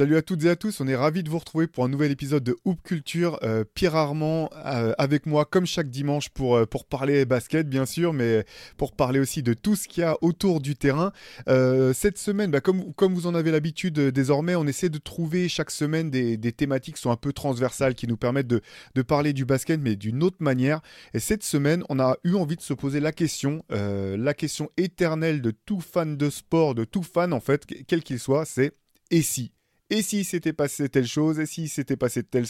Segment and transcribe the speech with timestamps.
[0.00, 2.10] Salut à toutes et à tous, on est ravis de vous retrouver pour un nouvel
[2.10, 3.38] épisode de Hoop Culture.
[3.42, 7.84] Euh, Pierre Armand euh, avec moi comme chaque dimanche pour, euh, pour parler basket bien
[7.84, 8.46] sûr, mais
[8.78, 11.12] pour parler aussi de tout ce qu'il y a autour du terrain.
[11.46, 15.70] cette semaine, bah, comme, comme vous en avez l'habitude désormais, on essaie de trouver chaque
[15.70, 18.62] semaine des, thématiques qui sont un peu transversales, qui nous permettent de,
[18.94, 20.80] de parler du basket mais d'une autre manière.
[21.12, 25.42] Et cette semaine, on a eu envie de se poser la question, la question éternelle
[25.42, 28.72] de tout fan de sport, de tout fan en fait, quel qu'il soit, c'est
[29.10, 29.52] et si?
[29.90, 32.46] Et si s'était passé telle chose, et si s'était passé telle,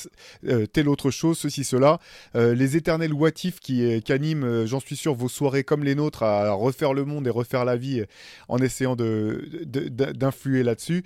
[0.47, 1.98] euh, telle autre chose, ceci, cela.
[2.37, 5.95] Euh, les éternels what qui, euh, qui animent, j'en suis sûr, vos soirées comme les
[5.95, 8.05] nôtres à refaire le monde et refaire la vie
[8.48, 11.03] en essayant d'influer de, là-dessus.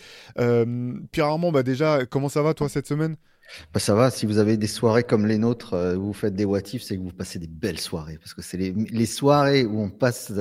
[1.13, 3.17] Pierre Armand, bah déjà, comment ça va toi cette semaine?
[3.75, 6.61] Bah ça va, si vous avez des soirées comme les nôtres, vous faites des what
[6.65, 8.17] c'est que vous passez des belles soirées.
[8.19, 10.33] Parce que c'est les, les, soirées où on passe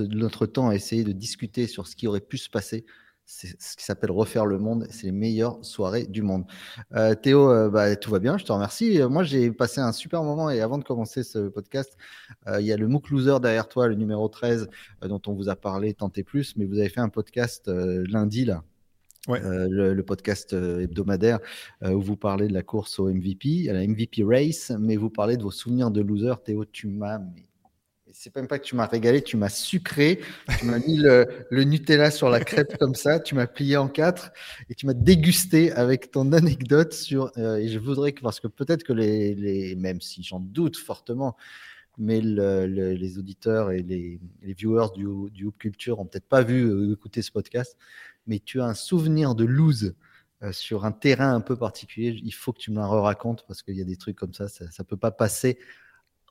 [0.00, 2.86] notre temps à essayer de discuter sur ce qui aurait pu se passer
[3.26, 4.86] c'est ce qui s'appelle Refaire le monde.
[4.90, 6.44] C'est les meilleures soirées du monde.
[6.94, 9.00] Euh, Théo, euh, bah, tout va bien, je te remercie.
[9.00, 11.96] Euh, moi, j'ai passé un super moment et avant de commencer ce podcast,
[12.58, 14.68] il y a le MOOC Loser derrière toi, le numéro 13,
[15.02, 18.44] dont on vous a parlé tant et plus, mais vous avez fait un podcast lundi,
[18.44, 18.62] là.
[19.28, 21.38] le, podcast hebdomadaire
[21.82, 25.36] où vous parlez de la course au MVP, à la MVP Race, mais vous parlez
[25.36, 26.34] de vos souvenirs de loser.
[26.44, 27.20] Théo, tu m'as
[28.24, 30.18] c'est même pas que tu m'as régalé, tu m'as sucré,
[30.58, 34.32] tu m'as mis le, Nutella sur la crêpe comme ça, tu m'as plié en quatre
[34.70, 37.30] et tu m'as dégusté avec ton anecdote sur.
[37.36, 40.78] Euh, et je voudrais que, parce que peut-être que les, les, même si j'en doute
[40.78, 41.36] fortement,
[41.98, 46.94] mais les auditeurs et les, viewers du, du Hoop Culture ont peut-être pas vu ou
[46.94, 47.76] écouté ce podcast,
[48.26, 49.94] mais tu as un souvenir de lose
[50.42, 52.18] euh, sur un terrain un peu particulier.
[52.24, 54.48] Il faut que tu me le racontes parce qu'il y a des trucs comme ça,
[54.48, 55.58] ça ne peut pas passer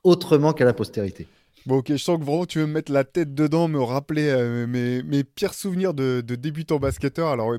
[0.02, 1.28] autrement qu'à la postérité.
[1.66, 4.28] Bon, ok, je sens que vraiment tu veux me mettre la tête dedans, me rappeler
[4.28, 7.28] euh, mes, mes, pires souvenirs de, de débutant basketteur.
[7.28, 7.54] Alors,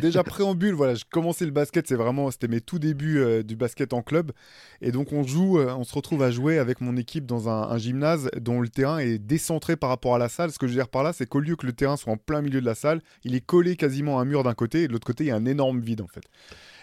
[0.00, 3.54] déjà préambule, voilà, je commençais le basket, c'est vraiment, c'était mes tout débuts euh, du
[3.54, 4.32] basket en club.
[4.80, 7.70] Et donc, on joue, euh, on se retrouve à jouer avec mon équipe dans un,
[7.70, 10.50] un, gymnase dont le terrain est décentré par rapport à la salle.
[10.50, 12.16] Ce que je veux dire par là, c'est qu'au lieu que le terrain soit en
[12.16, 14.88] plein milieu de la salle, il est collé quasiment à un mur d'un côté et
[14.88, 16.24] de l'autre côté, il y a un énorme vide en fait.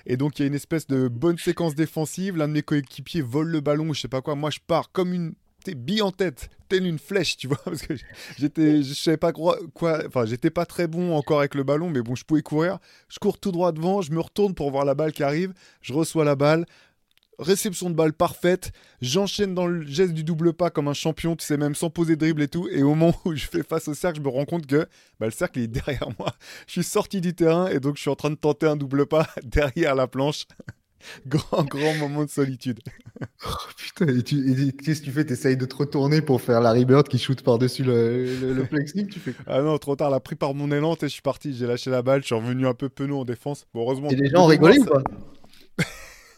[0.06, 2.38] Et donc, il y a une espèce de bonne séquence défensive.
[2.38, 4.36] L'un de mes coéquipiers vole le ballon je sais pas quoi.
[4.36, 5.34] Moi, je pars comme une
[5.70, 7.94] bille en tête, telle une flèche, tu vois, parce que
[8.38, 9.60] j'étais, je savais pas quoi,
[10.08, 12.80] enfin, j'étais pas très bon encore avec le ballon, mais bon, je pouvais courir.
[13.10, 15.94] Je cours tout droit devant, je me retourne pour voir la balle qui arrive, je
[15.94, 16.66] reçois la balle,
[17.40, 21.46] réception de balle parfaite, j'enchaîne dans le geste du double pas comme un champion, tu
[21.46, 23.88] sais, même sans poser de dribble et tout, et au moment où je fais face
[23.88, 24.88] au cercle, je me rends compte que
[25.20, 26.34] bah, le cercle est derrière moi.
[26.68, 29.06] Je suis sorti du terrain et donc je suis en train de tenter un double
[29.06, 30.46] pas derrière la planche.
[31.28, 32.80] grand, grand moment de solitude.
[33.46, 35.26] Oh, putain, et, qu'est-ce que tu fais?
[35.26, 39.20] Tu essayes de te retourner pour faire la Bird qui shoot par-dessus le, le, tu
[39.20, 39.34] fais...
[39.48, 41.68] Ah non, trop tard, elle a pris par mon élan, et je suis parti, j'ai
[41.68, 43.68] lâché la balle, je suis revenu un peu penaud en défense.
[43.74, 44.10] Bon, heureusement.
[44.10, 45.04] Et les gens ont rigolé ou pas?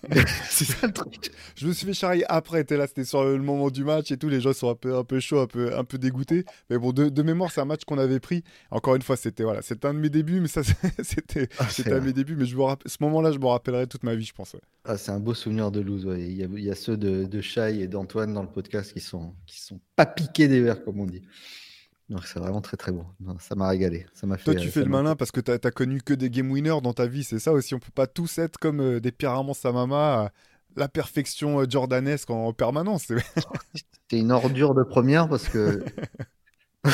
[0.49, 1.31] c'est ça le truc.
[1.55, 2.65] Je me suis fait charrier après.
[2.69, 4.29] là, c'était sur le moment du match et tout.
[4.29, 6.45] Les gens sont un peu, un peu chauds, un peu, un peu dégoûtés.
[6.69, 8.43] Mais bon, de, mémoire, c'est un match qu'on avait pris.
[8.71, 10.61] Encore une fois, c'était voilà, c'était un de mes débuts, mais ça,
[11.03, 12.35] c'était, ah, c'était un de mes débuts.
[12.35, 14.55] Mais je me ce moment-là, je me rappellerai toute ma vie, je pense.
[14.85, 16.07] Ah, c'est un beau souvenir de lose.
[16.17, 18.93] Il, y a, il, y a, ceux de, de Chai et d'Antoine dans le podcast
[18.93, 21.21] qui sont, qui sont pas piqués des verres, comme on dit
[22.25, 23.05] c'est vraiment très très bon.
[23.39, 24.05] ça m'a régalé.
[24.13, 24.45] Ça m'a fait.
[24.45, 26.93] Toi, tu fais le malin parce que tu as, connu que des game winners dans
[26.93, 27.73] ta vie, c'est ça aussi.
[27.73, 30.31] On peut pas tous être comme euh, des Pierre Armand Samama,
[30.75, 33.11] la perfection euh, jordanesque en permanence.
[34.07, 35.83] T'es une ordure de première parce que.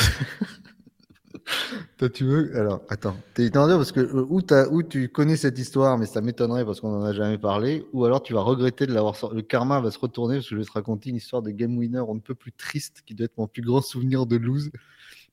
[1.98, 2.56] Toi, tu veux.
[2.56, 3.16] Alors, attends.
[3.34, 6.20] T'es une ordure parce que euh, ou, as, ou tu connais cette histoire, mais ça
[6.20, 9.36] m'étonnerait parce qu'on en a jamais parlé, ou alors tu vas regretter de l'avoir sorti.
[9.36, 11.76] Le karma va se retourner parce que je vais te raconter une histoire de game
[11.76, 14.70] winner on ne peut plus triste qui doit être mon plus grand souvenir de lose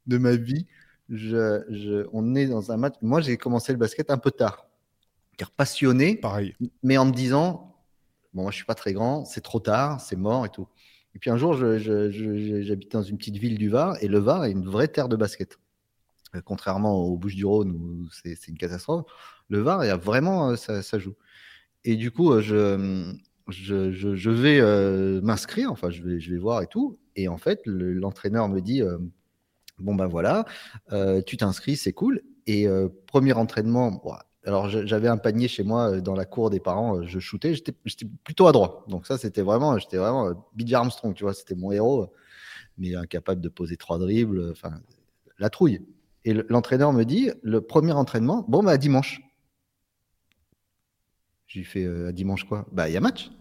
[0.08, 0.66] de ma vie.
[1.10, 2.96] Je, on est dans un match.
[3.02, 4.68] Moi, j'ai commencé le basket un peu tard,
[5.38, 6.18] car passionné.
[6.18, 6.56] Pareil.
[6.84, 7.76] Mais en me disant,
[8.34, 10.68] bon, moi, je suis pas très grand, c'est trop tard, c'est mort et tout.
[11.16, 14.52] Et puis un jour, j'habite dans une petite ville du Var, et le Var est
[14.52, 15.58] une vraie terre de basket.
[16.36, 19.06] Euh, contrairement aux Bouches-du-Rhône où c'est une catastrophe.
[19.50, 21.16] Le Var, il y a vraiment, euh, ça, ça joue.
[21.86, 26.62] Et du coup, euh, je, je, je, vais m'inscrire, enfin, je vais, je vais voir
[26.62, 27.00] et tout.
[27.16, 28.82] Et en fait, l'entraîneur me dit
[29.80, 30.46] Bon, ben voilà,
[30.92, 32.22] euh, tu t'inscris, c'est cool.
[32.48, 34.02] Et euh, premier entraînement,
[34.44, 37.74] alors j'avais un panier chez moi euh, dans la cour des parents, je shootais, j'étais
[38.24, 38.86] plutôt à droit.
[38.88, 42.12] Donc ça, c'était vraiment, j'étais vraiment BJ Armstrong, tu vois, c'était mon héros,
[42.78, 44.82] mais incapable de poser trois dribbles, enfin,
[45.38, 45.82] la trouille.
[46.26, 49.22] Et l'entraîneur me dit, le premier entraînement, bon, bah dimanche.
[51.46, 52.66] J'ai fait à dimanche quoi?
[52.72, 53.32] Bah, il y a match.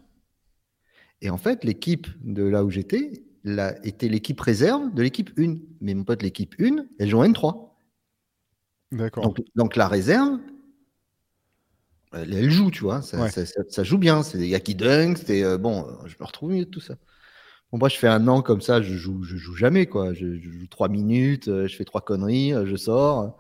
[1.23, 3.26] Et en fait, l'équipe de là où j'étais,
[3.85, 5.57] était l'équipe réserve de l'équipe 1.
[5.81, 7.77] Mais mon pote, l'équipe 1, elle joue en N3.
[8.93, 9.35] D'accord.
[9.55, 10.39] Donc, la réserve,
[12.13, 13.03] elle, elle joue, tu vois.
[13.03, 13.31] Ça, Ouais.
[13.31, 14.23] ça- ça- ça joue bien.
[14.23, 15.17] C'est des gars qui dunk.
[15.27, 15.87] C'est euh, bon.
[15.87, 16.95] euh, Je me retrouve milieu de tout ça.
[17.73, 18.81] Bon, moi, je fais un an comme ça.
[18.81, 20.15] Je joue, je joue jamais quoi.
[20.15, 21.49] Je, je joue trois minutes.
[21.49, 22.53] euh, Je fais trois conneries.
[22.65, 23.39] Je sors.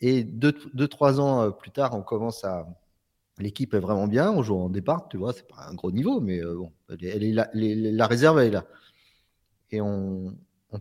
[0.00, 2.66] Et deux, deux trois ans plus tard, on commence à.
[3.38, 4.30] L'équipe est vraiment bien.
[4.30, 5.32] On joue en départ, tu vois.
[5.32, 8.50] C'est pas un gros niveau, mais euh, bon, elle est, là- la réserve elle est
[8.50, 8.66] là.
[9.70, 10.36] Et on,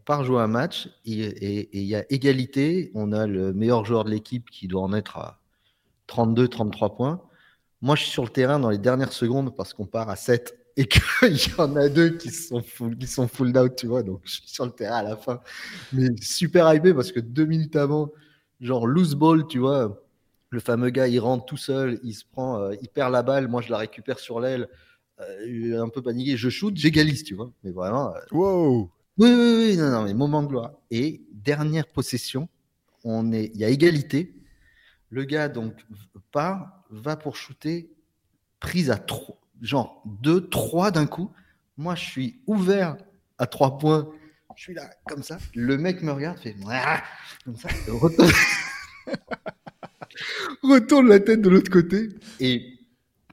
[0.05, 2.91] part jouer un match et il y a égalité.
[2.95, 5.39] On a le meilleur joueur de l'équipe qui doit en être à
[6.07, 7.21] 32, 33 points.
[7.81, 10.57] Moi, je suis sur le terrain dans les dernières secondes parce qu'on part à 7
[10.77, 14.03] et qu'il y en a deux qui sont full, qui sont full out, tu vois.
[14.03, 15.39] Donc, je suis sur le terrain à la fin.
[15.93, 18.11] Mais super hypé parce que deux minutes avant,
[18.59, 20.01] genre loose ball, tu vois.
[20.49, 23.47] Le fameux gars, il rentre tout seul, il se prend, euh, il perd la balle.
[23.47, 24.67] Moi, je la récupère sur l'aile,
[25.21, 26.37] euh, un peu paniqué.
[26.37, 27.51] Je shoot, j'égalise, tu vois.
[27.63, 30.73] Mais vraiment, euh, Wow oui, oui, oui, non, non, mais moment de gloire.
[30.91, 32.49] Et dernière possession,
[33.05, 34.33] on est, il y a égalité.
[35.09, 35.73] Le gars donc
[36.31, 37.89] part, va pour shooter,
[38.59, 41.31] prise à trois, genre 2, 3 d'un coup.
[41.77, 42.97] Moi, je suis ouvert
[43.37, 44.11] à trois points.
[44.57, 45.37] Je suis là, comme ça.
[45.53, 46.55] Le mec me regarde, fait
[47.45, 48.31] comme ça, retourne...
[50.63, 52.09] retourne la tête de l'autre côté.
[52.41, 52.74] Et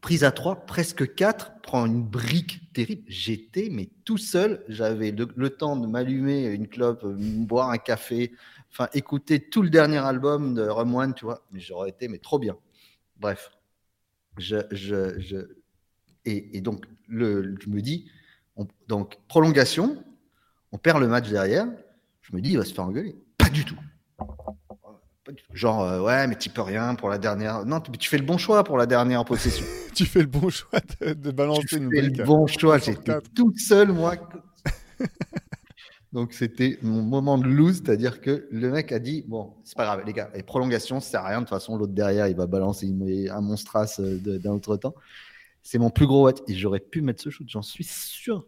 [0.03, 3.05] prise à 3, presque 4, prend une brique terrible.
[3.07, 8.33] J'étais, mais tout seul, j'avais le, temps de m'allumer une clope, euh, boire un café,
[8.71, 11.47] enfin écouter tout le dernier album de Rum One, tu vois.
[11.55, 12.57] J'aurais été, mais trop bien.
[13.19, 13.53] Bref,
[14.37, 15.37] je, je, je...
[16.25, 18.11] Et, donc, le, je me dis,
[18.57, 20.05] on- donc prolongation,
[20.73, 21.67] on perd le match derrière.
[22.23, 23.17] Je me dis, il va se faire engueuler.
[23.39, 23.79] Pas du tout.
[25.53, 27.65] Genre, euh, ouais, mais tu peux rien pour la dernière.
[27.65, 29.65] Non, tu, tu fais le bon choix pour la dernière possession.
[29.95, 32.79] Tu fais le bon choix de, de balancer Tu une fais le bon choix.
[32.79, 34.15] J'étais tout seul, moi.
[36.13, 39.85] Donc, c'était mon moment de lose, c'est-à-dire que le mec a dit Bon, c'est pas
[39.85, 41.39] grave, les gars, les prolongations, ça sert à rien.
[41.39, 44.95] De toute façon, l'autre derrière, il va balancer une- un monstras euh, d'un autre temps.
[45.63, 46.35] C'est mon plus gros what.
[46.49, 48.47] Et j'aurais pu mettre ce shoot, j'en suis sûr.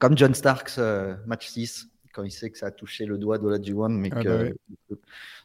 [0.00, 3.38] Comme John Starks, euh, match 6, quand il sait que ça a touché le doigt
[3.38, 4.28] d'Olajuwon, mais Ah que.
[4.28, 4.54] bah ouais.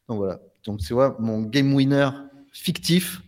[0.07, 0.39] Donc voilà.
[0.65, 2.09] Donc, tu vois, mon game winner
[2.51, 3.21] fictif,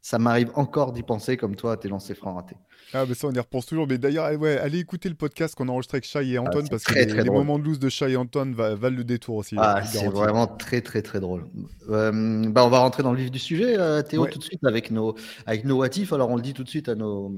[0.00, 2.56] ça m'arrive encore d'y penser comme toi à tes lancers francs ratés.
[2.94, 3.86] Ah, mais ça, on y repense toujours.
[3.86, 6.64] Mais d'ailleurs, eh ouais, allez écouter le podcast qu'on a enregistré avec Shai et Antoine
[6.64, 7.38] c'est parce que très, les, très les drôle.
[7.38, 9.54] moments de loose de Shai et Antoine va- valent le détour aussi.
[9.58, 11.44] Ah, c'est vraiment très très très drôle.
[11.88, 14.30] Euh, bah, on va rentrer dans le vif du sujet, euh, Théo, Ouais.
[14.30, 15.14] tout de suite avec nos
[15.46, 15.82] avec nos.
[16.12, 17.28] Alors on le dit tout de suite à nos,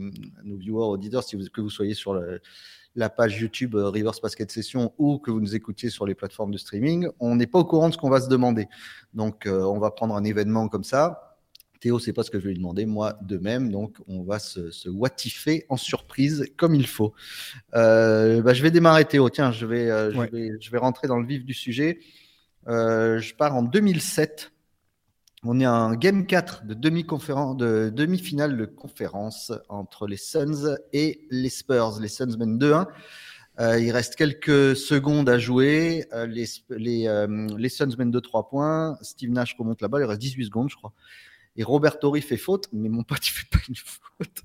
[0.41, 2.41] à nos viewers, auditeurs, si vous, que vous soyez sur le-
[2.94, 6.52] la page YouTube euh, Rivers Basket Session ou que vous nous écoutiez sur les plateformes
[6.52, 8.69] de streaming, on n'est pas au courant de ce qu'on va se demander.
[9.14, 11.31] Donc euh, on va prendre un événement comme ça.
[11.85, 13.70] Théo, c'est pas ce que je vais lui demander, moi de même.
[13.70, 14.88] Donc, on va se, se
[15.69, 17.12] en surprise comme il faut.
[17.75, 19.29] Euh, bah, je vais démarrer, Théo.
[19.29, 20.31] Tiens, je vais, euh, je Ouais.
[20.32, 21.99] vais, je vais rentrer dans le vif du sujet.
[22.69, 24.54] Euh, je pars en 2007.
[25.46, 31.26] On est en game 4 de demi-conférence, de demi-finale de conférence entre les Suns et
[31.31, 32.00] les Spurs.
[32.00, 32.87] Les Suns mènent 2-1.
[33.61, 36.06] Euh, il reste quelques secondes à jouer.
[36.15, 38.98] Euh, les, les, euh, les Suns mènent 2-3 points.
[39.03, 40.03] Steve Nash remonte la balle.
[40.03, 40.94] Il reste 18 secondes, je crois.
[41.56, 44.43] Et Robert Torrey fait faute, mais mon pote, il fait pas une faute.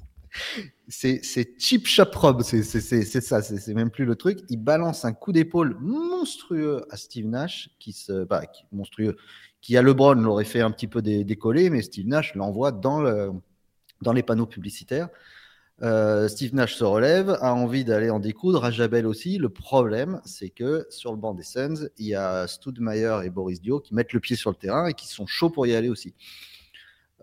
[0.88, 4.40] C'est cheap shop Rob, c'est ça, c'est c'est même plus le truc.
[4.50, 9.18] Il balance un coup d'épaule monstrueux à Steve Nash, qui se, bah, qui- monstrueux,
[9.62, 13.02] qui à LeBron l'aurait fait un petit peu dé- décoller, mais Steve Nash l'envoie dans,
[13.02, 13.32] le,
[14.02, 15.10] dans les panneaux publicitaires.
[15.82, 19.38] Euh, Steve Nash se relève, a envie d'aller en découdre, Rajabel aussi.
[19.38, 23.62] Le problème, c'est que sur le banc des Suns, il y a Stoudemire et Boris
[23.62, 25.90] Dio qui mettent le pied sur le terrain et qui sont chauds pour y aller
[25.90, 26.14] aussi.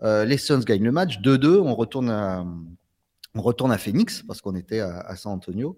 [0.03, 1.59] Euh, les Suns gagnent le match 2-2.
[1.59, 5.77] On retourne à, Phoenix parce qu'on était à, à San Antonio.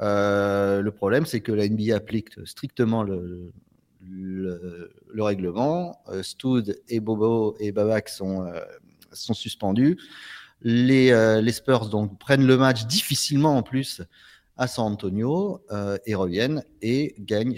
[0.00, 3.52] Euh, le problème, c'est que la NBA applique strictement le,
[4.10, 6.00] le, le règlement.
[6.08, 8.60] Euh, Stoud et Bobo et Babak sont, euh,
[9.12, 9.98] sont suspendus.
[10.62, 14.02] Les, euh, les Spurs donc prennent le match difficilement en plus
[14.56, 15.64] à San Antonio
[16.04, 17.54] et reviennent et gagnent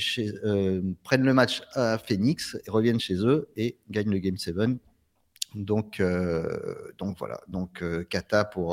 [1.02, 4.54] prennent le match à Phoenix, et reviennent chez eux et gagnent le Game 7.
[5.54, 6.02] Donc,
[6.98, 8.72] donc voilà, donc Kata pour,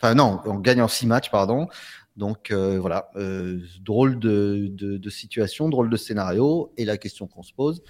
[0.00, 1.68] enfin non, on gagne en six matchs, pardon.
[2.16, 6.72] Donc euh, voilà, euh, drôle de, de, de situation, drôle de scénario.
[6.76, 7.82] Et la question qu'on se pose,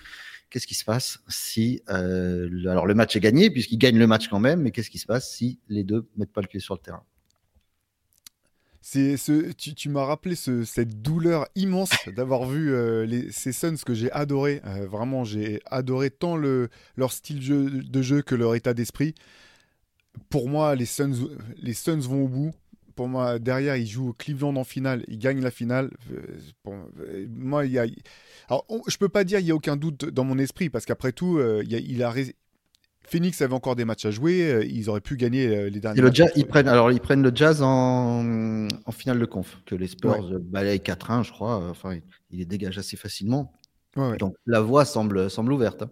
[0.50, 4.06] qu'est-ce qui se passe si, euh, le- alors le match est gagné puisqu'ils gagnent le
[4.08, 6.60] match quand même, mais qu'est-ce qui se passe si les deux mettent pas le pied
[6.60, 7.04] sur le terrain?
[8.84, 13.52] C'est ce, tu, tu m'as rappelé ce- cette douleur immense d'avoir vu euh, les, ces
[13.52, 14.60] Suns que j'ai adoré.
[14.64, 19.14] Euh, vraiment, j'ai adoré tant le, leur style jeu- de jeu que leur état d'esprit.
[20.30, 22.52] Pour moi, les Suns, les Suns vont au bout.
[22.94, 25.90] Pour moi, derrière, ils jouent Cleveland en finale, ils gagnent la finale.
[26.12, 26.20] Euh,
[26.62, 27.86] pour- euh, moi, il y a.
[28.48, 30.84] Alors, on- je peux pas dire il y a aucun doute dans mon esprit parce
[30.84, 32.14] qu'après tout, euh, il, a, il a
[33.04, 35.98] Phoenix avait encore des matchs à jouer, ils auraient pu gagner les derniers.
[35.98, 39.60] Et le jazz, ils prennent, alors ils prennent le Jazz en, en finale de conf,
[39.66, 41.56] que les Spurs balayent 4-1, je crois.
[41.68, 41.98] Enfin,
[42.30, 43.52] il les dégage assez facilement.
[44.18, 45.82] Donc la voie semble, semble ouverte.
[45.82, 45.90] Hein.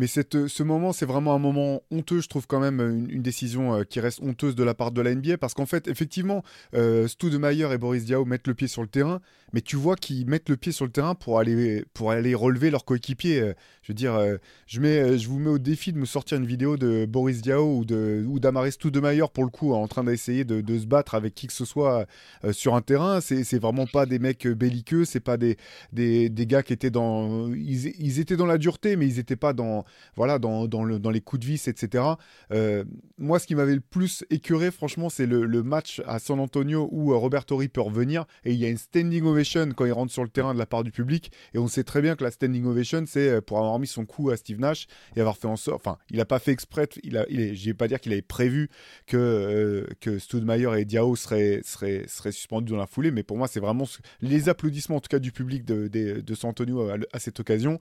[0.00, 2.80] Mais cette, euh, ce moment, c'est vraiment un moment honteux, je trouve quand même
[3.10, 5.88] une, décision euh, qui reste honteuse de la part de la NBA, parce qu'en fait,
[5.88, 6.42] effectivement,
[6.72, 9.20] euh, et Boris Diaw mettent le pied sur le terrain,
[9.52, 12.70] mais tu vois qu'ils mettent le pied sur le terrain pour aller, pour aller relever
[12.70, 13.42] leur coéquipier.
[13.42, 13.52] Euh,
[13.82, 14.18] je veux dire,
[14.66, 17.78] je, mets, je vous mets au défi de me sortir une vidéo de Boris Diaw
[17.80, 21.14] ou, de, ou d'Amaris Stoudemire, pour le coup, en train d'essayer de, de, se battre
[21.14, 22.06] avec qui que ce soit
[22.52, 23.20] sur un terrain.
[23.20, 25.56] C'est, c'est vraiment pas des mecs belliqueux, c'est pas des,
[25.92, 27.52] des, des, gars qui étaient dans...
[27.52, 29.84] Ils, ils étaient dans la dureté, mais ils n'étaient pas dans
[30.16, 32.04] voilà, dans, dans, les coups de vis, etc.
[32.52, 32.84] Euh,
[33.18, 37.12] moi, ce qui m'avait le plus écœuré, franchement, c'est le, match à San Antonio où
[37.12, 40.10] euh, Roberto Ri peut revenir et il y a une standing ovation quand il rentre
[40.10, 41.30] sur le terrain de la part du public.
[41.52, 44.06] Et on sait très bien que la standing ovation, c'est euh, pour avoir mis son
[44.06, 45.86] coup à Steve Nash et avoir fait en sorte.
[45.86, 46.88] Enfin, il n'a pas fait exprès.
[47.02, 48.70] Il a, je vais pas dire qu'il avait prévu
[49.06, 53.60] que, que Studmeyer et Diao seraient, seraient, suspendus dans la foulée, mais pour moi, c'est
[53.60, 53.84] vraiment
[54.20, 57.80] les applaudissements, en tout cas du public de, de, San Antonio à, cette occasion.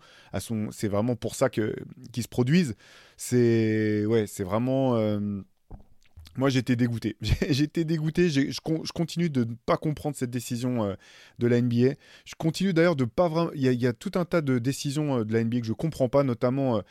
[0.71, 1.75] C'est vraiment pour ça que
[2.11, 2.75] qui se produisent.
[3.17, 4.95] C'est ouais, c'est vraiment.
[4.95, 5.41] Euh,
[6.37, 7.17] moi, j'étais dégoûté.
[7.49, 8.29] j'étais dégoûté.
[8.29, 10.93] Je, je, continue de ne pas comprendre cette décision euh,
[11.37, 11.95] de la NBA.
[12.23, 13.51] Je continue d'ailleurs de pas vraiment.
[13.55, 16.07] Il y, a tout un tas de décisions euh, de la NBA que je comprends
[16.07, 16.81] pas, notamment.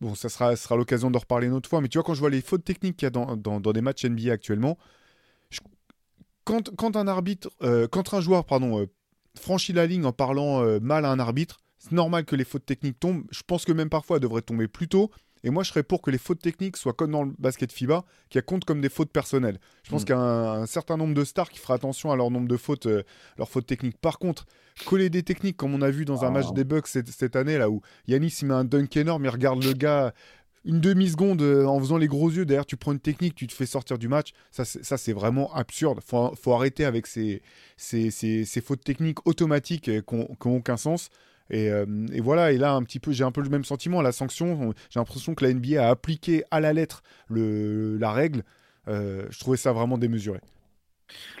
[0.00, 2.20] Bon, ça sera, sera l'occasion de reparler une autre fois, mais tu vois, quand je
[2.20, 4.78] vois les fautes techniques qu'il y a dans, dans, des matchs NBA actuellement,
[6.44, 7.50] quand, quand, un arbitre,
[7.90, 8.88] quand un joueur pardon,
[9.38, 13.00] franchit la ligne en parlant mal à un arbitre, c'est normal que les fautes techniques
[13.00, 13.24] tombent.
[13.30, 15.10] Je pense que même parfois elles devraient tomber plus tôt.
[15.42, 18.04] Et moi, je serais pour que les fautes techniques soient comme dans le basket FIBA,
[18.28, 19.58] qui comptent comme des fautes personnelles.
[19.84, 20.04] Je pense mm.
[20.04, 22.58] qu'il y a un, certain nombre de stars qui fera attention à leur nombre de
[22.58, 23.02] fautes, euh,
[23.38, 23.96] leurs fautes techniques.
[23.96, 24.44] Par contre,
[24.84, 26.54] coller des techniques, comme on a vu dans un match ah.
[26.54, 29.72] des Bucks cette, année, là où Yanis il met un dunk énorme, il regarde le
[29.72, 30.12] gars
[30.66, 32.44] une demi-seconde euh, en faisant les gros yeux.
[32.44, 34.32] Derrière, tu prends une technique, tu te fais sortir du match.
[34.50, 36.00] Ça, c'est vraiment absurde.
[36.04, 37.40] Faut, faut arrêter avec ces,
[37.78, 41.08] ces, ces, fautes techniques automatiques euh, qui n'ont aucun sens.
[41.52, 44.02] Euh, et, voilà, et là, un petit peu, j'ai un peu le même sentiment.
[44.02, 48.44] La sanction, j'ai l'impression que la NBA a appliqué à la lettre le, la règle.
[48.88, 50.40] Euh, je trouvais ça vraiment démesuré.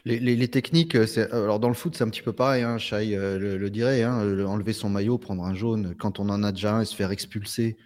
[0.04, 0.96] Les, techniques,
[1.30, 2.64] alors dans le foot, c'est un petit peu pareil.
[2.64, 6.50] Hein, euh, le, dirait, hein, enlever son maillot, prendre un jaune quand on en a
[6.50, 7.76] déjà un et se faire expulser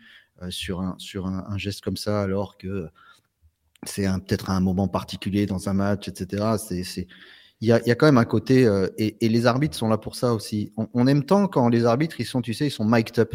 [0.48, 2.88] sur, un, sur un, geste comme ça, alors que
[3.84, 6.56] c'est peut-être un moment particulier dans un match, etc.
[6.58, 7.06] C'est
[7.64, 10.34] il y a, quand même un côté, euh, et, les arbitres sont là pour ça
[10.34, 10.70] aussi.
[10.76, 13.34] On, aime tant quand les arbitres, ils sont, tu sais, ils sont mic'd up.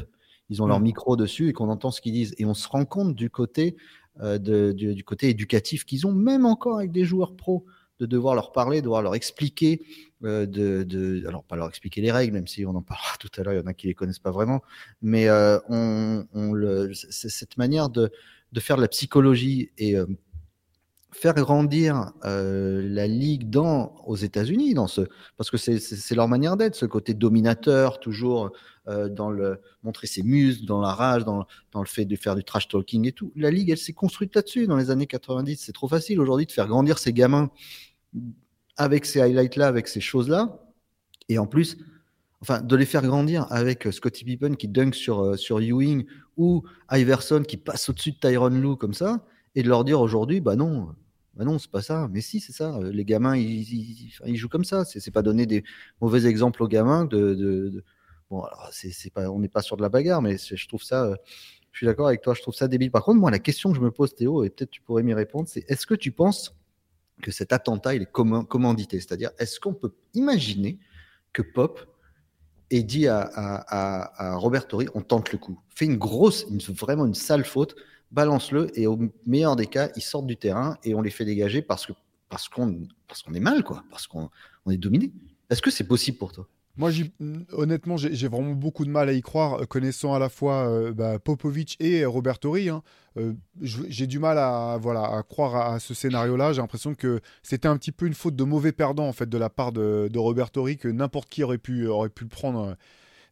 [0.51, 0.83] Ils ont leur mm.
[0.83, 2.36] micro dessus et qu'on entend ce qu'ils disent.
[2.38, 3.75] Et on se rend compte du côté,
[4.21, 7.65] euh, du, côté éducatif qu'ils ont, même encore avec des joueurs pros,
[8.00, 9.81] de devoir leur parler, de devoir leur expliquer,
[10.24, 13.43] euh, de, alors pas leur expliquer les règles, même si on en parlera tout à
[13.43, 14.62] l'heure, il y en a qui les connaissent pas vraiment,
[15.01, 15.27] mais
[15.69, 18.12] on, le, cette manière de,
[18.51, 19.95] de faire de la psychologie et
[21.11, 25.01] faire grandir euh, la ligue dans aux États-Unis dans ce
[25.37, 28.51] parce que c'est leur manière d'être ce côté dominateur toujours
[28.87, 32.35] euh, dans le montrer ses muscles dans la rage dans, dans, le fait de faire
[32.35, 33.31] du trash talking et tout.
[33.35, 36.51] La ligue elle s'est construite là-dessus dans les années 90 c'est trop facile aujourd'hui de
[36.51, 37.49] faire grandir ces gamins
[38.77, 40.59] avec ces highlights là avec ces choses là
[41.27, 41.77] et en plus
[42.41, 46.05] enfin de les faire grandir avec euh, Scottie Pippen qui dunk sur sur Ewing
[46.37, 49.25] ou Iverson qui passe au-dessus de Tyron Lue comme ça
[49.56, 50.94] et de leur dire aujourd'hui, bah non,
[51.36, 52.08] bah non, c'est pas ça.
[52.12, 52.79] Mais si, c'est ça.
[52.91, 54.86] Les gamins, ils, jouent comme ça.
[54.86, 55.63] C'est pas donner des
[56.01, 57.06] mauvais exemples aux gamins.
[57.06, 57.84] De,
[58.29, 61.15] Bon, alors, c'est pas, on n'est pas sur de la bagarre, mais je trouve ça.
[61.72, 62.34] Je suis d'accord avec toi.
[62.34, 62.91] Je trouve ça débile.
[62.91, 65.13] Par contre, moi, la question que je me pose, Théo, et peut-être tu pourrais m'y
[65.13, 66.56] répondre, c'est est-ce que tu penses
[67.22, 69.00] que cet attentat il est commandité?
[69.00, 70.77] C'est-à-dire, est-ce qu'on peut imaginer
[71.34, 71.79] que Pop
[72.70, 77.06] ait dit à, à, à, Robert Torrey, on tente le coup, fait une grosse, vraiment
[77.06, 77.75] une sale faute
[78.11, 81.61] balance-le et au meilleur des cas, ils sortent du terrain et on les fait dégager
[81.61, 81.93] parce que
[82.29, 84.29] parce qu'on parce qu'on est mal quoi, parce qu'on
[84.65, 85.11] on est dominé.
[85.49, 86.47] Est-ce que c'est possible pour toi?
[86.77, 86.91] Moi,
[87.51, 90.93] honnêtement, j'ai vraiment beaucoup de mal à y croire, euh, connaissant à la fois euh,
[90.93, 92.69] bah, Popovic et Robert Torri.
[92.69, 92.83] Hein.
[93.17, 96.53] Euh, j'ai du mal à, voilà, à croire à, ce scénario-là.
[96.53, 99.37] J'ai l'impression que c'était un petit peu une faute de mauvais perdant en fait de
[99.37, 102.77] la part de, de Robert que n'importe qui aurait pu, aurait pu le prendre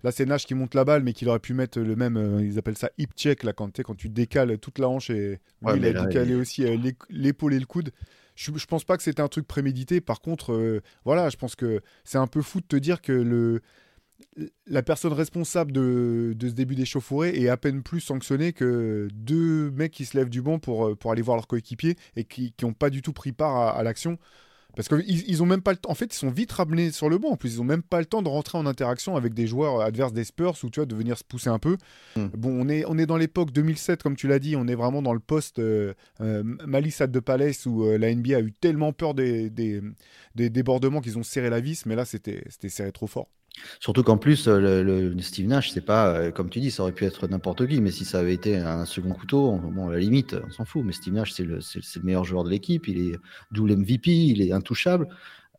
[0.07, 2.41] Là, c'est Nash qui monte la balle, mais qu'il aurait pu mettre le même, euh,
[2.41, 5.85] ils appellent ça hip check, là, quand, quand tu décales toute la hanche et il
[5.85, 6.77] a décalé aussi euh,
[7.09, 7.91] l'épaule et le coude.
[8.33, 9.99] Je, je pense pas que c'était un truc prémédité.
[9.99, 13.11] Par contre, euh, voilà, je pense que c'est un peu fou de te dire que
[13.11, 13.59] le,
[14.65, 19.71] la personne responsable de, de ce début d'échauffourée est à peine plus sanctionnée que deux
[19.71, 22.71] mecs qui se lèvent du banc pour, pour aller voir leur coéquipier et qui n'ont
[22.71, 24.17] pas du tout pris part à l'action
[24.77, 25.89] Parce qu'ils ils ont même pas le temps.
[25.89, 27.29] En fait, ils sont vite ramenés sur le banc.
[27.29, 29.81] En plus, ils ont même pas le temps de rentrer en interaction avec des joueurs
[29.81, 31.77] adverses des Spurs ou tu vois, de venir se pousser un peu.
[32.15, 32.27] Mm.
[32.37, 34.55] Bon, on est, on est dans l'époque 2007, comme tu l'as dit.
[34.55, 38.13] On est vraiment dans le post euh, euh, Malice at de Palace où euh, la
[38.13, 39.81] NBA a eu tellement peur des, des,
[40.35, 41.87] des débordements qu'ils ont serré la vis.
[41.87, 43.29] Mais là, c'était c'était serré trop fort.
[43.79, 46.91] Surtout qu'en plus, euh, le, Steve Nash, c'est pas, euh, comme tu dis, ça aurait
[46.91, 49.93] pu être n'importe qui, mais si ça avait été un second couteau, on- bon, à
[49.93, 50.83] la limite, on s'en fout.
[50.85, 51.59] Mais Steve Nash, c'est le,
[52.03, 53.15] meilleur joueur de l'équipe, il est
[53.51, 55.07] double MVP, il est intouchable.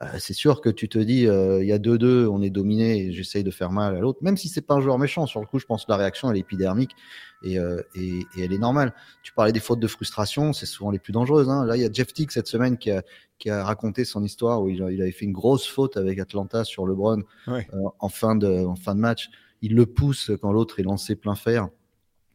[0.02, 3.42] Euh, c'est sûr que tu te dis, il y a 2-2, on est dominé j'essaye
[3.44, 5.26] de faire mal à l'autre, même si c'est pas un joueur méchant.
[5.26, 6.92] Sur le coup, je pense que la réaction, elle est épidermique
[7.42, 8.92] et, euh, et, et elle est normale.
[9.22, 11.48] Tu parlais des fautes de frustration, c'est souvent les plus dangereuses.
[11.48, 11.64] hein.
[11.64, 13.02] Là, il y a Jeff Tick cette semaine qui a,
[13.38, 16.86] qui a raconté son histoire où il, avait fait une grosse faute avec Atlanta sur
[16.86, 17.66] LeBron Ouais.
[17.74, 19.30] euh, en, fin de, en fin de match.
[19.62, 21.68] Il le pousse quand l'autre est lancé plein fer.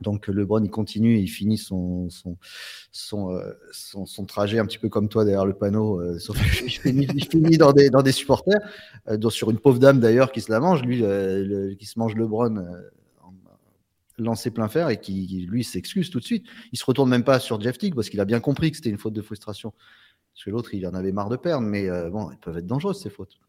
[0.01, 2.35] Donc LeBron, il continue, il finit son, son,
[2.91, 6.35] son, euh, son, son trajet un petit peu comme toi derrière le panneau, euh, sauf
[6.59, 8.59] qu'il finit, il finit dans, des, dans des supporters,
[9.07, 12.15] euh, sur une pauvre dame d'ailleurs qui se la mange, lui, le- qui se mange
[12.15, 12.65] LeBron
[14.17, 16.45] lancé plein fer et qui, lui, s'excuse tout de suite.
[16.71, 18.89] Il se retourne même pas sur Jeff Tick parce qu'il a bien compris que c'était
[18.89, 19.73] une faute de frustration.
[20.33, 22.67] Parce que l'autre, il en avait marre de perdre, mais euh, bon, elles peuvent être
[22.67, 23.39] dangereuses ces fautes.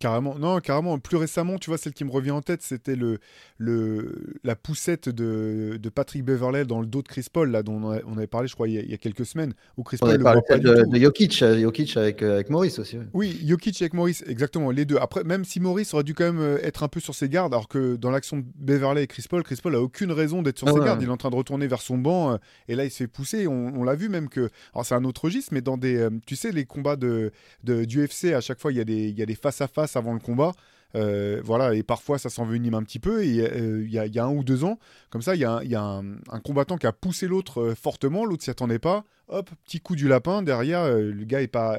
[0.00, 0.98] Carrément, non, carrément.
[0.98, 3.18] Plus récemment, tu vois, celle qui me revient en tête, c'était le,
[3.56, 7.74] le, la poussette de, de Patrick Beverley dans le dos de Chris Paul, là, dont
[7.82, 9.54] on, a- on avait parlé, je crois, il y a, il y a quelques semaines,
[9.76, 12.50] où Chris On Paul avait parlé pas de, de Jokic, euh, Jokic avec, euh, avec
[12.50, 12.98] Maurice aussi.
[12.98, 13.06] ouais.
[13.12, 14.96] Oui, Jokic avec Maurice, exactement, les deux.
[14.96, 17.54] Après, même si Maurice aurait dû quand même euh, être un peu sur ses gardes,
[17.54, 20.58] alors que dans l'action de Beverley et Chris Paul, Chris Paul a aucune raison d'être
[20.58, 20.98] sur Ah ses ouais, gardes.
[20.98, 21.04] ouais.
[21.04, 23.46] Il est en train de retourner vers son banc, et là, il se fait pousser.
[23.46, 24.50] On, on l'a vu même que.
[24.74, 26.08] Alors, c'est un autre registre, mais dans des.
[26.26, 27.30] tu sais, les combats de,
[27.62, 29.36] de, du UFC, à chaque fois, il y a des il y a des
[29.76, 30.52] face-à-face avant le combat.
[30.94, 33.24] Euh, voilà, et parfois ça s'envenime un petit peu.
[33.24, 34.78] Et euh, il y, a, un ou deux ans,
[35.10, 38.50] comme ça, il y a, un- combattant qui a poussé l'autre euh, fortement, l'autre s'y
[38.50, 39.04] attendait pas.
[39.28, 40.42] Hop, petit coup du lapin.
[40.42, 41.78] Derrière, le gars n'a pas,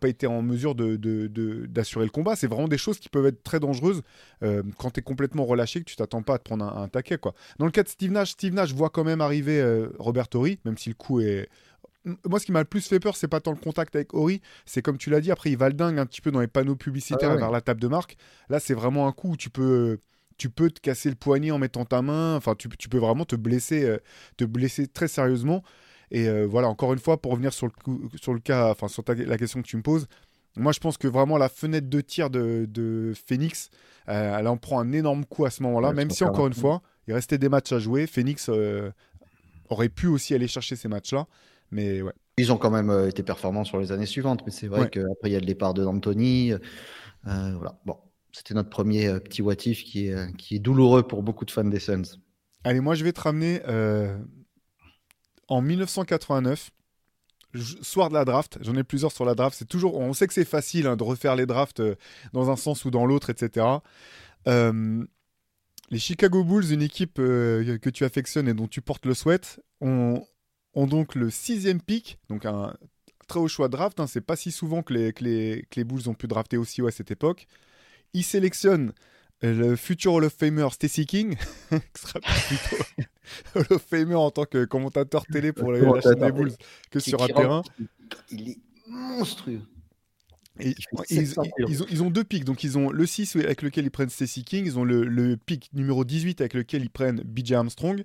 [0.00, 2.34] pas été en mesure de- de- d'assurer le combat.
[2.34, 4.02] C'est vraiment des choses qui peuvent être très dangereuses
[4.40, 7.16] quand tu es complètement relâché, que tu t'attends pas à te prendre un, taquet.
[7.16, 7.34] Quoi.
[7.60, 9.62] Dans le cas de Steve Nash, Steve Nash voit quand même arriver
[10.00, 10.26] Robert
[10.64, 11.48] même si le coup est.
[12.24, 14.40] Moi, ce qui m'a le plus fait peur, c'est pas tant le contact avec Horry,
[14.64, 16.46] c'est comme tu l'as dit, après il va le dingue un petit peu dans les
[16.46, 17.40] panneaux publicitaires Ah ouais.
[17.40, 18.16] vers la table de marque.
[18.48, 19.98] Là, c'est vraiment un coup où tu peux,
[20.38, 22.36] tu peux te casser le poignet en mettant ta main.
[22.36, 23.98] Enfin, tu, tu peux vraiment te blesser, euh,
[24.36, 25.62] te blesser très sérieusement.
[26.10, 28.88] Et euh, voilà, encore une fois, pour revenir sur le, coup- sur le cas, enfin
[28.88, 30.06] sur ta- la question que tu me poses,
[30.56, 33.68] moi je pense que vraiment la fenêtre de tir de, de Phoenix,
[34.08, 36.54] euh, elle en prend un énorme coup à ce moment-là, Ouais, même si encore une
[36.54, 38.06] fois, il restait des matchs à jouer.
[38.06, 38.48] Phoenix
[39.68, 41.26] aurait pu aussi aller chercher ces matchs-là.
[41.70, 44.68] Mais ouais, Ils ont quand même euh, été performants sur les années suivantes, mais c'est
[44.68, 44.90] vrai Ouais.
[44.90, 46.52] qu'après il y a le départ de D'Antoni.
[46.52, 46.58] euh,
[47.24, 47.78] voilà.
[47.84, 47.96] Bon,
[48.32, 51.44] c'était notre premier euh, petit what if qui est, euh, qui est douloureux pour beaucoup
[51.44, 52.18] de fans des Suns.
[52.64, 54.16] Allez, moi je vais te ramener euh,
[55.48, 56.70] en 1989,
[57.54, 58.58] j- soir de la draft.
[58.60, 59.56] J'en ai plusieurs sur la draft.
[59.58, 61.94] C'est toujours, on sait que c'est facile hein, de refaire les drafts euh,
[62.32, 63.82] dans un sens ou dans l'autre, etc.
[64.46, 65.04] Euh,
[65.90, 69.60] les Chicago Bulls, une équipe euh, que tu affectionnes et dont tu portes le sweat,
[69.80, 70.22] ont,
[70.78, 72.74] ont donc le sixième pick, donc un
[73.26, 74.00] très haut choix de draft.
[74.00, 76.56] Hein, c'est pas si souvent que les, que, les, que les Bulls ont pu drafter
[76.56, 77.46] aussi haut à cette époque.
[78.14, 78.92] Ils sélectionnent
[79.42, 81.36] le futur Hall of Famer Stacy King,
[81.70, 82.82] qui sera plutôt
[83.54, 86.52] Hall of Famer en tant que commentateur télé pour la, la chaîne des Bulls
[86.90, 87.62] que sur un terrain.
[88.30, 89.60] Il est monstrueux.
[90.60, 91.70] Et Il fait ils, 700 ils- kilos.
[91.70, 92.44] ils ont, ils ont deux pics.
[92.44, 94.64] Donc, ils ont le 6 avec lequel ils prennent Stacy King.
[94.66, 98.02] Ils ont le, le pic numéro 18 avec lequel ils prennent BJ Armstrong.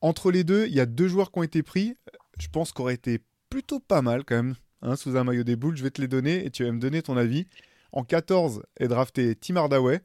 [0.00, 1.96] Entre les deux, il y a deux joueurs qui ont été pris.
[2.38, 5.76] Je pense qu'aurait été plutôt pas mal quand même, hein, sous un maillot des boules.
[5.76, 7.46] Je vais te les donner et tu vas me donner ton avis.
[7.92, 10.00] En 14 est drafté Tim Hardaway,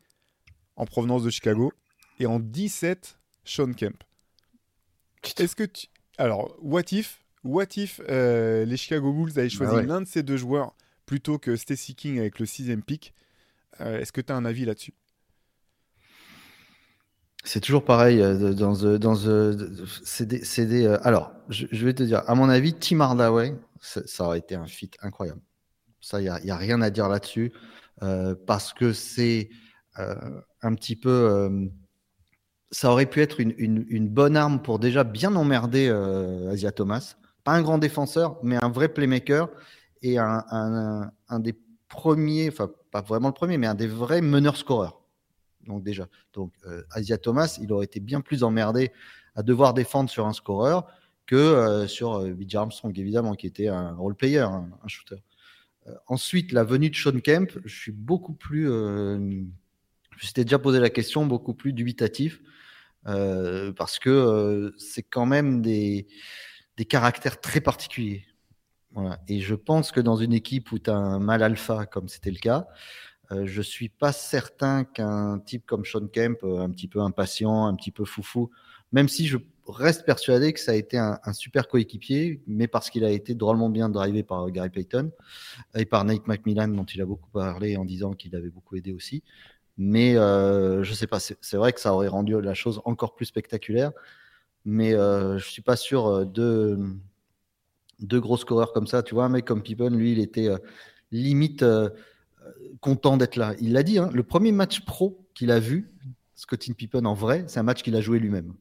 [0.75, 1.73] en provenance de Chicago.
[2.19, 4.03] Et en 17, Sean Kemp.
[5.37, 5.87] Est-ce que tu...
[6.17, 9.85] Alors, what if, what if euh, les Chicago Bulls avaient choisi ouais.
[9.85, 10.75] l'un de ces deux joueurs
[11.05, 13.13] plutôt que Stacy King avec le sixième pick
[13.79, 14.93] Euh, Est-ce que tu as un avis là-dessus?
[17.43, 18.19] C'est toujours pareil.
[18.19, 19.15] Dans, the- dans,
[20.03, 20.27] c'est
[21.03, 24.91] alors, je, vais te dire, à mon avis, Tim Hardaway, ça, aurait été un fit
[25.01, 25.41] incroyable.
[26.01, 27.53] Ça, il n'y a, rien à dire là-dessus.
[28.03, 29.49] euh, parce que c'est
[29.99, 30.15] euh,
[30.63, 31.09] un petit peu.
[31.09, 31.67] euh,
[32.71, 35.89] ça aurait pu être une, une- bonne arme pour déjà bien emmerder
[36.51, 37.15] Asia Thomas.
[37.43, 39.49] Pas un grand défenseur, mais un vrai playmaker
[40.01, 41.55] et un, un- un des
[41.89, 45.00] premiers, enfin, pas vraiment le premier, mais un des vrais meneurs-scoreurs.
[45.65, 46.07] Donc, déjà.
[46.33, 48.91] Donc, euh, Asia Thomas, il aurait été bien plus emmerdé
[49.35, 50.87] à devoir défendre sur un scoreur
[51.25, 55.15] que euh, sur euh, Armstrong, évidemment, qui était un role player, un, un shooter.
[55.87, 58.65] Euh, ensuite, la venue de Sean Kemp, je suis beaucoup plus.
[58.65, 62.41] je m'étais déjà posé la question, beaucoup plus dubitatif,
[63.03, 66.07] parce que c'est quand même des,
[66.77, 68.25] des caractères très particuliers.
[69.27, 72.29] Et je pense que dans une équipe où tu as un mal alpha, comme c'était
[72.29, 72.67] le cas,
[73.31, 77.65] euh, je suis pas certain qu'un type comme Sean Kemp, euh, un petit peu impatient,
[77.67, 78.49] un petit peu foufou,
[78.91, 83.05] même si je reste persuadé que ça a été un, super coéquipier, mais parce qu'il
[83.05, 85.11] a été drôlement bien drivé par Gary Payton
[85.75, 88.91] et par Nate McMillan, dont il a beaucoup parlé en disant qu'il avait beaucoup aidé
[88.91, 89.23] aussi.
[89.77, 93.25] Mais euh, je sais pas, c'est vrai que ça aurait rendu la chose encore plus
[93.25, 93.91] spectaculaire,
[94.65, 96.77] mais euh, je suis pas sûr euh, de
[97.99, 99.03] deux gros scoreurs comme ça.
[99.03, 100.57] Tu vois, un mec comme Pippen, lui, il était euh,
[101.11, 101.65] limite
[102.79, 103.53] content d'être là.
[103.59, 105.91] Il l'a dit, hein, le premier match pro qu'il a vu,
[106.35, 108.53] Scottie Pippen en vrai, c'est un match qu'il a joué lui-même.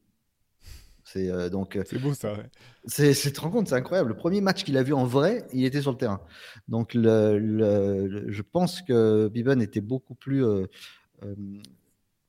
[1.03, 1.75] C'est euh, donc.
[1.75, 2.33] Euh, c'est beau ça.
[2.33, 2.49] Ouais.
[2.85, 4.09] C'est, tu te rends compte, c'est incroyable.
[4.09, 6.21] Le premier match qu'il a vu en vrai, il était sur le terrain.
[6.67, 10.67] Donc le, je pense que Biban était beaucoup plus euh,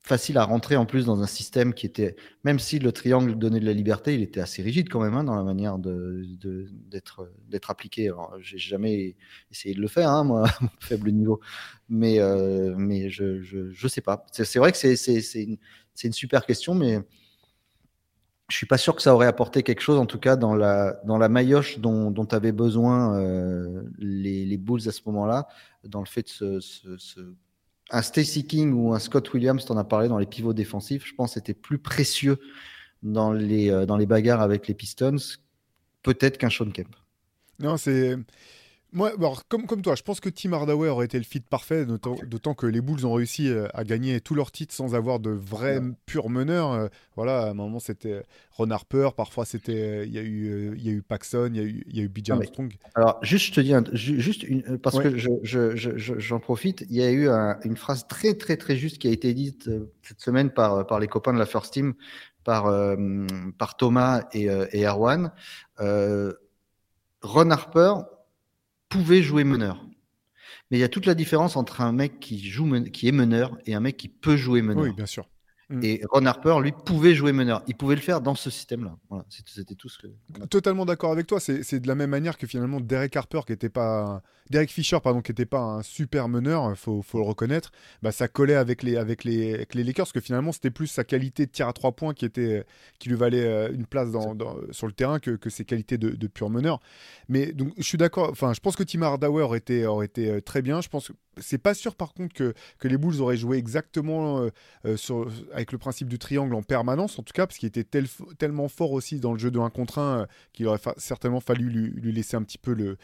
[0.03, 3.61] facile à rentrer en plus dans un système qui était, même si le triangle donnait
[3.61, 7.29] de la liberté, il était assez rigide quand même hein, dans la manière d'être,
[7.69, 8.11] appliqué.
[8.41, 9.15] J'ai jamais
[9.51, 11.41] essayé de le faire, hein, moi, à mon faible niveau,
[11.89, 12.19] mais,
[12.77, 14.27] mais je, je, sais pas.
[14.33, 14.97] C'est, vrai que c'est,
[16.05, 16.99] une, super question, mais
[18.49, 21.01] je suis pas sûr que ça aurait apporté quelque chose, en tout cas dans la,
[21.05, 25.47] dans dont, avaient besoin euh, les, les, Bulls à ce moment-là,
[25.85, 27.35] dans le fait de ce,
[27.93, 31.07] un Stacy King ou un Scott Williams, tu en as parlé dans les pivots défensifs,
[31.07, 32.39] je pense c'était plus précieux
[33.03, 35.17] dans les, euh, dans les bagarres avec les Pistons,
[36.03, 36.97] peut-être qu'un Sean Kemp.
[37.59, 38.17] Non, c'est
[38.95, 41.87] moi, alors, comme, comme toi, je pense que Tim Hardaway aurait été le fit parfait,
[41.87, 45.31] d'autant que les Bulls ont réussi euh, à gagner tous leurs titres sans avoir de
[45.31, 46.73] vrais purs meneurs.
[46.73, 50.75] Euh, voilà, à un moment c'était Ron Harper, parfois c'était euh, il y a eu
[50.77, 52.75] il y a eu Paxson, il y a eu il y a eu BJ Armstrong.
[52.95, 57.03] Alors juste je te dis juste une, parce que j'en je, je, profite, il y
[57.03, 57.29] a eu
[57.65, 59.71] une phrase très très très juste qui a été dite
[60.03, 61.95] cette semaine par par les copains de la First Team,
[62.45, 62.65] par
[63.57, 65.33] par Thomas et, et Erwan.
[67.23, 67.95] Ron Harper
[68.93, 69.85] pouvait jouer meneur.
[70.71, 73.57] Mais il y a toute la différence entre un mec qui, joue, qui est meneur
[73.67, 74.85] et un mec qui peut jouer meneur.
[74.85, 75.27] Oui, bien sûr.
[75.73, 75.85] Mm.
[75.85, 77.63] Et Ron Harper, lui, pouvait jouer meneur.
[77.67, 78.97] Il pouvait le faire dans ce système-là.
[79.09, 80.07] Voilà, c'était tout ce que.
[80.51, 81.41] Totalement d'accord avec toi.
[81.41, 84.23] C'est de la même manière que finalement Derek Harper, qui était pas.
[84.51, 87.73] Derek Fisher, pardon, qui n'était pas un super meneur, faut, faut le reconnaître.
[88.03, 90.89] Bah, ça collait avec les, avec les, avec les Lakers, parce que finalement, c'était plus
[90.89, 92.65] sa qualité de tir à trois points qui, était,
[92.99, 94.37] qui lui valait euh, une place dans,
[94.71, 96.81] sur le terrain que, que ses qualités de, de, pur meneur.
[97.29, 98.29] Mais donc, je suis d'accord.
[98.31, 100.81] Enfin, je pense que Tim Hardaway aurait été, aurait été euh, très bien.
[100.81, 104.49] Je pense que c'est pas sûr, par contre, que, que les Bulls auraient joué exactement
[104.85, 107.85] euh, sur, avec le principe du triangle en permanence, en tout cas, parce qu'il était
[108.39, 111.69] tellement fort aussi dans le jeu de 1 contre 1 euh, qu'il aurait certainement fallu
[111.69, 112.97] lui, laisser un petit peu le,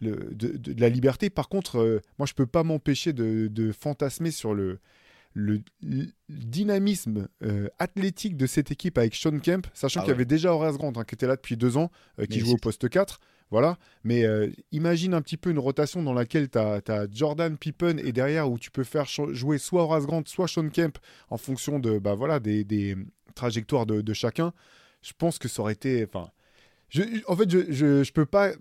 [0.00, 1.30] de, la liberté.
[1.30, 4.80] Par contre, euh, moi, je peux pas m'empêcher de, fantasmer sur le,
[5.32, 5.62] le,
[6.28, 10.52] dynamisme euh, athlétique de cette équipe avec Sean Kemp, sachant ah qu'il y avait déjà
[10.52, 11.90] Horace Grant hein, qui était là depuis deux ans,
[12.28, 13.20] qui joue au poste 4.
[13.52, 13.76] Voilà.
[14.02, 18.10] Mais euh, imagine un petit peu une rotation dans laquelle tu as, Jordan Pippen et
[18.10, 21.98] derrière où tu peux faire jouer soit Horace Grant, soit Sean Kemp en fonction de,
[21.98, 22.96] bah, voilà, des,
[23.34, 24.54] trajectoires de, chacun.
[25.02, 26.06] Je pense que ça aurait été.
[26.14, 28.52] En fait, je, je, peux pas.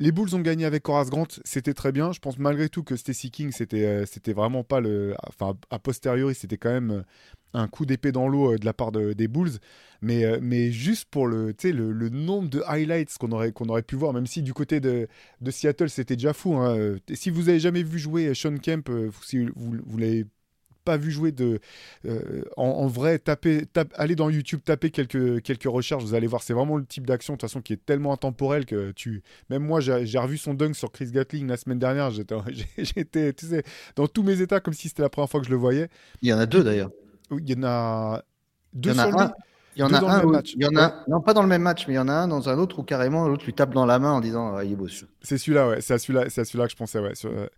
[0.00, 2.12] Les Bulls ont gagné avec Horace Grant, c'était très bien.
[2.12, 5.14] Je pense malgré tout que Stacy King, c'était euh, c'était vraiment pas le.
[5.28, 7.04] Enfin, a posteriori, c'était quand même
[7.54, 9.58] un coup d'épée dans l'eau euh, de la part des Bulls.
[10.02, 13.82] Mais, euh, mais juste pour le, le, le nombre de highlights qu'on aurait, qu'on aurait
[13.82, 15.08] pu voir, même si du côté de,
[15.40, 16.56] de Seattle, c'était déjà fou.
[16.56, 16.76] Hein.
[16.76, 18.90] Euh, si vous avez jamais vu jouer Sean Kemp,
[19.22, 20.26] si vous, vous l'avez
[20.84, 21.60] pas vu jouer de
[22.56, 26.76] en, vrai tapez allez dans YouTube tapez quelques quelques recherches vous allez voir c'est vraiment
[26.76, 30.18] le type d'action de toute façon qui est tellement intemporel que tu même moi j'ai
[30.18, 32.10] revu son dunk sur Chris Gatling la semaine dernière
[32.78, 33.62] j'étais tu sais
[33.96, 35.88] dans tous mes états comme si c'était la première fois que je le voyais
[36.22, 36.90] il y en a deux d'ailleurs
[37.30, 38.22] il y en a
[38.72, 39.32] deux il y en a un.
[39.76, 41.88] Il y en a un, il y en a, non pas dans le même match,
[41.88, 43.86] mais il y en a un dans un autre où carrément l'autre lui tape dans
[43.86, 44.86] la main en disant ah, il est beau.
[45.20, 47.12] C'est celui-là, ouais, c'est à celui-là, c'est celui-là que je pensais, ouais.
[47.24, 47.48] Euh,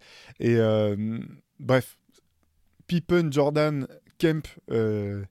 [0.40, 1.18] et euh,
[1.60, 1.98] bref,
[2.86, 3.86] Pippen, Jordan,
[4.18, 5.22] Kemp euh,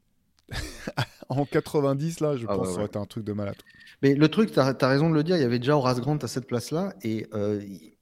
[1.30, 3.56] en 90 là, je ah pense que ça aurait été un truc de malade.
[4.02, 6.18] Mais le truc, tu as, raison de le dire, il y avait déjà Horace Grant
[6.18, 7.96] à cette place-là et il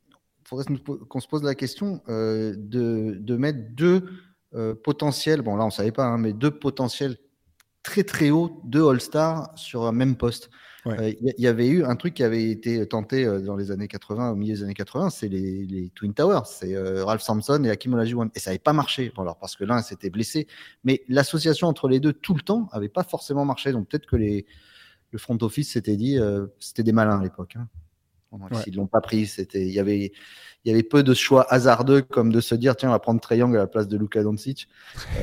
[0.44, 0.66] faudrait
[1.08, 2.56] qu'on se pose la question de,
[3.18, 4.04] de mettre deux
[4.56, 7.18] euh, potentiel, bon là on savait pas, hein, mais deux potentiels
[7.84, 10.50] très très hauts, deux All-Stars sur un même poste.
[10.86, 13.88] Il euh, y, avait eu un truc qui avait été tenté euh, dans les années
[13.88, 17.94] 80, au milieu des années 80, c'est les, Twin Towers, c'est Ralph Sampson et Hakim
[17.94, 18.30] Olajuwon.
[18.36, 20.48] Et ça n'avait pas marché, alors parce que l'un s'était blessé,
[20.84, 23.72] mais l'association entre les deux tout le temps n'avait pas forcément marché.
[23.72, 24.46] Donc peut-être que les,
[25.12, 26.20] le front office s'était dit,
[26.60, 27.56] c'était des malins à l'époque.
[27.56, 27.68] Hein.
[28.64, 30.12] S'ils l'ont pas pris, c'était, il y avait,
[30.64, 33.20] il y avait peu de choix hasardeux comme de se dire tiens on va prendre
[33.20, 34.68] Triangle à la place de Luka Doncic,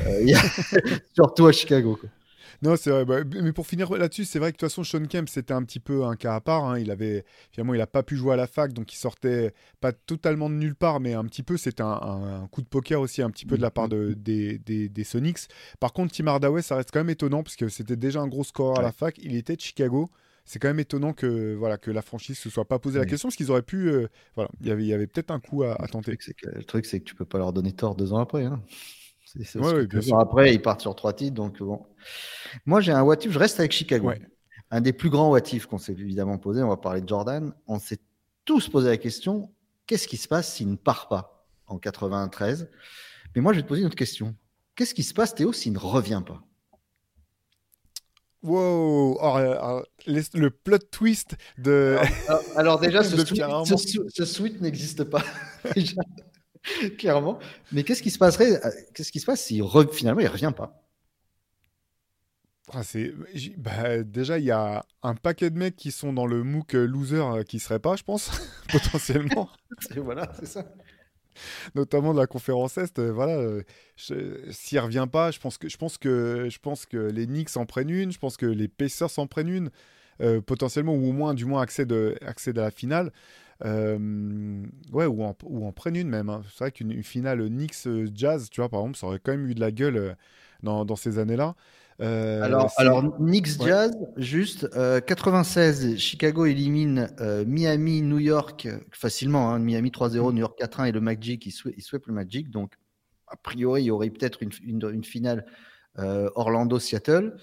[0.07, 0.33] euh,
[1.13, 1.99] surtout à Chicago.
[2.63, 3.05] Non, c'est vrai.
[3.05, 5.63] Bah, mais pour finir là-dessus, c'est vrai que de toute façon, Sean Kemp, c'était un
[5.63, 6.65] petit peu un cas à part.
[6.65, 6.77] hein.
[6.77, 9.91] Il avait, finalement, il n'a pas pu jouer à la fac, donc il sortait pas
[9.93, 13.01] totalement de nulle part, mais un petit peu, c'était un, un- un coup de poker
[13.01, 15.47] aussi, un petit peu de la part de, des, des, des Sonics.
[15.79, 18.43] Par contre, Tim Hardaway, ça reste quand même étonnant, parce que c'était déjà un gros
[18.43, 19.17] scoreur à la fac.
[19.23, 20.09] Il était de Chicago.
[20.45, 23.09] C'est quand même étonnant que, voilà, que la franchise se soit pas posé la Oui.
[23.09, 23.89] question, parce qu'ils auraient pu.
[23.89, 26.11] euh, voilà, il y avait, il y avait peut-être un coup à, à Le tenter.
[26.11, 28.19] truc, c'est que, le truc, c'est que tu peux pas leur donner tort deux ans
[28.19, 28.45] après.
[28.45, 28.63] Hein.
[29.39, 29.87] C'est, Ouais,
[30.19, 31.33] après, ils partent sur trois titres.
[31.35, 31.85] Donc bon.
[32.65, 34.07] Moi, j'ai un what if, je reste avec Chicago.
[34.07, 34.21] Ouais.
[34.71, 36.61] Un des plus grands what if qu'on s'est évidemment posé.
[36.63, 37.53] On va parler de Jordan.
[37.67, 37.99] On s'est
[38.45, 39.51] tous posé la question
[39.87, 42.69] qu'est-ce qui se passe s'il ne part pas en 93
[43.35, 44.35] Mais moi, je vais te poser une autre question.
[44.75, 46.41] Qu'est-ce qui se passe, Théo, s'il ne revient pas?
[48.43, 49.17] Wow!
[49.21, 51.97] Euh, alors, les- le plot twist de.
[52.27, 55.23] Alors, alors déjà, ce suite n'existe pas.
[56.97, 57.39] Clairement.
[57.71, 60.53] Mais qu'est-ce qui se passerait euh, Qu'est-ce qui se passe s'il re- finalement il revient
[60.55, 60.83] pas?
[62.73, 62.81] Ah,
[63.57, 66.85] bah, déjà, il y a un paquet de mecs qui sont dans le MOOC euh,
[66.85, 68.31] loser euh, qui seraient pas, je pense,
[68.69, 69.49] potentiellement,
[69.95, 70.65] Voilà, c'est ça.
[71.75, 72.99] notamment de la conférence Est.
[72.99, 73.61] voilà,
[73.95, 77.55] je- s'il revient pas, je pense que je pense que je pense que les Knicks
[77.57, 79.69] en prennent une, je pense que les Pacers en prennent une,
[80.21, 83.11] euh, potentiellement ou au moins du moins accèdent, accèdent à la finale.
[83.63, 86.29] Euh, ouais, ou en, ou en prennent une même.
[86.29, 86.41] hein.
[86.51, 89.31] C'est vrai qu'une une finale Knicks euh, Jazz, tu vois, par exemple, ça aurait quand
[89.31, 90.13] même eu de la gueule euh,
[90.63, 91.55] dans, dans ces années-là.
[92.01, 93.67] Euh, Alors, alors Knicks Ouais.
[93.67, 99.51] Jazz, juste euh, 96, Chicago élimine euh, Miami, New York facilement.
[99.51, 100.33] hein, Miami 3-0, Mm.
[100.33, 102.49] New York 4-1 et le Magic, ils, swe- ils swept le Magic.
[102.49, 102.73] Donc,
[103.27, 105.45] a priori, il y aurait peut-être une, une- une finale
[106.35, 107.35] Orlando-Seattle.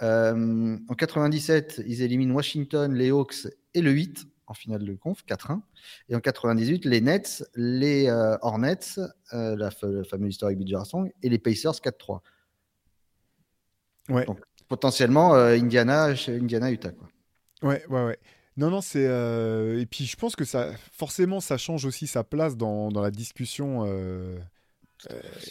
[0.00, 5.60] En 97, ils éliminent Washington, les Hawks et le 8 en finale de conf, 4-1.
[6.08, 8.98] Et en 98, les Nets, les euh, Hornets,
[9.32, 12.20] euh, la, le fameux historique Bill Armstrong, et les Pacers 4-3.
[14.10, 14.24] ouais.
[14.26, 16.90] Donc, potentiellement euh, Indiana, chez Indiana, Utah.
[16.90, 17.08] Quoi.
[17.62, 18.18] Ouais, ouais, ouais.
[18.56, 19.02] Non, non, c'est.
[19.02, 23.10] Et puis je pense que ça, forcément, ça change aussi sa place dans, dans la
[23.10, 23.84] discussion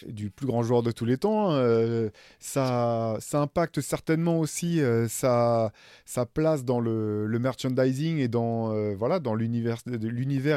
[0.08, 1.52] du plus grand joueur de tous les temps.
[1.52, 5.72] euh, ça, ça impacte certainement aussi euh, sa,
[6.06, 9.80] sa place dans le, le merchandising et dans, euh, voilà, dans l'univers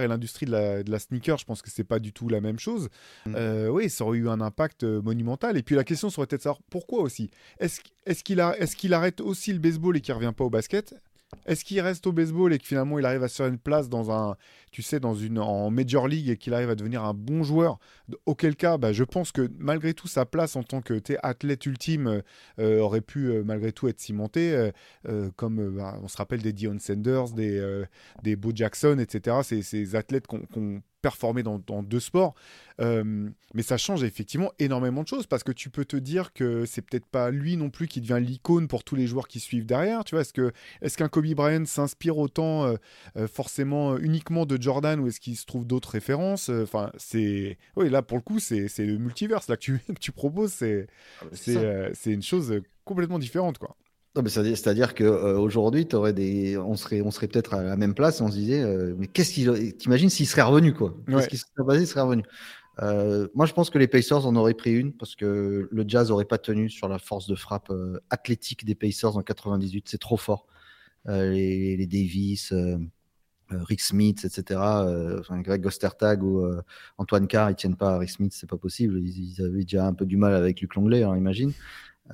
[0.02, 1.38] et l'industrie de la, de la sneaker.
[1.38, 2.88] Je pense que c'est pas du tout la même chose.
[3.26, 3.34] Mm.
[3.36, 5.56] Euh, oui, ça aurait eu un impact euh, monumental.
[5.56, 7.30] Et puis la question serait peut-être de savoir pourquoi aussi.
[7.58, 10.50] Est-ce est qu'il a, est qu'il arrête aussi le baseball et qu'il revient pas au
[10.50, 10.94] basket?
[11.44, 13.88] Est-ce qu'il reste au baseball et que finalement il arrive à se faire une place
[13.88, 14.36] dans un,
[14.76, 17.78] tu sais, dans une en major league et qu'il arrive à devenir un bon joueur
[18.26, 22.06] Auquel cas, bah, je pense que malgré tout sa place en tant que athlète ultime
[22.06, 22.20] euh,
[22.58, 24.70] euh, aurait pu euh, malgré tout être cimentée,
[25.36, 27.84] comme bah, on se rappelle des Dion Sanders, des
[28.22, 29.38] des Bo Jackson, etc.
[29.42, 32.34] Ces, ces athlètes qui ont performé dans, deux sports.
[32.78, 36.82] Mais ça change effectivement énormément de choses parce que tu peux te dire que c'est
[36.82, 40.04] peut-être pas lui non plus qui devient l'icône pour tous les joueurs qui suivent derrière.
[40.04, 42.74] Tu vois, est-ce que est-ce qu'un Kobe Bryant s'inspire autant
[43.32, 47.88] forcément uniquement de Jordan ou est-ce qu'il se trouve d'autres références Euh, Enfin, c'est oui
[47.88, 50.52] là pour le coup c'est c'est le multiverse là que tu que tu proposes.
[50.52, 50.86] C'est
[51.32, 51.60] c'est ça.
[51.60, 53.76] euh, c'est une chose complètement différente quoi.
[54.16, 56.56] Non, mais c'est-à-dire, qu'aujourd'hui, des...
[56.56, 59.08] on serait, on serait peut-être à la même place et on se disait, euh, mais
[59.08, 59.76] qu'est-ce qu'il.
[59.76, 60.96] T'imagines s'il serait revenu, quoi?
[61.06, 61.26] Qu'est-ce Ouais.
[61.28, 62.22] qui serait passé s'il serait revenu?
[62.82, 66.08] Euh, Moi, je pense que les Pacers en auraient pris une parce que le Jazz
[66.08, 69.84] n'aurait pas tenu sur la force de frappe euh, athlétique des Pacers en 98.
[69.86, 70.46] C'est trop fort.
[71.08, 72.78] Euh, les, les Davis, euh, euh,
[73.50, 74.60] Rick Smith, etc.
[74.60, 76.62] euh, Greg Gostertag ou euh,
[76.98, 79.00] Antoine Carr, ils tiennent pas à Rick Smith, c'est pas possible.
[79.00, 81.52] Ils, avaient déjà un peu du mal avec Luc Longley, hein, imagine.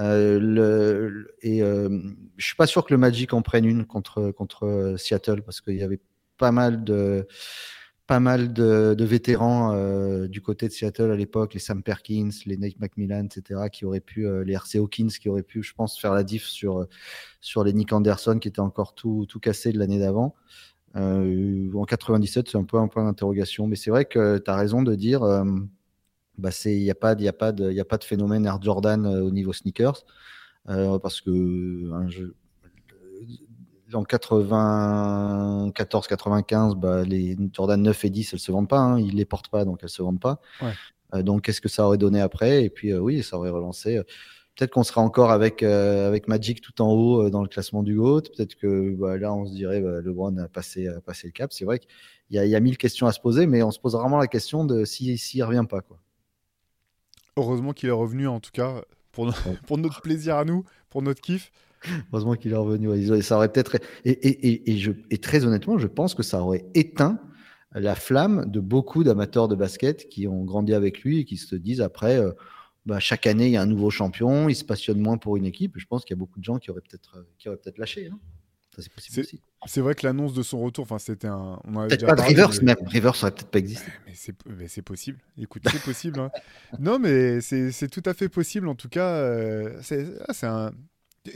[0.01, 2.01] Euh, le, et euh,
[2.37, 5.61] je suis pas sûr que le Magic en prenne une contre contre euh, Seattle parce
[5.61, 6.01] qu'il y avait
[6.39, 7.27] pas mal de
[8.07, 12.31] pas mal de, de vétérans euh, du côté de Seattle à l'époque, les Sam Perkins,
[12.47, 15.73] les Nate McMillan, etc., qui auraient pu, euh, les RC Hawkins, qui auraient pu, je
[15.73, 16.89] pense, faire la diff sur euh,
[17.41, 20.35] sur les Nick Anderson qui étaient encore tout tout cassés de l'année d'avant.
[20.97, 24.57] Euh, en 97, c'est un peu un point d'interrogation, mais c'est vrai que tu as
[24.57, 25.45] raison de dire, euh,
[26.39, 27.99] bah c'est, il n'y a pas, il y a pas de, il y a pas
[27.99, 30.05] de phénomène Air Jordan euh, au niveau sneakers,
[30.69, 31.91] euh, parce que
[33.95, 39.27] en 94-95, bah, les Jordan 9 et 10, elles se vendent pas, hein, ils les
[39.27, 40.41] portent pas, donc elles se vendent pas.
[40.63, 40.73] Ouais.
[41.15, 42.65] Euh, donc qu'est-ce que ça aurait donné après?
[42.65, 44.01] Et puis oui, ça aurait relancé.
[44.57, 47.83] Peut-être qu'on sera encore avec, euh, avec Magic tout en haut euh, dans le classement
[47.83, 48.23] du GOAT.
[48.37, 51.53] Peut-être que bah, là, on se dirait bah, LeBron a passé, a passé le cap.
[51.53, 51.89] C'est vrai qu'il
[52.31, 54.19] y a, il y a mille questions à se poser, mais on se pose vraiment
[54.19, 55.81] la question de s'il si, ne revient pas.
[55.81, 55.99] Quoi.
[57.37, 59.57] Heureusement qu'il est revenu en tout cas pour, no- Ouais.
[59.67, 61.51] pour notre plaisir à nous, pour notre kiff.
[62.13, 62.89] Heureusement qu'il est revenu.
[62.91, 63.23] ouais.
[63.23, 63.77] Ça aurait peut-être.
[64.05, 67.19] Et, et, et, et, je, et très honnêtement, je pense que ça aurait éteint
[67.75, 71.57] la flamme de beaucoup d'amateurs de basket qui ont grandi avec lui et qui se
[71.57, 72.33] disent après, euh,
[72.87, 75.47] bah, chaque année, il y a un nouveau champion, il se passionne moins pour une
[75.47, 75.75] équipe.
[75.77, 78.09] Je pense qu'il y a beaucoup de gens qui auraient peut-être qui auraient peut-être lâché.
[78.09, 78.19] Hein.
[79.67, 81.61] C'est vrai que l'annonce de son retour, enfin, c'était un.
[81.65, 82.77] Peut-être pas de Rivers même.
[82.87, 83.91] Rivers aurait peut-être pas existé.
[84.47, 85.19] Mais c'est possible.
[85.39, 86.21] Écoute, c'est possible.
[86.21, 86.31] Hein.
[86.79, 88.69] non, mais c'est tout à fait possible.
[88.69, 89.79] En tout cas, euh,
[90.27, 90.73] ah, c'est un.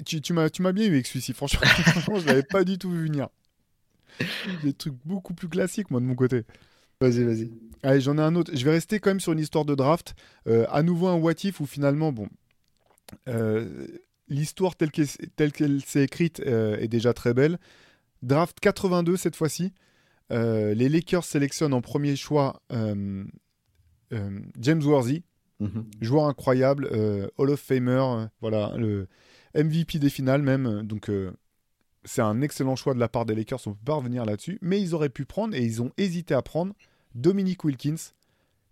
[0.04, 1.32] Tu, tu m'as bien eu avec celui-ci.
[1.34, 3.28] Franchement, franchement, je l'avais pas du tout vu venir.
[4.62, 6.44] Des trucs beaucoup plus classiques, moi, de mon côté.
[7.00, 7.52] Vas-y, vas-y.
[7.86, 8.50] Allez, j'en ai un autre.
[8.52, 10.16] Je vais rester quand même sur une histoire de draft.
[10.48, 12.28] Euh, à nouveau, un what if où finalement, bon.
[13.28, 13.86] Euh,
[14.26, 17.60] l'histoire telle qu'elle s'est écrite euh, est déjà très belle.
[18.22, 19.72] Draft 82 cette fois-ci.
[20.30, 22.60] Les Lakers sélectionnent en premier choix
[24.10, 25.22] James Worthy,
[25.60, 25.86] mhm.
[26.00, 26.90] joueur incroyable,
[27.38, 29.06] Hall of Famer, voilà, le
[29.54, 30.82] MVP des finales même.
[30.82, 31.08] Donc
[32.02, 34.58] c'est un excellent choix de la part des Lakers, on peut pas revenir là-dessus.
[34.60, 36.74] Mais ils auraient pu prendre, et ils ont hésité à prendre,
[37.16, 38.12] Dominic Wilkins,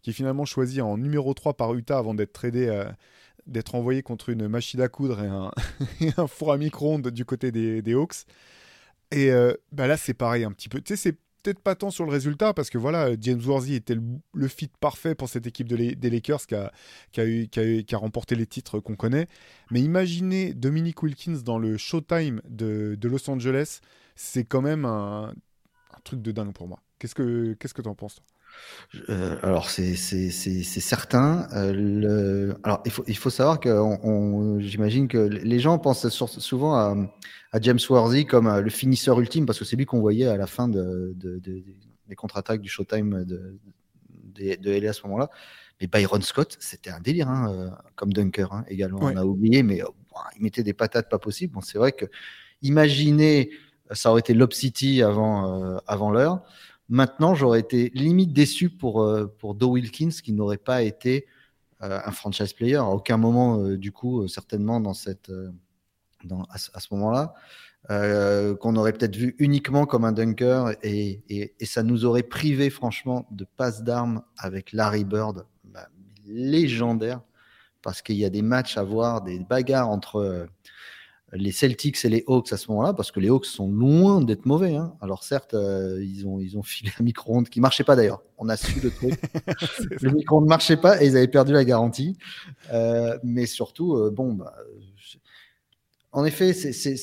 [0.02, 2.68] qui est finalement choisi en numéro 3 par Utah avant d'être tradé
[3.46, 7.94] d'être envoyé contre une machine à coudre et un, four à micro-ondes du côté des,
[7.94, 8.24] Hawks.
[9.10, 10.80] Et euh, bah là, c'est pareil un petit peu.
[10.80, 13.96] Tu sais, c'est peut-être pas tant sur le résultat, parce que voilà, James Worthy était
[14.32, 16.72] le, fit parfait pour cette équipe des Lakers qui a,
[17.26, 19.26] eu, qui, a remporté les titres qu'on connaît.
[19.70, 23.80] Mais imaginez Dominic Wilkins dans le Showtime de, Los Angeles,
[24.16, 25.34] c'est quand même un,
[26.02, 26.80] truc de dingue pour moi.
[26.98, 28.20] Qu'est-ce que qu'est-ce que penses
[29.08, 31.48] euh, alors c'est certain.
[31.52, 32.54] Euh, le...
[32.62, 33.70] Alors il faut, il faut savoir que
[34.60, 36.96] j'imagine que les gens pensent souvent à,
[37.52, 40.36] à, James Worthy comme euh, le finisseur ultime parce que c'est lui qu'on voyait à
[40.36, 41.40] la fin de, de,
[42.08, 43.58] des contre-attaques du Showtime de,
[44.36, 45.30] de, LA à ce moment-là.
[45.80, 49.00] Mais Byron Scott, c'était un délire hein, comme dunker hein, également.
[49.02, 49.82] On a oublié, mais
[50.36, 51.52] il mettait des patates pas possibles.
[51.52, 52.04] Bon, c'est vrai que
[52.62, 53.50] imaginez,
[53.90, 56.44] ça aurait été Lob City avant, avant l'heure.
[56.88, 61.26] Maintenant, j'aurais été limite déçu pour, euh, pour Doe Wilkins, qui n'aurait pas été
[61.82, 65.32] euh, un franchise player à aucun moment, euh, du coup, certainement dans cette,
[66.50, 67.34] à, ce moment-là.
[68.60, 72.70] qu'on aurait peut-être vu uniquement comme un dunker et, et, et, ça nous aurait privé
[72.70, 75.88] franchement de passe d'armes avec Larry Bird, bah,
[76.26, 77.22] légendaire,
[77.82, 80.48] parce qu'il y a des matchs à voir, des bagarres entre
[81.34, 84.46] les Celtics et les Hawks à ce moment-là, parce que les Hawks sont loin d'être
[84.46, 84.74] mauvais.
[84.74, 84.94] Hein.
[85.00, 88.22] Alors certes, euh, ils, ont, ils ont filé un micro-ondes qui marchait pas d'ailleurs.
[88.38, 89.14] On a su le truc.
[90.02, 92.16] le micro-ondes ne marchait pas et ils avaient perdu la garantie.
[92.72, 94.54] Euh, mais surtout, euh, bon, bah,
[96.12, 96.94] en effet, c'est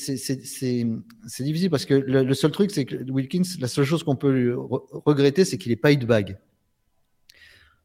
[1.40, 4.56] difficile parce que le, seul truc, c'est que Wilkins, la seule chose qu'on peut
[5.04, 6.38] regretter, c'est qu'il n'ait pas eu de bague.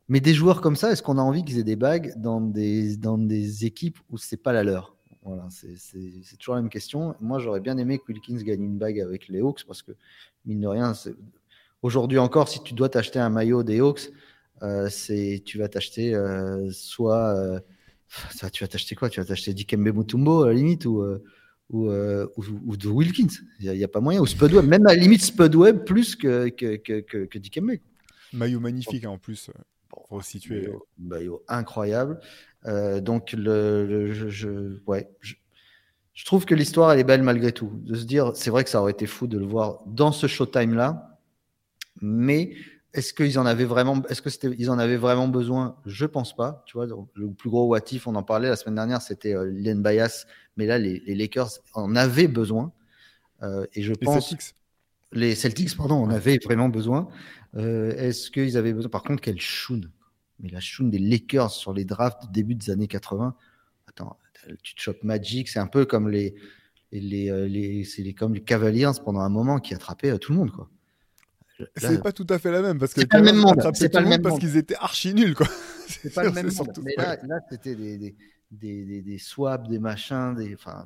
[0.08, 2.96] Mais des joueurs comme ça, est-ce qu'on a envie qu'ils aient des bagues dans des,
[2.96, 4.97] dans des équipes où c'est pas la leur?
[5.50, 7.16] C'est toujours la même question.
[7.20, 9.92] Moi, j'aurais bien aimé que Wilkins gagne une bague avec les Hawks parce que,
[10.46, 10.94] mine de rien,
[11.82, 14.12] aujourd'hui encore, si tu dois t'acheter un maillot des Hawks,
[14.63, 14.90] euh,
[15.46, 17.36] tu vas t'acheter euh, soit.
[17.36, 17.60] Euh,
[18.52, 19.10] tu vas t'acheter quoi?
[19.10, 21.20] Tu vas t'acheter Dikembe Mutombo à la limite ou, euh,
[21.70, 23.28] ou, de Wilkins.
[23.60, 24.22] Il n'y a, pas moyen.
[24.22, 27.74] Ou Spudweb, même à la limite Spudweb plus que, que, que, que, Dikembe.
[28.34, 29.50] Maillot magnifique hein, en plus.
[30.22, 30.70] Situer.
[30.98, 32.20] Maillot, incroyable.
[32.66, 37.72] Euh, donc, le, je, ouais, je, trouve que l'histoire, elle est belle malgré tout.
[37.84, 40.28] De se dire, c'est vrai que ça aurait été fou de le voir dans ce
[40.28, 41.20] showtime-là,
[42.02, 42.54] mais
[42.94, 45.78] est-ce qu'ils en avaient vraiment, est-ce que c'était, ils en avaient vraiment besoin?
[45.86, 46.64] Je pense pas.
[46.66, 49.82] Tu vois, le plus gros what on en parlait la semaine dernière, c'était euh, Len
[49.84, 52.74] Bias, mais là, les, Lakers en avaient besoin.
[53.44, 54.30] Euh, et je pense.
[54.30, 54.56] Celtics.
[55.13, 57.08] Les Celtics, pardon, en avaient vraiment besoin.
[57.56, 59.82] est-ce qu'ils avaient besoin Par contre, quel shoon
[60.39, 63.36] mais la choune des Lakers sur les drafts du début des années 80,
[63.88, 64.17] attends,
[64.62, 66.36] tu te chopes Magic, c'est un peu comme les,
[66.91, 70.52] les, euh, les, comme les Cavaliers pendant un moment qui attrapaient euh, tout le monde,
[70.52, 70.70] quoi.
[71.76, 73.60] C'est pas tout à fait la même parce que c'est pas le même monde.
[73.74, 75.48] C'est pas le même parce qu'ils étaient archi nuls quoi.
[75.88, 76.80] C'est pas le même monde.
[76.84, 78.15] Mais là, là c'était des, des,
[78.52, 80.86] des, des, swaps, des machins, des, enfin,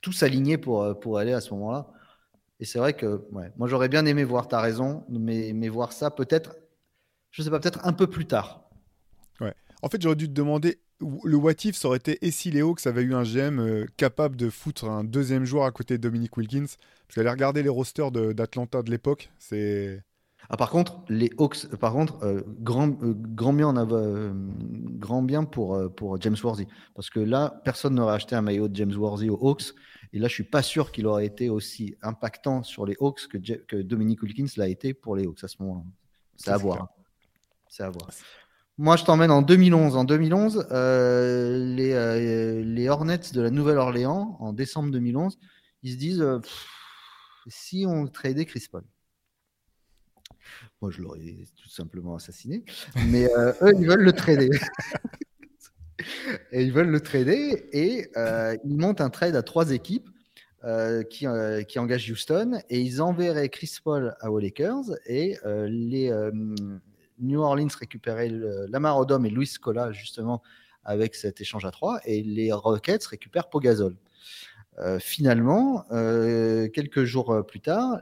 [0.00, 1.88] tout s'alignait pour, euh, pour aller à ce moment-là.
[2.60, 5.92] Et c'est vrai que, ouais, moi j'aurais bien aimé voir, ta raison, mais, mais voir
[5.92, 6.56] ça peut-être
[7.34, 8.62] je sais pas, peut-être un peu plus tard.
[9.40, 9.54] Ouais.
[9.82, 12.60] En fait, j'aurais dû te demander, le what if, ça aurait été et si les
[12.62, 16.02] Hawks avaient eu un GM euh, capable de foutre un deuxième joueur à côté de
[16.02, 16.66] Dominic Wilkins?
[17.08, 20.00] Parce qu'aller regarder les rosters d'Atlanta de, l'époque, c'est.
[20.48, 24.32] Ah, par contre, les Hawks, euh, par contre, euh, grand, grand bien, en
[25.00, 26.68] grand bien pour, pour James Worthy.
[26.94, 29.74] Parce que là, personne n'aurait acheté un maillot de James Worthy aux Hawks.
[30.14, 33.36] Et là, je suis pas sûr qu'il aurait été aussi impactant sur les Hawks que,
[33.36, 35.82] que Dominic Wilkins l'a été pour les Hawks à ce moment-là.
[36.36, 36.88] C'est à voir.
[37.68, 38.08] C'est à voir.
[38.78, 39.96] Moi, je t'emmène en 2011.
[39.96, 45.36] En 2011, euh, les, euh, les, Hornets de la Nouvelle-Orléans, en décembre 2011,
[45.82, 46.38] ils se disent euh,
[47.48, 48.84] si on tradait Chris Paul.
[50.80, 52.64] Moi, je l'aurais tout simplement assassiné.
[53.08, 53.24] Mais
[53.62, 54.48] eux, ils veulent le trader.
[56.52, 58.08] et ils veulent le trader et
[58.64, 60.08] ils montent un trade à trois équipes
[61.10, 61.26] qui,
[61.68, 66.10] qui engagent Houston et ils enverraient Chris Paul à aux Lakers et les
[67.18, 68.30] New Orleans récupéraient
[68.68, 70.42] Lamar Odom et Luis Scola justement
[70.84, 73.96] avec cet échange à trois et les Rockets récupèrent Pogazol.
[74.78, 78.00] Euh, finalement, euh, quelques jours euh, plus tard,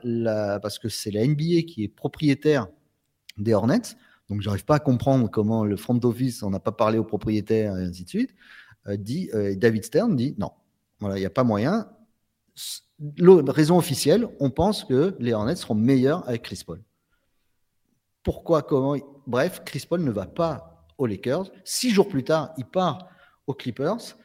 [0.61, 2.67] parce que c'est la NBA qui est propriétaire
[3.37, 3.95] des Hornets,
[4.29, 7.77] donc j'arrive pas à comprendre comment le front office, on n'a pas parlé aux propriétaires
[7.77, 8.35] et ainsi de suite,
[8.87, 10.51] dit, David Stern dit non,
[10.99, 11.89] voilà, il n'y a pas moyen.
[13.17, 16.81] Raison officielle, on pense que les Hornets seront meilleurs avec Chris Paul.
[18.23, 18.95] Pourquoi, comment
[19.27, 21.51] Bref, Chris Paul ne va pas aux Lakers.
[21.65, 23.09] Six jours plus tard, il part
[23.47, 24.15] aux Clippers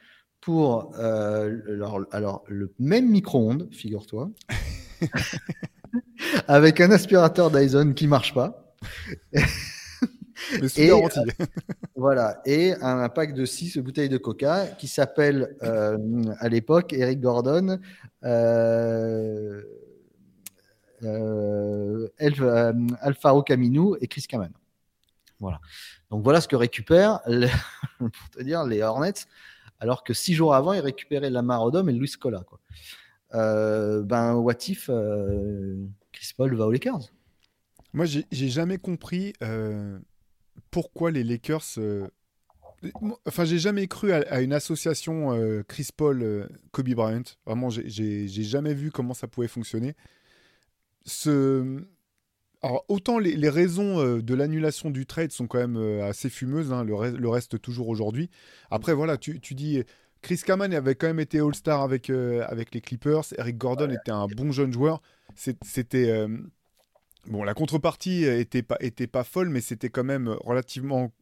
[0.41, 4.31] pour euh, alors, le même micro-ondes, figure-toi,
[6.49, 8.77] avec un aspirateur Dyson qui marche pas.
[10.77, 11.09] et, euh,
[11.97, 15.97] voilà, et un pack de 6 bouteilles de coca qui s'appelle euh,
[16.39, 17.79] à l'époque Eric Gordon
[18.25, 19.63] euh,
[23.01, 24.51] Alfaro Caminou et Chris Kaman.
[25.41, 25.61] Voilà.
[26.11, 27.21] Donc voilà ce que récupèrent,
[27.99, 29.27] pour te dire, les Hornets
[29.81, 32.43] alors que six jours avant, il récupérait Lamar Odom et Luis Cola.
[32.45, 32.61] Quoi.
[33.35, 37.11] Euh, ben, what if euh, Chris Paul va aux Lakers?
[37.93, 39.99] Moi, j'ai jamais compris euh,
[40.71, 41.79] pourquoi les Lakers.
[43.27, 47.23] Enfin, j'ai jamais cru à, une association Chris Paul, Kobe Bryant.
[47.47, 49.95] Vraiment, j'ai jamais vu comment ça pouvait fonctionner.
[51.05, 51.83] Ce,
[52.63, 56.73] alors, autant les, raisons euh, de l'annulation du trade sont quand même euh, assez fumeuses,
[56.73, 58.31] hein, le, reste toujours aujourd'hui.
[58.71, 59.83] Après, voilà, tu, dis,
[60.23, 64.11] Chris Kaman avait quand même été All-Star avec, euh, avec les Clippers, Eric Gordon était
[64.11, 65.01] un bon jeune joueur.
[65.37, 66.27] C'était.
[67.27, 71.13] Bon, la contrepartie était pas, était pas folle, mais c'était quand même relativement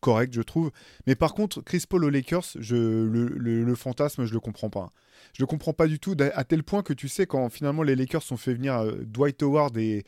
[0.00, 0.70] correct, je trouve.
[1.06, 4.92] Mais par contre, Chris Paul aux Lakers, le, fantasme, je le comprends pas.
[5.32, 7.96] Je le comprends pas du tout, à tel point que tu sais, quand finalement les
[7.96, 10.04] Lakers ont fait venir euh, Dwight Howard et,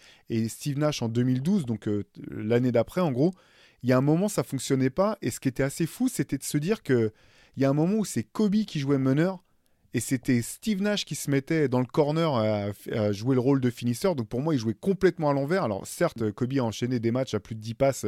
[0.49, 3.33] Steve Nash en 2012, donc euh, l'année d'après en gros,
[3.83, 5.19] il y a un moment ça fonctionnait pas.
[5.23, 7.13] Et ce qui était assez fou, c'était de se dire que
[7.57, 9.43] il y a un moment où c'est Kobe qui jouait meneur
[9.99, 13.69] et c'était Steve Nash qui se mettait dans le corner à, jouer le rôle de
[13.69, 14.15] finisseur.
[14.15, 15.65] Donc pour moi, il jouait complètement à l'envers.
[15.65, 18.07] Alors certes, Kobe a enchaîné des matchs à plus de 10 passes.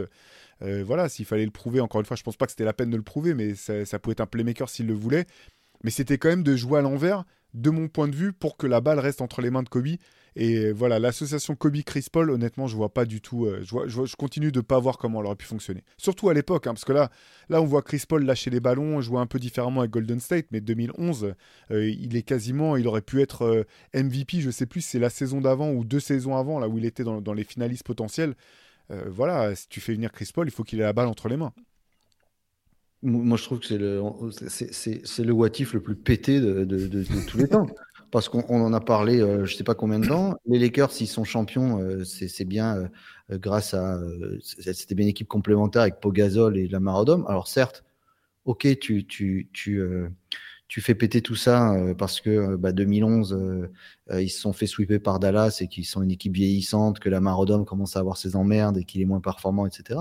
[0.63, 2.73] Euh, voilà, s'il fallait le prouver, encore une fois, je pense pas que c'était la
[2.73, 5.27] peine de le prouver, mais ça, ça pouvait être un playmaker s'il le voulait.
[5.83, 7.25] Mais c'était quand même de jouer à l'envers,
[7.55, 9.97] de mon point de vue, pour que la balle reste entre les mains de Kobe.
[10.37, 13.47] Et voilà, l'association Kobe-Chris Paul, honnêtement, je vois pas du tout.
[13.47, 15.83] Euh, je, continue de pas voir comment elle aurait pu fonctionner.
[15.97, 17.11] Surtout à l'époque, hein, parce que là,
[17.49, 20.47] là, on voit Chris Paul lâcher les ballons, jouer un peu différemment avec Golden State,
[20.53, 21.35] mais 2011,
[21.71, 25.11] euh, il est quasiment, il aurait pu être euh, MVP, je sais plus, c'est la
[25.11, 28.35] saison d'avant ou deux saisons avant, là où il était dans, dans les finalistes potentiels.
[29.07, 31.37] voilà, si tu fais venir Chris Paul, il faut qu'il ait la balle entre les
[31.37, 31.53] mains.
[33.03, 34.03] Moi, je trouve que c'est le,
[34.49, 37.67] c'est, le what le plus pété de, de, tous les temps.
[38.11, 40.35] Parce qu'on en a parlé, euh, je ne sais pas combien de temps.
[40.45, 42.91] Les Lakers, s'ils sont champions, euh, c'est, bien
[43.31, 44.01] euh, grâce à.
[44.43, 47.25] c'était bien une équipe complémentaire avec Pogazol et Lamar Odom.
[47.27, 47.85] Alors, certes,
[48.45, 49.81] ok, tu, tu, tu,
[50.67, 53.69] tu fais péter tout ça parce que bah, 2011,
[54.19, 57.39] ils se sont fait sweeper par Dallas et qu'ils sont une équipe vieillissante, que Lamar
[57.39, 60.01] Odom commence à avoir ses emmerdes et qu'il est moins performant, etc.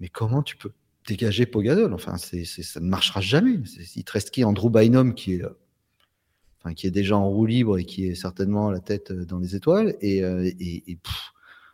[0.00, 0.72] Mais comment tu peux
[1.06, 1.92] dégager Pogadol.
[1.94, 3.60] Enfin, c'est, ça ne marchera jamais.
[3.96, 4.44] il te reste qui?
[4.44, 5.44] Andrew Bynum qui est,
[6.58, 9.38] enfin, qui est déjà en roue libre et qui est certainement la tête euh, dans
[9.38, 9.96] les étoiles.
[10.00, 10.50] Et, euh,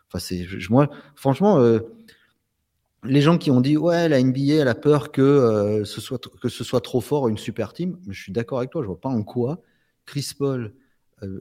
[0.07, 1.79] enfin, c'est, moi, franchement, euh,
[3.03, 6.49] les gens qui ont dit ouais, la NBA elle a peur que ce soit que
[6.49, 7.97] ce soit trop fort une super team.
[8.09, 8.81] Je suis d'accord avec toi.
[8.81, 9.61] Je vois pas en quoi
[10.05, 10.73] Chris Paul,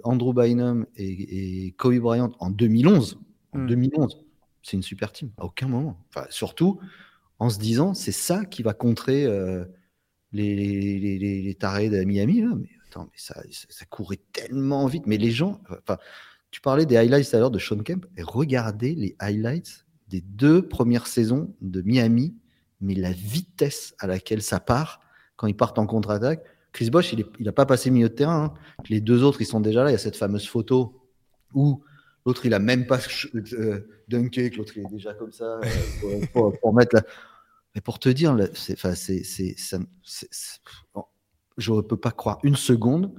[0.04, 3.18] Andrew Bynum et, Kobe Bryant en 2011,
[3.52, 4.18] en 2011, hmm.
[4.62, 5.30] c'est une super team.
[5.38, 5.98] À aucun moment.
[6.10, 6.78] Enfin, surtout
[7.38, 9.64] en se disant c'est ça qui va contrer euh,
[10.32, 12.42] les, tarés de Miami.
[12.42, 15.06] Mais attends, mais ça, ça, courait tellement vite.
[15.06, 15.98] Mais les gens, enfin,
[16.50, 20.66] tu parlais des highlights à l'heure de Sean Kemp et regardez les highlights des deux
[20.66, 22.36] premières saisons de Miami,
[22.80, 25.00] mais la vitesse à laquelle ça part
[25.36, 26.42] quand ils partent en contre-attaque.
[26.72, 28.44] Chris Bosch, il n'a pas passé milieu de terrain.
[28.44, 28.84] Hein.
[28.88, 29.90] Les deux autres, ils sont déjà là.
[29.90, 30.94] Il y a cette fameuse photo
[31.54, 31.82] où
[32.26, 32.98] L'autre, il a même pas
[33.36, 35.60] euh, dunké, l'autre, il est déjà comme ça
[36.04, 36.26] euh,
[36.60, 37.02] pour, mettre la...
[37.74, 38.76] Mais pour te dire, c'est,
[41.56, 43.14] je ne peux pas croire une seconde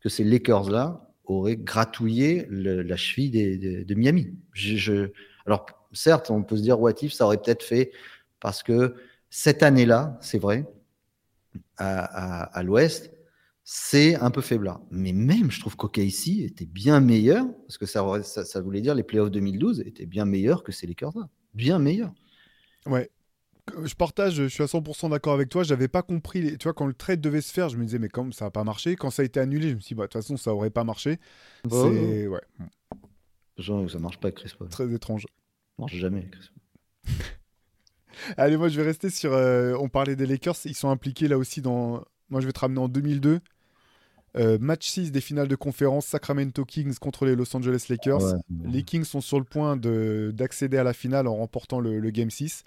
[0.00, 4.34] que ces Lakers-là auraient gratouillé la cheville de Miami.
[4.52, 5.10] Je,
[5.44, 7.92] alors, certes, on peut se dire, what if, ça aurait peut-être fait
[8.40, 8.94] parce que
[9.28, 10.64] cette année-là, c'est vrai,
[11.76, 13.15] à, à l'Ouest,
[13.68, 14.80] c'est un peu faiblard.
[14.92, 19.02] Mais même, je trouve qu'OKC était bien meilleur, parce que ça, ça, voulait dire les
[19.02, 21.28] playoffs 2012 étaient bien meilleurs que ces Lakers-là.
[21.52, 22.14] Bien meilleurs.
[22.86, 23.10] Ouais.
[23.82, 25.64] je partage, je suis à 100% d'accord avec toi.
[25.64, 28.08] J'avais pas compris, tu vois, quand le trade devait se faire, je me disais, mais
[28.08, 28.94] comme ça n'a pas marché.
[28.94, 30.70] Quand ça a été annulé, je me suis dit, bah, de toute façon, ça aurait
[30.70, 31.18] pas marché.
[31.64, 32.42] Bah, c'est, ouais.
[33.58, 34.68] Genre, ça marche pas avec Chris Paul.
[34.68, 35.22] Très étrange.
[35.22, 37.14] Ça marche jamais avec Chris Paul.
[38.36, 39.32] Allez, moi, je vais rester sur.
[39.32, 42.04] Euh, on parlait des Lakers, ils sont impliqués là aussi dans.
[42.28, 43.40] Moi, je vais te ramener en 2002.
[44.38, 48.34] Euh, match 6 des finales de conférence, Sacramento Kings contre les Los Angeles Lakers.
[48.64, 52.30] Les Kings sont sur le point d'accéder à la finale en remportant le, le Game
[52.30, 52.62] 6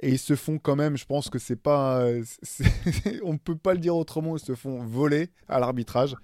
[0.00, 2.04] et ils se font quand même, je pense que c'est pas.
[3.24, 6.14] on ne peut pas le dire autrement, ils se font voler à l'arbitrage.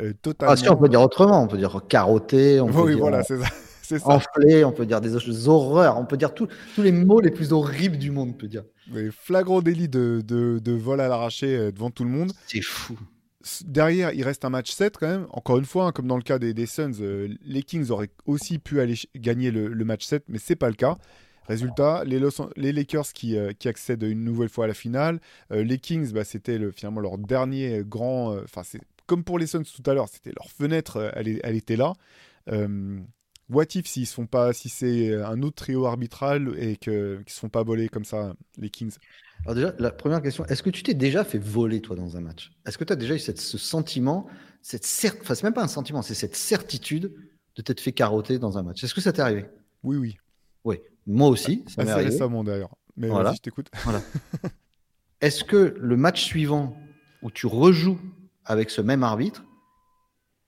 [0.00, 0.52] Euh, totalement.
[0.52, 3.22] Ah, si, on peut dire autrement, on peut dire carotter, on peut oui, dire voilà,
[3.22, 3.46] c'est ça.
[4.04, 6.48] Enflé, on peut dire des horreurs, on peut dire tous
[6.78, 8.64] les mots les plus horribles du monde, on peut dire.
[8.90, 12.32] Mais flagrant délit de, de, de vol à l'arraché euh, devant tout le monde.
[12.46, 12.98] C'est fou.
[13.64, 15.26] Derrière, il reste un match 7 quand même.
[15.30, 18.58] Encore une fois, hein, comme dans le cas des, Suns, euh, les Kings auraient aussi
[18.58, 20.96] pu aller gagner le, match 7, mais c'est pas le cas.
[21.48, 25.20] Résultat, les, Lakers qui, euh, qui, accèdent une nouvelle fois à la finale.
[25.50, 28.36] Euh, les Kings, bah, c'était finalement leur dernier grand.
[28.42, 31.76] Enfin, c'est comme pour les Suns tout à l'heure, c'était leur fenêtre, elle, elle, était
[31.76, 31.94] là.
[33.52, 37.22] What if s'ils se font pas, si c'est un autre trio arbitral et qu'ils ne
[37.26, 38.96] se font pas voler comme ça, les Kings?
[39.44, 42.20] Alors déjà, la première question, est-ce que tu t'es déjà fait voler toi dans un
[42.20, 42.52] match?
[42.66, 44.26] Est-ce que tu as déjà eu cette, ce sentiment,
[44.60, 45.14] cette cert...
[45.20, 47.12] enfin c'est même pas un sentiment, c'est cette certitude
[47.56, 48.82] de t'être fait carotter dans un match?
[48.84, 49.46] Est-ce que ça t'est arrivé?
[49.82, 50.16] Oui, oui.
[50.64, 51.64] Oui, moi aussi.
[51.68, 52.76] Ça Assez récemment d'ailleurs.
[52.96, 53.32] Mais voilà.
[53.32, 53.68] je t'écoute.
[53.84, 54.00] Voilà.
[55.20, 56.76] Est-ce que le match suivant
[57.22, 57.98] où tu rejoues
[58.44, 59.44] avec ce même arbitre,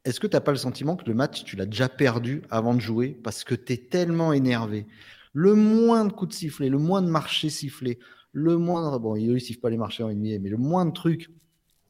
[0.05, 2.75] est-ce que tu n'as pas le sentiment que le match, tu l'as déjà perdu avant
[2.75, 4.87] de jouer parce que tu es tellement énervé?
[5.33, 7.99] Le moindre coup de sifflet, le moindre marché sifflé,
[8.33, 8.99] le moindre.
[8.99, 11.31] Bon, il ne siffle pas les marchés en mais le moindre truc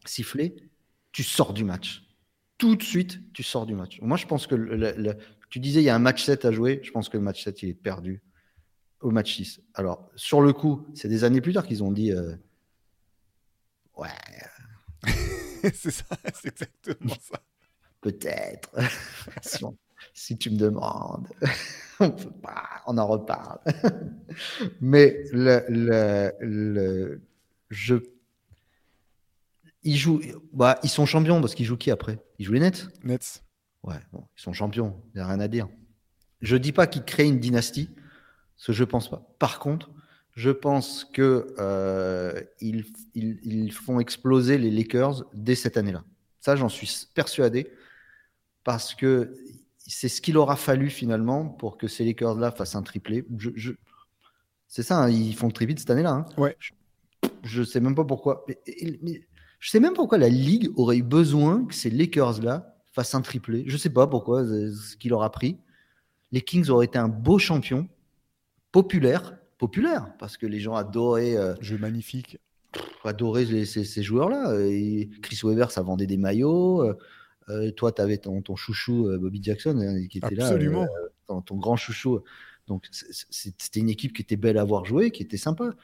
[0.06, 0.54] sifflé,
[1.12, 2.02] tu sors du match.
[2.56, 4.00] Tout de suite, tu sors du match.
[4.00, 4.54] Moi, je pense que
[5.50, 6.80] tu disais, il y a un match 7 à jouer.
[6.84, 8.22] Je pense que le match 7, il est perdu
[9.00, 9.60] au match 6.
[9.74, 12.34] Alors, sur le coup, c'est des années plus tard qu'ils ont dit euh,
[13.96, 14.08] Ouais.
[15.74, 16.04] c'est ça,
[16.34, 17.40] c'est exactement ça.
[18.04, 18.70] Peut-être.
[20.12, 21.26] si, tu me demandes,
[22.00, 23.60] on, peut pas, on en reparle.
[24.82, 27.22] Mais le, le, le,
[27.70, 27.94] je.
[29.84, 30.20] Ils, jouent,
[30.52, 32.18] bah, ils sont champions parce qu'ils jouent qui après?
[32.38, 32.88] Ils jouent les Nets?
[33.04, 33.42] Nets.
[33.82, 35.66] Ouais, bon, ils sont champions, il n'y a rien à dire.
[36.42, 37.88] Je ne dis pas qu'ils créent une dynastie,
[38.56, 39.34] ce que je ne pense pas.
[39.38, 39.90] Par contre,
[40.32, 42.84] je pense qu'ils euh, ils,
[43.14, 46.04] ils, font exploser les Lakers dès cette année-là.
[46.40, 47.70] Ça, j'en suis persuadé,
[48.64, 49.34] parce que
[49.86, 53.24] c'est ce qu'il aura fallu finalement pour que ces Lakers-là fassent un triplé.
[53.36, 53.72] Je, je...
[54.66, 56.12] C'est ça, hein, ils font le triplé cette année-là.
[56.12, 56.26] Hein.
[56.38, 56.56] Ouais.
[57.42, 58.44] Je ne sais même pas pourquoi.
[58.48, 58.58] Mais,
[59.02, 59.22] mais,
[59.60, 63.20] je sais même pas pourquoi la Ligue aurait eu besoin que ces Lakers-là fasse un
[63.20, 63.64] triplé.
[63.66, 65.58] Je ne sais pas pourquoi, ce qu'il aura pris.
[66.32, 67.88] Les Kings auraient été un beau champion,
[68.72, 71.36] populaire, populaire, parce que les gens adoraient.
[71.36, 72.38] Euh, Jeu magnifique.
[73.04, 74.54] adoraient ces, joueurs-là.
[75.22, 76.94] Chris Weber, ça vendait des maillots.
[77.48, 80.82] Euh, euh, toi, tu avais ton, chouchou Bobby Jackson hein, qui était Absolument.
[81.28, 81.40] là.
[81.44, 82.20] ton grand chouchou.
[82.66, 85.74] Donc, c'était une équipe qui était belle à voir jouer, qui était sympa.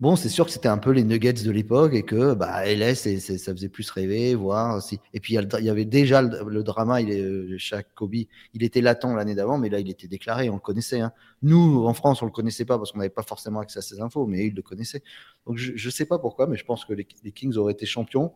[0.00, 3.18] Bon, c'est sûr que c'était un peu les Nuggets de l'époque et que bah, LS,
[3.20, 4.80] ça faisait plus rêver, voir.
[4.82, 4.98] Si...
[5.12, 8.80] Et puis il y avait déjà le, drama, il est, chaque euh, Kobe, il était
[8.80, 11.00] latent l'année d'avant, mais là il était déclaré, on le connaissait.
[11.00, 11.12] Hein.
[11.42, 14.00] Nous, en France, on le connaissait pas parce qu'on n'avait pas forcément accès à ces
[14.00, 15.02] infos, mais ils le connaissaient.
[15.46, 18.32] Donc je ne sais pas pourquoi, mais je pense que les, Kings auraient été champions.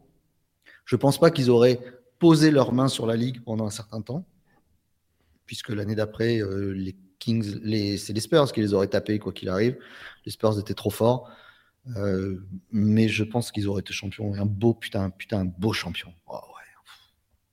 [0.85, 1.81] Je pense pas qu'ils auraient
[2.19, 4.25] posé leurs mains sur la ligue pendant un certain temps,
[5.47, 9.33] puisque l'année d'après, euh, les Kings, les, c'est les Spurs qui les auraient tapés quoi
[9.33, 9.79] qu'il arrive.
[10.27, 11.31] Les Spurs étaient trop forts.
[11.97, 12.43] Euh,
[12.73, 14.35] mais je pense qu'ils auraient été champions.
[14.35, 16.13] Un beau, putain, putain, beau champion.
[16.27, 16.41] Oh,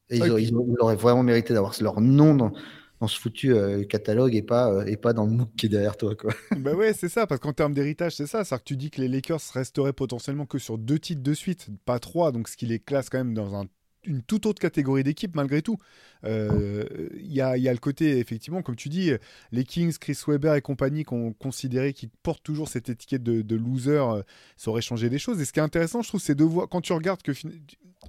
[0.10, 0.18] ouais.
[0.42, 2.54] ils, auraient, vraiment mérité d'avoir leur nom dans,
[3.02, 5.70] dans ce foutu euh, catalogue et pas, euh, et pas dans le MOOC qui est
[5.70, 6.16] derrière toi.
[6.16, 6.34] Quoi.
[6.58, 8.44] bah ouais, c'est ça, parce qu'en termes d'héritage, c'est ça.
[8.44, 11.68] C'est-à-dire que tu dis que les Lakers resteraient potentiellement que sur deux titres de suite,
[11.86, 13.66] pas trois, donc ce qui les classe quand même dans un
[14.06, 15.78] une toute autre catégorie d'équipe malgré tout.
[16.24, 19.12] Euh, il y, a, le côté, effectivement, comme tu dis,
[19.52, 23.92] les Kings, Chris Webber et compagnie qu'on considérait qu'ils portent toujours cette étiquette de, loser,
[23.92, 24.22] euh,
[24.58, 25.40] ça aurait changé des choses.
[25.42, 27.32] Et ce qui est intéressant, je trouve, c'est de voir, quand tu regardes que...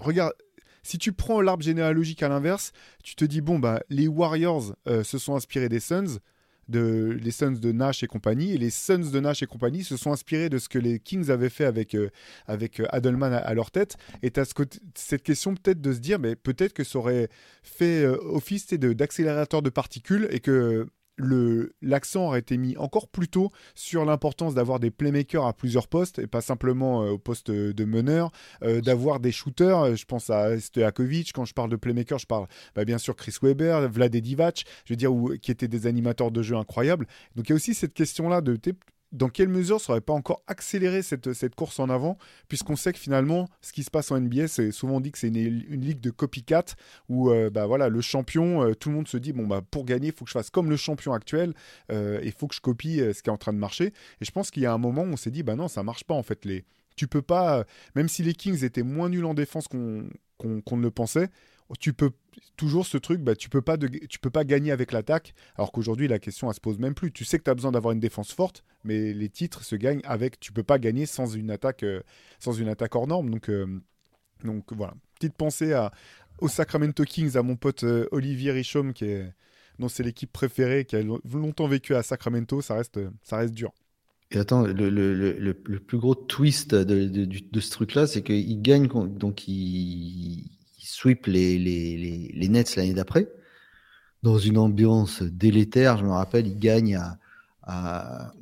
[0.00, 0.32] Regarde,
[0.82, 2.72] si tu prends l'arbre généalogique à l'inverse,
[3.04, 6.18] tu te dis, bon, bah, les Warriors euh, se sont inspirés des Suns,
[6.72, 8.52] de, les Suns de Nash et compagnie.
[8.52, 11.30] Et les Suns de Nash et compagnie se sont inspirés de ce que les Kings
[11.30, 12.10] avaient fait avec, euh,
[12.48, 13.96] avec euh, Adelman à, leur tête.
[14.22, 14.52] Et tu as
[14.96, 17.28] cette question peut-être de se dire, mais peut-être que ça aurait
[17.62, 20.88] fait euh, office d'accélérateur de particules et que
[21.18, 26.18] l'accent aurait été mis encore plus tôt sur l'importance d'avoir des playmakers à plusieurs postes
[26.18, 28.30] et pas simplement euh, au poste de meneur,
[28.62, 29.78] euh, d'avoir des shooters.
[29.80, 31.32] Euh, je pense à Stojakovic.
[31.32, 34.92] Quand je parle de playmaker, je parle bah, bien sûr Chris Weber, Vlade Divac, je
[34.92, 37.06] veux dire, qui étaient des animateurs de jeu incroyables.
[37.36, 38.56] Donc il y a aussi cette question-là de
[39.12, 42.98] dans quelle mesure ça aurait pas encore accéléré cette, course en avant, puisqu'on sait que
[42.98, 46.10] finalement, ce qui se passe en NBA, c'est souvent dit que c'est une, ligue de
[46.10, 46.64] copycat,
[47.08, 49.84] où euh, bah, voilà, le champion, euh, tout le monde se dit, bon, bah, pour
[49.84, 51.52] gagner, il faut que je fasse comme le champion actuel,
[51.90, 53.92] euh, il faut que je copie ce qui est en train de marcher.
[54.20, 55.82] Et je pense qu'il y a un moment où on s'est dit, bah non, ça
[55.82, 56.44] marche pas en fait.
[56.44, 56.64] Les...
[56.96, 60.08] Tu peux pas, même si les Kings étaient moins nuls en défense qu'on
[60.44, 61.28] ne le pensait,
[61.78, 62.10] tu peux
[62.56, 66.48] toujours ce truc, bah, tu peux peux pas gagner avec l'attaque, alors qu'aujourd'hui la question
[66.48, 67.12] elle se pose même plus.
[67.12, 70.02] Tu sais que tu as besoin d'avoir une défense forte, mais les titres se gagnent
[70.04, 70.38] avec.
[70.40, 72.00] Tu peux pas gagner sans une attaque, euh,
[72.38, 73.30] sans une attaque hors norme.
[73.30, 73.80] Donc, euh,
[74.44, 75.92] donc voilà, petite pensée à,
[76.40, 79.32] aux Sacramento Kings, à mon pote euh, Olivier Richaume, qui est,
[79.78, 82.60] dont c'est l'équipe préférée, qui a longtemps vécu à Sacramento.
[82.60, 83.72] Ça reste, ça reste dur.
[84.30, 88.88] Et attends, le, le, plus gros twist de, de, de ce truc-là, c'est qu'il gagne,
[88.88, 90.50] donc il,
[90.86, 93.28] sweep les, les, les, Nets l'année d'après,
[94.22, 95.98] dans une ambiance délétère.
[95.98, 97.00] Je me rappelle, il gagne
[97.62, 98.32] à,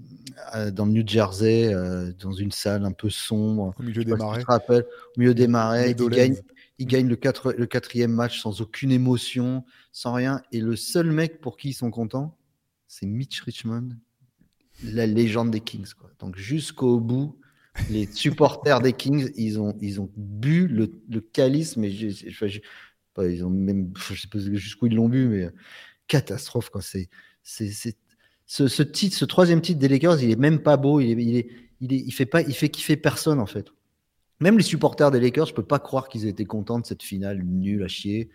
[0.72, 3.74] dans le New Jersey, euh, dans une salle un peu sombre.
[3.78, 4.44] Au milieu des marais.
[4.68, 5.94] au milieu des marais.
[5.98, 6.36] Il gagne,
[6.78, 7.18] il gagne le,
[7.56, 10.42] le quatrième match sans aucune émotion, sans rien.
[10.52, 12.36] Et le seul mec pour qui ils sont contents,
[12.86, 13.90] c'est Mitch Richmond,
[14.82, 15.92] la légende des Kings.
[15.98, 16.10] Quoi.
[16.18, 17.39] Donc jusqu'au bout,
[17.88, 22.60] les supporters des Kings, ils ont, ils ont bu le, calice, mais je,
[23.14, 25.48] pas, ils ont même, je sais pas jusqu'où ils l'ont bu, mais
[26.06, 27.08] catastrophe quand c'est,
[27.42, 27.70] c'est,
[28.46, 31.22] ce, ce, titre, ce troisième titre des Lakers, il est même pas beau, il est,
[31.22, 31.48] il est,
[31.80, 33.68] il, est, il fait pas, il fait kiffer personne en fait.
[34.40, 37.02] Même les supporters des Lakers, je peux pas croire qu'ils aient été contents de cette
[37.02, 38.30] finale nulle à chier.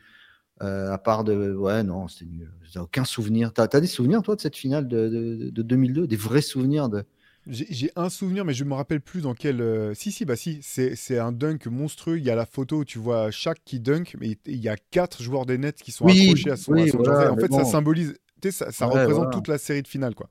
[0.61, 2.49] Euh, à part de, ouais, non, c'était nul.
[2.63, 3.51] J'ai aucun souvenir.
[3.51, 7.03] T'as as des souvenirs toi de cette finale de 2002, des vrais souvenirs de
[7.47, 9.61] j'ai un souvenir, mais je me rappelle plus dans quel.
[9.61, 12.17] Euh, si, si, bah si, c'est un dunk monstrueux.
[12.17, 14.75] Il y a la photo où tu vois chaque qui dunk, mais il y a
[14.77, 18.15] quatre joueurs des Nets qui sont accrochés à son, oui, En fait, ça symbolise,
[18.49, 20.29] ça, ça représente toute la série de finale, quoi.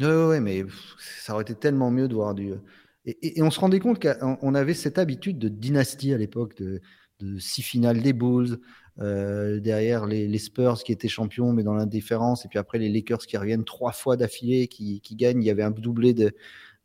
[0.00, 0.64] Ouais, ouais, mais
[1.20, 2.52] ça aurait été tellement mieux de voir du.
[3.04, 6.80] Et, on se rendait compte qu'on avait cette habitude de dynastie à l'époque, de,
[7.20, 8.58] de, six finales des Bulls,
[9.00, 12.88] euh, derrière les, les, Spurs qui étaient champions, mais dans l'indifférence, et puis après les
[12.88, 15.42] Lakers qui reviennent trois fois d'affilée, qui, qui, gagnent.
[15.42, 16.32] Il y avait un doublé de,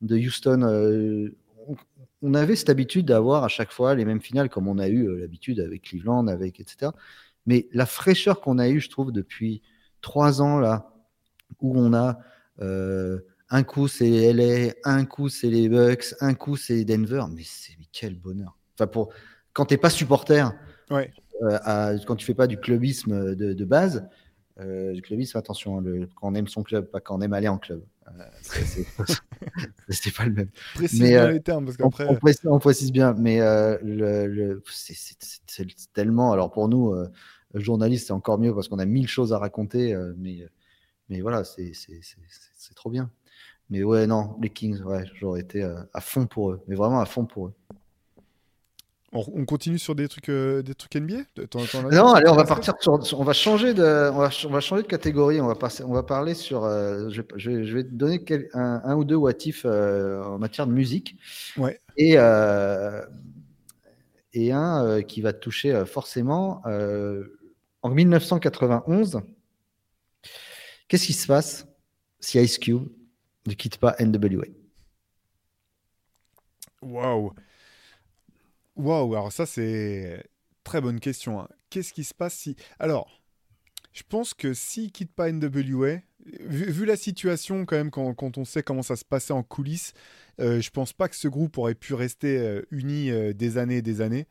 [0.01, 0.61] de Houston.
[0.61, 1.35] Euh,
[2.21, 5.07] on, avait cette habitude d'avoir à chaque fois les mêmes finales, comme on a eu
[5.07, 6.91] euh, l'habitude avec Cleveland, avec etc.
[7.45, 9.61] Mais la fraîcheur qu'on a eue, je trouve, depuis
[10.01, 10.93] trois ans là,
[11.61, 12.19] où on a
[13.49, 17.73] un coup c'est LA, un coup c'est les Bucks, un coup c'est Denver, mais c'est
[17.91, 18.57] quel bonheur.
[18.75, 19.13] Enfin pour
[19.53, 20.51] quand t'es pas supporter.
[20.89, 21.11] Ouais.
[21.41, 24.07] Euh, quand tu fais pas du clubisme de, de base,
[24.59, 27.47] euh, du clubisme, attention, le, quand on aime son club, pas quand on aime aller
[27.47, 27.83] en club.
[28.07, 28.11] Euh,
[29.89, 30.49] c'est pas le même.
[30.75, 32.05] Précise mais, euh, les termes, parce qu'après.
[32.07, 36.31] On, précise, on, précise, bien, mais le, le c'est tellement.
[36.33, 36.93] Alors pour nous,
[37.55, 40.47] journalistes, c'est encore mieux parce qu'on a mille choses à raconter, mais,
[41.09, 41.73] mais voilà, c'est
[42.75, 43.09] trop bien.
[43.69, 47.05] Mais ouais, non, les Kings, ouais, j'aurais été à fond pour eux, mais vraiment à
[47.05, 47.53] fond pour eux.
[49.15, 51.25] On, continue sur des trucs, euh, des trucs NBA
[51.91, 54.81] Non, allez, on va partir sur, on va changer de, on va, on va, changer
[54.81, 55.39] de catégorie.
[55.39, 56.63] On va passer, on va parler sur.
[56.63, 61.15] Euh, je, je, vais te donner un, ou deux watifs euh, en matière de musique.
[61.57, 61.79] Ouais.
[61.95, 62.15] Et
[64.35, 66.63] et un qui va te toucher forcément.
[67.83, 69.21] en 1991,
[70.87, 71.67] qu'est-ce qui se passe
[72.19, 72.87] si Ice Cube
[73.45, 74.45] ne quitte pas NWA
[76.81, 77.33] Waouh
[78.75, 80.23] Waouh, alors ça c'est
[80.63, 81.41] très bonne question.
[81.41, 81.47] Hein.
[81.69, 82.55] Qu'est-ce qui se passe si...
[82.79, 83.21] Alors,
[83.93, 88.63] je pense que s'il quitte pas NWA, vu, la situation quand même, quand, on sait
[88.63, 89.93] comment ça se passait en coulisses,
[90.39, 93.77] euh, je pense pas que ce groupe aurait pu rester euh, uni euh, des années
[93.77, 94.27] et des années.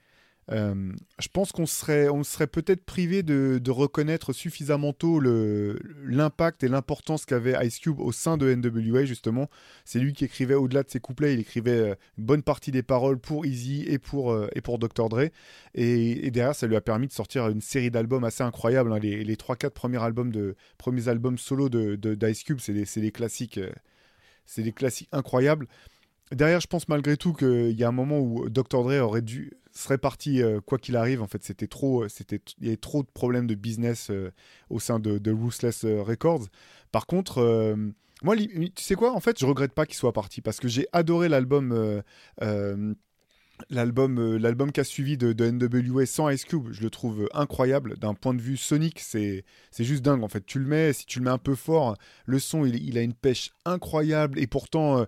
[0.50, 6.68] Euh, je pense qu'on serait, on serait peut-être privé de, reconnaître suffisamment tôt l'impact et
[6.68, 9.48] l'importance qu'avait Ice Cube au sein de NWA, justement.
[9.84, 12.82] C'est lui qui écrivait, au-delà de ses couplets, il écrivait euh, une bonne partie des
[12.82, 15.08] paroles pour Easy et pour, euh, et pour Dr.
[15.08, 15.28] Dre.
[15.74, 18.92] Et, derrière, ça lui a permis de sortir une série d'albums assez incroyables.
[18.92, 18.98] Hein.
[18.98, 22.86] Les, les 3-4 premiers albums, de, premiers albums solo d'Ice de, d'Ice Cube, c'est des,
[23.00, 23.60] des, classiques.
[24.44, 25.66] c'est des classiques incroyables.
[26.32, 28.82] Derrière, je pense malgré tout qu'il y a un moment où Dr.
[28.82, 31.22] Dre aurait dû serait parti euh, quoi qu'il arrive.
[31.22, 34.30] En fait, c'était trop, euh, c'était, il y avait trop de problèmes de business euh,
[34.70, 36.46] au sein de, Ruthless Records.
[36.90, 37.76] Par contre,
[38.22, 40.86] moi, tu sais quoi En fait, je regrette pas qu'il soit parti parce que j'ai
[40.92, 42.02] adoré l'album.
[43.70, 47.96] L'album, l'album qui a suivi de, NWA sans Ice Cube, je le trouve incroyable.
[47.96, 50.24] D'un point de vue sonique, c'est, c'est juste dingue.
[50.24, 52.98] En fait, tu le mets, si tu le mets un peu fort, le son, il
[52.98, 54.40] a une pêche incroyable.
[54.40, 55.06] Et pourtant,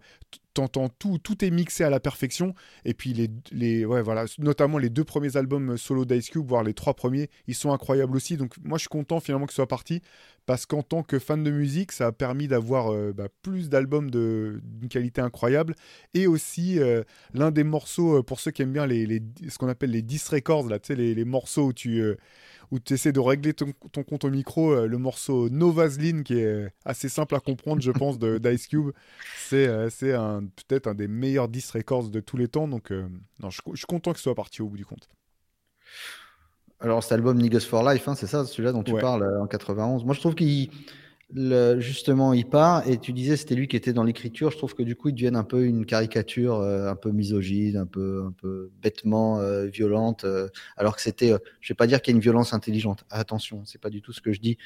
[0.54, 2.54] t'entends tout, tout est mixé à la perfection.
[2.84, 3.12] Et puis
[3.52, 7.54] les, voilà, notamment les deux premiers albums solo d'Ice Cube, voire les trois premiers, ils
[7.54, 8.36] sont incroyables aussi.
[8.36, 10.00] Donc moi je suis content finalement que ce soit parti
[10.46, 14.10] parce qu'en tant que fan de musique, ça a permis d'avoir euh, bah, plus d'albums
[14.10, 15.74] d'une qualité incroyable
[16.12, 17.02] et aussi euh,
[17.32, 20.78] l'un des morceaux pour ceux qui aiment bien ce qu'on appelle les 10 records là,
[20.90, 22.02] les morceaux où tu
[22.74, 23.72] où tu essaies de régler ton,
[24.02, 27.92] compte au micro, euh, le morceau No Vaseline, qui est assez simple à comprendre, je
[27.92, 28.90] pense, d'Ice Cube.
[29.38, 32.66] C'est euh, peut-être un des meilleurs 10 records de tous les temps.
[32.66, 33.06] Donc, euh,
[33.40, 35.08] non, je, suis content que ce soit parti au bout du compte.
[36.80, 40.04] Alors, cet album Niggas for Life, hein, c'est ça, celui-là dont tu parles en 91.
[40.04, 40.70] Moi, je trouve qu'il
[41.32, 44.50] justement, il part et tu disais c'était lui qui était dans l'écriture.
[44.50, 47.76] Je trouve que du coup, il devient un peu une caricature, euh, un peu misogyne,
[47.76, 50.24] un peu, un peu bêtement euh, violente.
[50.24, 53.04] Euh, alors que c'était, je vais pas dire qu'il y a une violence intelligente.
[53.10, 54.58] Attention, c'est pas du tout ce que je dis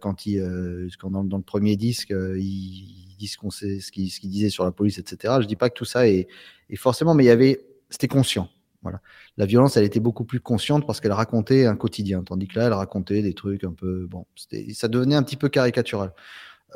[0.00, 4.50] quand il, quand dans, le premier disque, il, dit ce qu'on sait, ce qu'il disait
[4.50, 5.34] sur la police, etc.
[5.40, 6.26] Je dis pas que tout ça est,
[6.68, 8.48] est forcément, mais il y avait, c'était conscient.
[8.82, 9.00] Voilà.
[9.36, 12.66] La violence, elle était beaucoup plus consciente parce qu'elle racontait un quotidien, tandis que là,
[12.66, 14.06] elle racontait des trucs un peu.
[14.10, 14.26] Bon,
[14.74, 16.12] ça devenait un petit peu caricatural.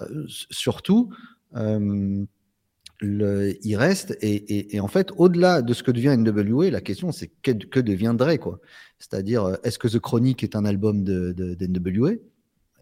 [0.00, 1.11] Euh, surtout,
[1.57, 2.24] euh,
[3.02, 7.52] il reste, et, en fait, au-delà de ce que devient NWA, la question, c'est que,
[7.52, 8.61] que, deviendrait, quoi?
[8.98, 11.57] C'est-à-dire, euh, est-ce que The Chronic est un album de, de,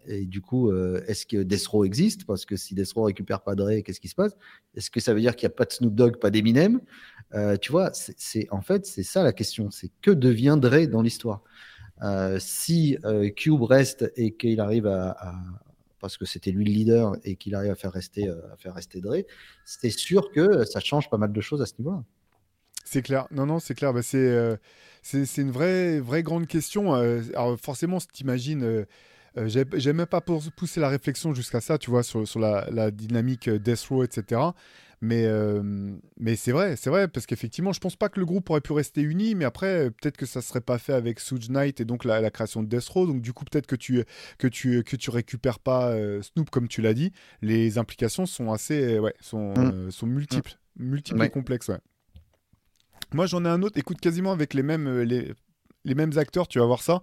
[0.07, 0.71] et du coup,
[1.07, 2.25] est-ce que Death Row existe?
[2.27, 4.37] Parce que si Death Row récupère pas Dre, qu'est-ce qui se passe?
[4.75, 6.79] Est-ce que ça veut dire qu'il n'y a pas de Snoop Dogg, pas d'Eminem?
[7.35, 11.43] Euh, tu vois, c'est en fait c'est ça la question, c'est que deviendrait dans l'histoire?
[12.03, 15.33] Euh, si euh, Cube reste et qu'il arrive à,
[15.99, 19.01] parce que c'était lui le leader et qu'il arrive à faire rester à faire rester
[19.01, 19.23] Dre,
[19.65, 22.03] c'est sûr que ça change pas mal de choses à ce niveau-là.
[22.83, 23.27] C'est clair.
[23.31, 23.93] Non, non, c'est clair.
[23.93, 24.57] Bah, c'est
[25.37, 26.93] une vraie, vraie grande question.
[26.93, 28.85] alors forcément, tu t'imagines.
[29.37, 32.91] Euh, J'ai même pas pousser la réflexion jusqu'à ça, tu vois, sur, sur la, la,
[32.91, 34.41] dynamique Death Row, etc.
[35.01, 35.61] Mais, euh,
[36.17, 38.73] mais c'est vrai, c'est vrai, parce qu'effectivement, je pense pas que le groupe aurait pu
[38.73, 42.05] rester uni, mais après, peut-être que ça serait pas fait avec Suge Knight et donc
[42.05, 43.07] la, création de Death Row.
[43.07, 44.03] Donc, du coup, peut-être que tu,
[44.37, 47.11] que, tu, que tu récupères pas euh, Snoop, comme tu l'as dit.
[47.41, 49.57] Les implications sont assez, ouais, sont, mm.
[49.57, 50.85] euh, sont multiples, mm.
[50.85, 51.79] multiples et complexes, ouais.
[53.13, 55.33] Moi, j'en ai un autre, écoute, quasiment avec les mêmes, les,
[55.85, 57.01] les mêmes acteurs, tu vas voir ça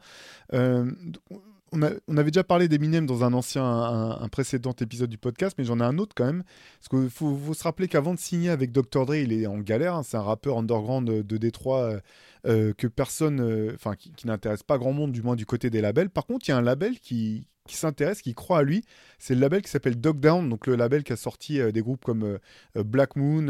[1.72, 5.80] on, avait déjà parlé d'Eminem dans un ancien, un, précédent épisode du podcast, mais j'en
[5.80, 6.42] ai un autre quand même.
[6.78, 9.06] Parce qu'il faut, se rappeler qu'avant de signer avec Dr.
[9.06, 9.94] Dre, il est en galère.
[9.94, 10.02] Hein.
[10.02, 12.00] c'est un rappeur underground de, de Détroit euh,
[12.46, 15.80] euh, que personne, euh, enfin, qui, n'intéresse pas grand monde, du moins du côté des
[15.80, 16.10] labels.
[16.10, 18.84] Par contre, il y a un label qui, s'intéresse, qui croit à lui.
[19.18, 22.04] C'est le label qui s'appelle Dog Down, donc le label qui a sorti des groupes
[22.04, 22.38] comme
[22.74, 23.46] Black Moon,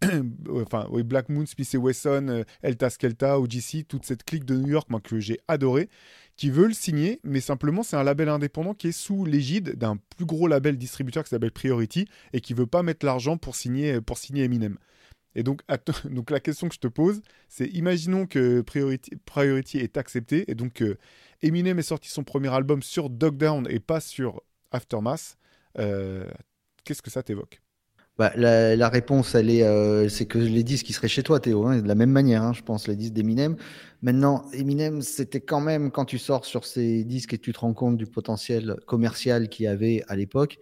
[0.50, 4.88] enfin, oui, Black Moon, Smith Wesson, Elta Skelta, OGC, toute cette clique de New York,
[4.88, 5.88] moi, que j'ai adoré
[6.38, 9.98] qui veut le signer, mais simplement c'est un label indépendant qui est sous l'égide d'un
[10.16, 14.00] plus gros label distributeur qui s'appelle Priority et qui veut pas mettre l'argent pour signer,
[14.00, 14.78] pour signer Eminem.
[15.34, 15.62] Et donc,
[16.10, 20.82] donc la question que je te pose, c'est imaginons que Priority, est accepté et donc
[21.42, 25.36] Eminem est sorti son premier album sur Dog Down et pas sur Aftermath.
[25.78, 26.30] Euh,
[26.84, 27.60] qu'est-ce que ça t'évoque?
[28.18, 31.66] Bah, la, réponse, elle est, euh, c'est que les disques qui seraient chez toi, Théo,
[31.66, 33.56] hein, de la même manière, hein, je pense, les disques d'Eminem.
[34.02, 37.74] Maintenant, Eminem, c'était quand même quand tu sors sur ces disques et tu te rends
[37.74, 40.58] compte du potentiel commercial qu'il y avait à l'époque.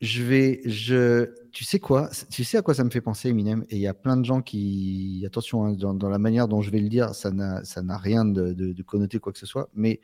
[0.00, 3.64] Je vais, je, tu sais quoi, tu sais à quoi ça me fait penser Eminem?
[3.68, 6.70] Et il y a plein de gens qui, attention, hein, dans, la manière dont je
[6.70, 9.46] vais le dire, ça n'a, ça n'a rien de, de, de connoté quoi que ce
[9.46, 9.68] soit.
[9.74, 10.00] Mais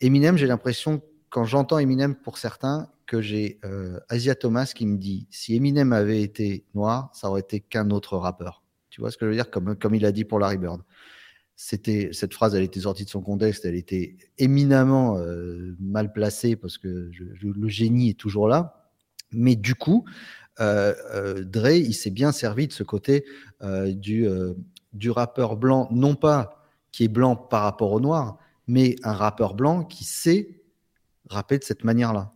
[0.00, 4.98] Eminem, j'ai l'impression quand j'entends Eminem pour certains, que j'ai euh, Asia Thomas qui me
[4.98, 8.62] dit si Eminem avait été noir, ça aurait été qu'un autre rappeur.
[8.90, 9.50] Tu vois ce que je veux dire?
[9.50, 10.82] Comme, comme il a dit pour Larry Bird.
[11.56, 16.54] C'était cette phrase, elle était sortie de son contexte, elle était éminemment euh, mal placée
[16.54, 17.10] parce que
[17.40, 18.90] le génie est toujours là.
[19.32, 20.04] Mais du coup,
[20.60, 23.24] euh, Dre, il s'est bien servi de ce côté
[23.62, 24.28] du,
[24.92, 29.54] du rappeur blanc, non pas qui est blanc par rapport au noir, mais un rappeur
[29.54, 30.57] blanc qui sait
[31.28, 32.34] rapper de cette manière-là.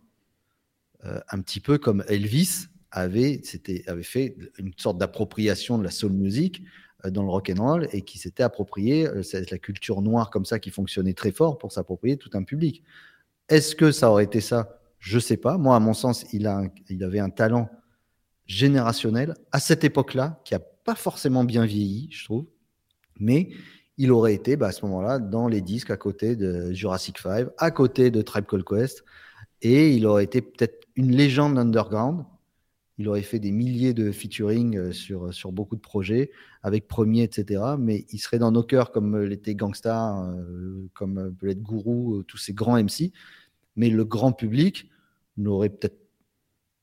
[1.05, 3.41] Euh, un petit peu comme Elvis avait,
[3.87, 6.61] avait fait une sorte d'appropriation de la soul music
[7.05, 9.21] euh, dans le rock and roll et qui s'était approprié euh,
[9.51, 12.83] la culture noire comme ça qui fonctionnait très fort pour s'approprier tout un public.
[13.49, 14.79] Est-ce que ça aurait été ça?
[14.99, 15.57] Je sais pas.
[15.57, 17.69] Moi, à mon sens, il, a il avait un talent
[18.45, 22.45] générationnel à cette époque-là qui a pas forcément bien vieilli, je trouve,
[23.19, 23.49] mais
[23.97, 27.47] il aurait été bah, à ce moment-là dans les disques à côté de Jurassic 5,
[27.57, 29.03] à côté de Tribe Called Quest,
[29.61, 32.25] et il aurait été peut-être une légende underground.
[32.99, 36.31] Il aurait fait des milliers de featuring euh, sur, euh, sur beaucoup de projets,
[36.61, 37.63] avec Premier, etc.
[37.79, 42.37] Mais il serait dans nos cœurs comme l'était Gangstar, euh, comme peut être Guru, tous
[42.37, 43.11] ces grands MC.
[43.75, 44.89] Mais le grand public
[45.37, 45.97] n'aurait peut-être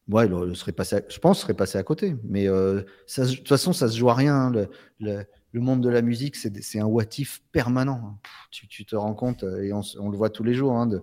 [0.08, 2.16] Ouais, il serait passé je pense, serait passé à côté.
[2.24, 4.52] Mais de toute façon, ça se joue à rien.
[4.52, 5.24] Hein.
[5.58, 7.06] Monde de la musique, c'est un what
[7.50, 8.18] permanent.
[8.50, 11.02] Tu, te rends compte, et on, le voit tous les jours, hein, de,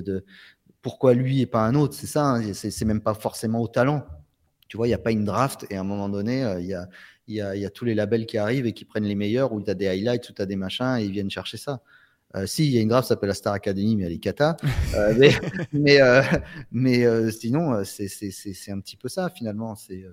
[0.00, 0.24] de,
[0.82, 1.94] pourquoi lui et pas un autre.
[1.94, 4.04] C'est ça, hein, c'est même pas forcément au talent.
[4.68, 6.74] Tu vois, il n'y a pas une draft et à un moment donné, il y
[6.74, 6.86] a,
[7.28, 9.62] y, a, y, a, tous les labels qui arrivent et qui prennent les meilleurs, où
[9.62, 11.80] tu as des highlights, où tu as des machins et ils viennent chercher ça.
[12.34, 14.18] Euh, si, il y a une draft qui s'appelle la Star Academy, mais elle est
[14.18, 14.56] cata.
[14.94, 15.30] Euh, mais
[15.72, 16.22] mais, euh,
[16.72, 19.74] mais euh, sinon, c'est un petit peu ça finalement.
[19.76, 20.04] C'est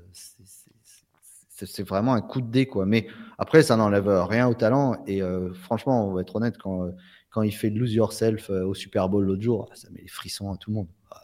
[1.80, 2.66] vraiment un coup de dé.
[2.66, 2.86] Quoi.
[2.86, 5.04] Mais après, ça n'enlève rien au talent.
[5.08, 5.22] Et
[5.54, 6.90] franchement, on va être honnête, quand,
[7.30, 10.58] quand il fait Lose Yourself au Super Bowl l'autre jour, ça met les frissons à
[10.58, 10.88] tout le monde.
[11.12, 11.22] Ah,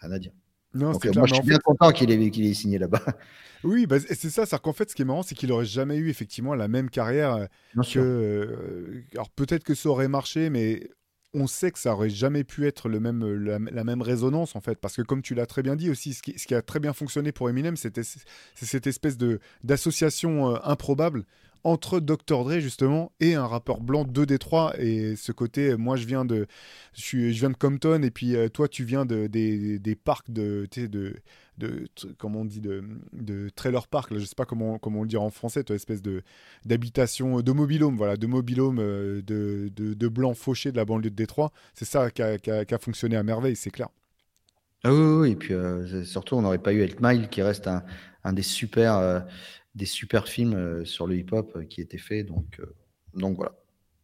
[0.00, 0.32] rien à dire.
[0.74, 3.02] Non, Donc, moi, je suis bien content qu'il ait, ait signé là-bas.
[3.64, 4.46] Oui, bah, c'est ça.
[4.46, 6.90] C'est qu'en fait, ce qui est marrant, c'est qu'il aurait jamais eu effectivement la même
[6.90, 7.46] carrière euh,
[7.82, 7.98] que.
[7.98, 10.88] Euh, alors peut-être que ça aurait marché, mais
[11.34, 14.78] on sait que ça aurait jamais pu être le même, la, même résonance en fait,
[14.78, 16.80] parce que comme tu l'as très bien dit aussi, ce qui, ce qui, a très
[16.80, 18.02] bien fonctionné pour Eminem, c'était
[18.54, 19.18] cette espèce
[19.62, 21.24] d'association euh, improbable
[21.70, 24.74] entre Dr Dre justement et un rappeur blanc de Détroit.
[24.78, 26.46] Et ce côté moi je viens de
[26.94, 30.66] je, viens de Compton et puis toi tu viens de, des, parcs de,
[31.58, 31.88] de
[32.18, 35.22] comment on dit de, trailer park là, je sais pas comment comment on le dire
[35.22, 36.22] en français toi espèce de
[36.64, 41.14] d'habitation de mobilhome voilà de mobilhome euh, de, de, blanc fauché de la banlieue de
[41.14, 41.52] Détroit.
[41.74, 43.88] C'est ça qui a, fonctionné à merveille c'est clair.
[44.84, 47.68] Ah oui, oui, et puis euh, surtout on n'aurait pas eu Eight Mile qui reste
[47.68, 49.20] un, des super euh,
[49.78, 52.60] des super films sur le hip hop qui était fait donc
[53.14, 53.52] donc voilà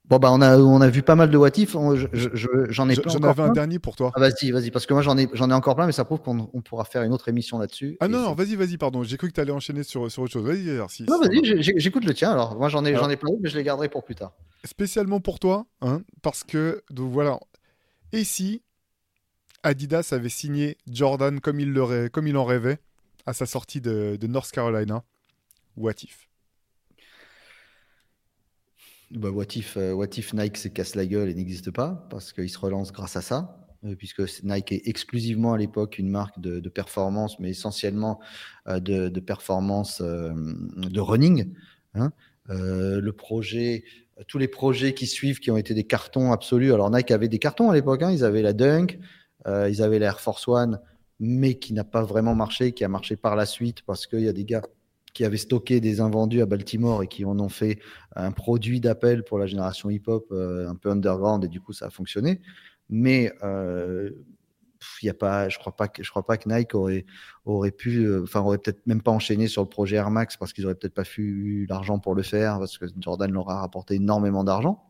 [0.06, 1.72] Bon, bah, on a, on a vu pas mal de what if.
[1.72, 3.10] J'en ai plein.
[3.10, 4.12] J'en avais un dernier pour toi.
[4.14, 6.20] Ah, vas-y, vas-y, parce que moi, j'en ai, j'en ai encore plein, mais ça prouve
[6.20, 7.96] qu'on on pourra faire une autre émission là-dessus.
[8.00, 9.02] Ah non, non vas-y, vas-y, pardon.
[9.02, 10.44] J'ai cru que tu allais enchaîner sur, sur autre chose.
[10.44, 12.30] Vas-y, si, Non, vas-y, j'écoute le tien.
[12.32, 14.34] Alors, moi, j'en ai, j'en ai plein, mais je les garderai pour plus tard.
[14.64, 17.40] Spécialement pour toi, hein, parce que, donc voilà.
[18.12, 18.62] Et si
[19.62, 22.78] Adidas avait signé Jordan comme il, le, comme il en rêvait
[23.24, 25.02] à sa sortie de, de North Carolina?
[25.76, 26.28] What if?
[29.10, 32.32] Bah, what, if, euh, what if Nike se casse la gueule et n'existe pas Parce
[32.32, 36.40] qu'il se relance grâce à ça, euh, puisque Nike est exclusivement à l'époque une marque
[36.40, 38.20] de, performance, mais essentiellement
[38.66, 41.52] euh, de, performance de running.
[41.94, 42.10] Hein.
[42.48, 43.84] le projet,
[44.26, 46.72] tous les projets qui suivent qui ont été des cartons absolus.
[46.72, 48.10] Alors Nike avait des cartons à l'époque, hein.
[48.10, 48.98] ils avaient la Dunk,
[49.46, 50.80] ils avaient l'Air Force One,
[51.20, 54.28] mais qui n'a pas vraiment marché, qui a marché par la suite parce qu'il y
[54.28, 54.62] a des gars
[55.14, 57.78] qui avaient stocké des invendus à Baltimore et qui en ont fait
[58.16, 61.86] un produit d'appel pour la génération hip-hop euh, un peu underground et du coup ça
[61.86, 62.42] a fonctionné.
[62.90, 64.10] Mais euh,
[65.08, 67.06] a pas, je crois pas que je crois pas que Nike aurait
[67.44, 70.52] aurait pu, euh, enfin aurait peut-être même pas enchaîné sur le projet Air Max parce
[70.52, 73.94] qu'ils auraient peut-être pas eu l'argent pour le faire parce que Jordan leur a rapporté
[73.94, 74.82] énormément d'argent.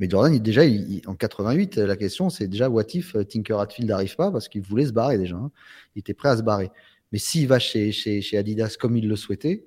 [0.00, 0.62] Mais Jordan, il, déjà,
[1.06, 4.86] en 88, la question, c'est déjà what if Tinker Hatfield n'arrive pas parce qu'il voulait
[4.86, 5.36] se barrer déjà.
[5.36, 5.50] Hein.
[5.94, 6.70] Il était prêt à se barrer.
[7.12, 9.64] Mais s'il va chez, chez, chez, Adidas comme il le souhaitait,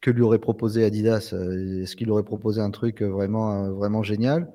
[0.00, 4.02] que lui aurait proposé Adidas euh, Est-ce qu'il aurait proposé un truc vraiment, euh, vraiment
[4.02, 4.52] génial?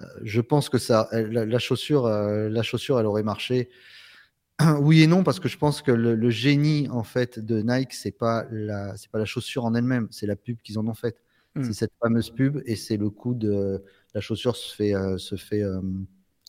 [0.00, 3.70] Euh, Je pense que ça, la, chaussure, la chaussure, elle aurait marché.
[4.80, 8.16] Oui et non, parce que je pense que le, génie en fait de Nike, c'est
[8.16, 11.22] pas la, c'est pas la chaussure en elle-même, c'est la pub qu'ils en ont faite.
[11.54, 11.64] Hmm.
[11.64, 13.82] C'est cette fameuse pub et c'est le coup de
[14.14, 15.62] la chaussure se fait, se fait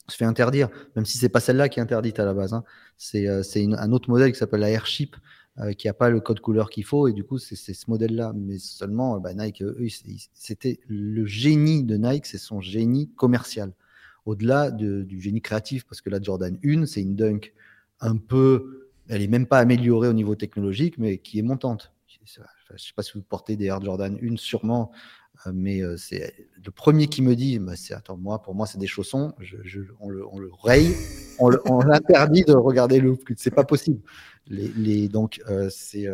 [0.08, 2.54] se fait interdire, même si c'est pas celle-là qui est interdite à la base.
[2.54, 2.64] Hein.
[2.98, 3.42] C'est euh,
[3.78, 5.16] un autre modèle qui s'appelle la Airship,
[5.60, 8.34] euh, qui n'a pas le code couleur qu'il faut, et du coup, c'est ce modèle-là.
[8.36, 9.64] Mais seulement, bah, Nike,
[10.34, 13.72] c'était le génie de Nike, c'est son génie commercial.
[14.26, 17.54] Au-delà de, du génie créatif, parce que la Jordan 1, c'est une dunk
[18.00, 21.92] un peu, elle est même pas améliorée au niveau technologique, mais qui est montante.
[22.08, 22.42] Je
[22.74, 24.92] ne sais pas si vous portez des Air Jordan 1, sûrement.
[25.48, 28.68] Euh, mais euh, c'est le premier qui me dit bah, c'est attends moi pour moi
[28.68, 29.34] c'est des chaussons.
[29.40, 30.94] Je, on, le, on, le, raye
[31.40, 34.02] on, l'interdit de regarder le c'est pas possible.
[34.48, 36.08] Les, les donc euh, c'est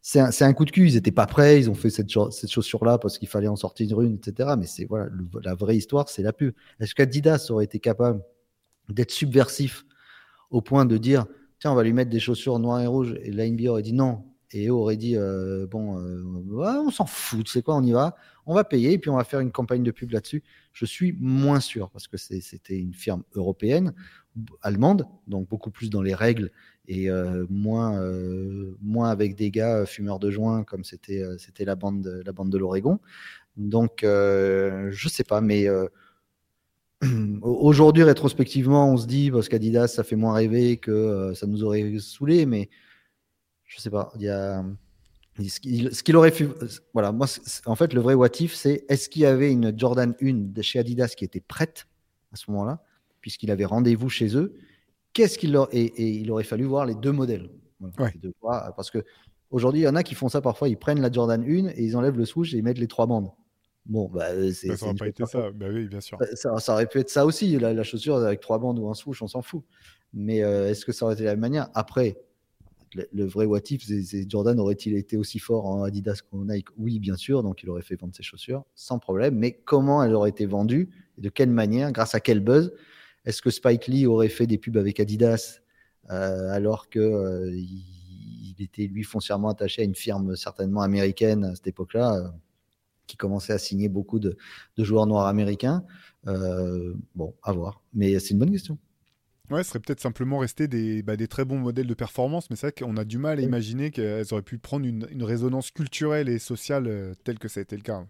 [0.00, 0.86] c'est un, coup de cul.
[0.86, 1.60] Ils étaient pas prêts.
[1.60, 4.66] Ils ont fait cette, cette chaussure là parce qu'il fallait en sortir une etc mais
[4.66, 5.08] c'est voilà
[5.42, 6.54] la vraie histoire c'est la pub.
[6.80, 8.22] Est-ce qu'Adidas aurait été capable
[8.88, 9.84] d'être subversif
[10.50, 11.26] au point de dire
[11.60, 13.92] tiens on va lui mettre des chaussures noires et rouges et la NBA aurait dit
[13.92, 16.22] non et aurait dit euh, bon, euh,
[16.62, 19.24] on s'en fout, c'est quoi, on y va, on va payer et puis on va
[19.24, 20.42] faire une campagne de pub là-dessus.
[20.72, 23.94] Je suis moins sûr parce que c'était une firme européenne,
[24.62, 26.50] allemande, donc beaucoup plus dans les règles
[26.86, 28.00] et euh, moins,
[28.80, 32.50] moins avec des gars fumeurs de joint comme c'était c'était la bande de, la bande
[32.50, 33.00] de l'Oregon.
[33.56, 35.66] Donc je sais pas, mais
[37.42, 41.98] aujourd'hui rétrospectivement, on se dit parce qu'Adidas ça fait moins rêver que ça nous aurait
[41.98, 42.70] saoulé, mais
[43.68, 44.64] je sais pas, il y a
[45.46, 46.48] ce qu'il aurait fait.
[46.92, 47.28] Voilà, moi,
[47.66, 50.62] en fait, le vrai what if, c'est est-ce qu'il y avait une Jordan 1 de
[50.62, 51.86] chez Adidas qui était prête
[52.32, 52.82] à ce moment-là,
[53.20, 54.58] puisqu'il avait rendez-vous chez eux
[55.18, 55.68] qu'est-ce qu'il leur...
[55.72, 57.50] et, il aurait fallu voir les deux modèles.
[58.76, 59.04] parce que
[59.50, 60.68] aujourd'hui, il y en a qui font ça parfois.
[60.68, 63.06] Ils prennent la Jordan 1 et ils enlèvent le swoosh et ils mettent les trois
[63.06, 63.30] bandes.
[63.86, 64.76] Bon, bah, c'est.
[64.76, 65.50] Ça aurait pas été ça.
[65.50, 66.18] Bah oui, bien sûr.
[66.34, 69.28] Ça, aurait pu être ça aussi, la, chaussure avec trois bandes ou un swoosh, on
[69.28, 69.64] s'en fout.
[70.12, 71.68] Mais est-ce que ça aurait été la même manière?
[71.74, 72.16] Après,
[72.94, 73.84] le, vrai what if,
[74.28, 76.68] Jordan aurait-il été aussi fort en Adidas qu'en Nike?
[76.76, 77.42] Oui, bien sûr.
[77.42, 79.36] Donc, il aurait fait vendre ses chaussures sans problème.
[79.36, 82.72] Mais comment elles auraient été vendues de quelle manière Grâce à quel buzz?
[83.24, 85.60] Est-ce que Spike Lee aurait fait des pubs avec Adidas
[86.10, 87.54] euh, alors que euh,
[88.58, 92.28] était lui foncièrement attaché à une firme certainement américaine à cette époque-là euh,
[93.06, 94.36] qui commençait à signer beaucoup de,
[94.78, 95.84] joueurs noirs américains?
[97.14, 97.82] Bon, à voir.
[97.94, 98.78] Mais c'est une bonne question.
[99.50, 102.56] Ouais, ce serait peut-être simplement rester des, bah, des, très bons modèles de performance, mais
[102.56, 105.70] c'est vrai qu'on a du mal à imaginer qu'elles auraient pu prendre une, une résonance
[105.70, 108.04] culturelle et sociale euh, telle que ça a été le cas.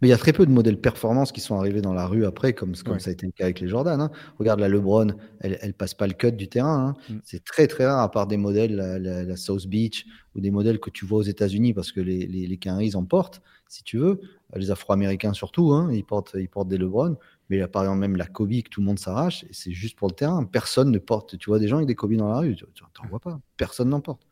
[0.00, 2.24] Mais il y a très peu de modèles performance qui sont arrivés dans la rue
[2.24, 4.00] après, comme, comme ça a été le cas avec les Jordan.
[4.00, 4.10] Hein.
[4.38, 5.08] Regarde la LeBron,
[5.40, 6.94] elle, elle passe pas le cut du terrain.
[7.08, 7.14] Hein.
[7.14, 7.18] Mm.
[7.24, 10.90] C'est très très rare, à part des modèles, la, South Beach ou des modèles que
[10.90, 14.20] tu vois aux États-Unis, parce que les, les, les ils en portent, si tu veux.
[14.54, 17.16] Les Afro-Américains surtout, hein, ils, portent, ils portent des LeBron.
[17.48, 20.14] Mais par exemple, même la Kobe que tout le monde s'arrache, c'est juste pour le
[20.14, 20.44] terrain.
[20.44, 21.38] Personne ne porte.
[21.38, 22.64] Tu vois des gens avec des Kobe dans la rue, tu
[23.02, 23.40] n'en vois pas.
[23.56, 24.28] Personne n'en porte.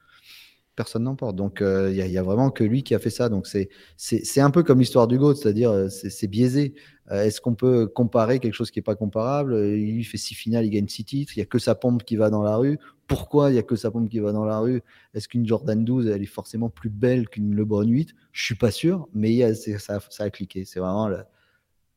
[0.76, 1.36] Personne n'en porte.
[1.36, 3.30] Donc, euh, il n'y a, vraiment que lui qui a fait ça.
[3.30, 6.74] Donc, c'est un peu comme l'histoire du GOAT, c'est-à-dire, euh, c'est biaisé.
[7.10, 9.56] Euh, est-ce qu'on peut comparer quelque chose qui n'est pas comparable?
[9.56, 11.32] Il fait six finales, il gagne six titres.
[11.34, 12.78] Il n'y a que sa pompe qui va dans la rue.
[13.06, 14.82] Pourquoi il n'y a que sa pompe qui va dans la rue?
[15.14, 18.70] Est-ce qu'une Jordan 12, elle est forcément plus belle qu'une LeBron 8 Je suis pas
[18.70, 20.66] sûr, mais ça, ça, a cliqué.
[20.66, 21.08] C'est vraiment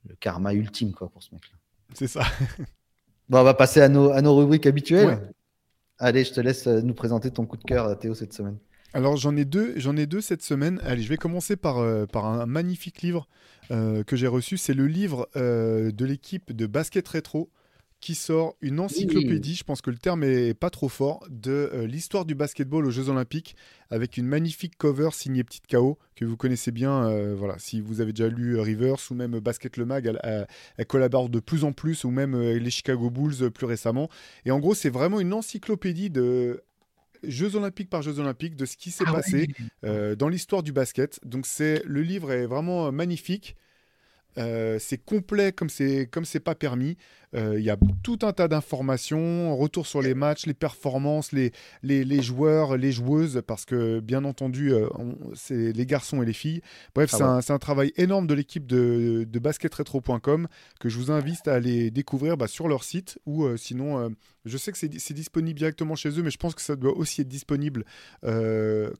[0.07, 1.57] le karma ultime quoi, pour ce mec-là.
[1.93, 2.23] C'est ça.
[3.29, 5.31] bon, on va passer à nos, à nos rubriques habituelles.
[5.97, 8.57] Allez, je te laisse euh, nous présenter ton coup de cœur, Théo, cette semaine.
[8.93, 10.79] Alors j'en ai deux, j'en ai deux cette semaine.
[10.83, 13.27] Allez, je vais commencer par, euh, par un magnifique livre
[13.69, 14.57] euh, que j'ai reçu.
[14.57, 17.51] C'est le livre de l'équipe de basket rétro
[18.01, 21.85] qui sort une encyclopédie, je pense que le terme est pas trop fort, de euh,
[21.85, 23.55] l'histoire du basketball aux Jeux Olympiques,
[23.89, 27.09] avec une magnifique cover signée Petite KO, que vous connaissez bien.
[27.09, 30.85] Euh, voilà, si vous avez déjà lu euh, Rivers ou même Basket Le Mag, elle,
[30.85, 34.09] collabore de plus en plus, ou même les Chicago Bulls plus récemment.
[34.45, 36.63] Et en gros, c'est vraiment une encyclopédie de
[37.23, 39.47] Jeux olympiques par Jeux olympiques, de ce qui s'est ah passé
[39.83, 41.19] dans l'histoire du basket.
[41.25, 43.57] Donc c'est le livre est vraiment magnifique.
[44.37, 46.95] c'est complet comme c'est comme c'est pas permis.
[47.35, 51.51] Euh, il y a tout un tas d'informations, retour sur les matchs, les performances, les,
[51.83, 54.87] les, joueurs, les joueuses, parce que bien entendu, euh,
[55.35, 56.61] c'est les garçons et les filles.
[56.95, 60.47] Bref, ah c'est un, travail énorme de l'équipe de, de basketretro.com
[60.79, 64.11] que je vous invite à aller découvrir bah, sur leur site ou euh, sinon,
[64.45, 67.21] je sais que c'est disponible directement chez eux, mais je pense que ça doit aussi
[67.21, 67.85] être disponible,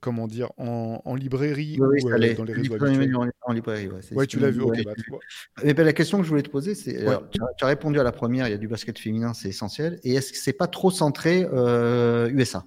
[0.02, 2.42] comment dire, en, librairie ou dans les réseaux.
[3.42, 4.28] En, librairie, ouais.
[4.28, 4.84] tu l'as vu, ok.
[4.84, 4.94] Bah,
[5.64, 8.48] mais la question que je voulais te poser, c'est, tu, as répondu à la première,
[8.48, 10.00] il y a du basket féminin, c'est essentiel.
[10.04, 12.64] Et est-ce que c'est pas trop centré USA euh,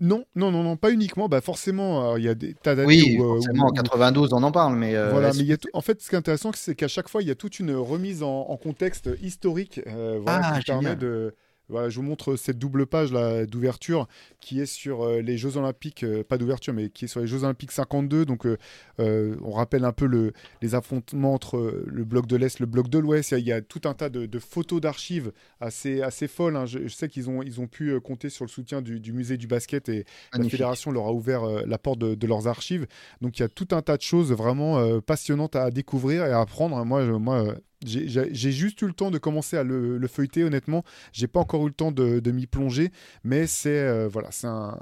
[0.00, 1.28] non, non, non, non, pas uniquement.
[1.28, 2.88] Bah forcément, il y a des tas d'années.
[2.88, 4.96] Oui, où, euh, forcément, en 92, on en parle, mais.
[4.96, 7.30] Euh, voilà, mais en fait, ce qui est intéressant, c'est qu'à chaque fois, il y
[7.30, 11.34] a toute une remise en, contexte historique, voilà, ah, qui permet de
[11.72, 14.06] voilà, je vous montre cette double page là d'ouverture
[14.40, 17.26] qui est sur euh, les Jeux Olympiques, euh, pas d'ouverture, mais qui est sur les
[17.26, 18.26] Jeux Olympiques 52.
[18.26, 22.66] Donc, euh, on rappelle un peu le, les affrontements entre le bloc de l'Est, le
[22.66, 23.32] bloc de l'Ouest.
[23.32, 26.56] Il, y a tout un tas de, photos d'archives assez, assez folles.
[26.56, 26.66] Hein.
[26.66, 29.88] Je, sais qu'ils ont, ils ont pu compter sur le soutien du, musée du basket
[29.88, 30.04] et
[30.34, 32.86] la fédération leur a ouvert la porte de, leurs archives.
[33.22, 36.40] Donc, il y a tout un tas de choses vraiment passionnantes à découvrir et à
[36.40, 36.84] apprendre.
[36.84, 37.54] Moi, moi
[37.84, 40.84] j'ai juste eu le temps de commencer à le, feuilleter, honnêtement.
[41.12, 42.90] J'ai pas encore eu le temps de, m'y plonger,
[43.24, 44.78] mais c'est euh, voilà, c'est un,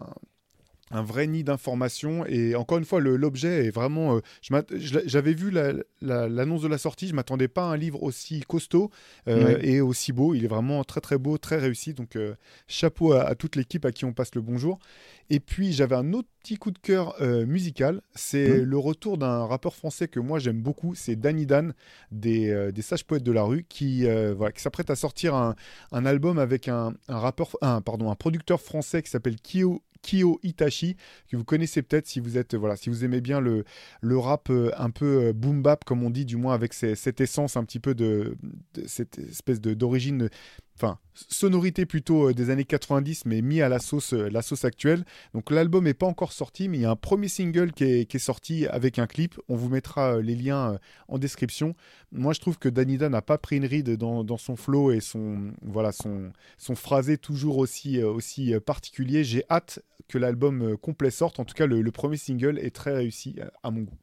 [0.90, 2.26] un vrai nid d'informations.
[2.26, 4.16] Et encore une fois, l'objet est vraiment.
[4.16, 4.20] Euh,
[4.72, 5.50] j'avais vu
[6.00, 8.90] l'annonce de la sortie, je m'attendais pas à un livre aussi costaud
[9.28, 10.34] euh, et aussi beau.
[10.34, 11.94] Il est vraiment très très beau, très réussi.
[11.94, 12.18] Donc
[12.66, 14.78] chapeau à, toute l'équipe à qui on passe le bonjour.
[15.32, 17.14] Et puis j'avais un autre petit coup de cœur
[17.46, 18.00] musical.
[18.14, 18.62] C'est mmh.
[18.62, 20.94] le retour d'un rappeur français que moi j'aime beaucoup.
[20.94, 21.74] C'est Danny Dan
[22.10, 25.54] des, des Sages Poètes de la Rue qui, voilà, qui s'apprête à sortir un,
[25.92, 30.40] un, album avec un, un rappeur, un, pardon, un producteur français qui s'appelle Kyo Kyo
[30.42, 30.96] Itachi,
[31.28, 33.64] que vous connaissez peut-être si vous êtes voilà, si vous aimez bien le,
[34.18, 37.56] rap euh, un peu euh, boom bap comme on dit, du moins avec cette essence
[37.56, 38.36] un petit peu de,
[38.86, 40.28] cette espèce d'origine
[40.76, 45.04] enfin sonorité plutôt euh, des années 90 mais mis à la sauce sauce actuelle
[45.34, 48.18] donc l'album n'est pas encore sorti mais il y a un premier single qui est,
[48.18, 51.74] sorti avec un clip on vous mettra les liens en description
[52.12, 55.52] moi je trouve que Danida n'a pas pris une ride dans, son flow et son
[55.62, 61.40] voilà son son phrasé toujours aussi aussi particulier j'ai hâte que l'album euh, complet sorte.
[61.40, 63.98] En tout cas, le, premier single est très réussi euh, à mon goût.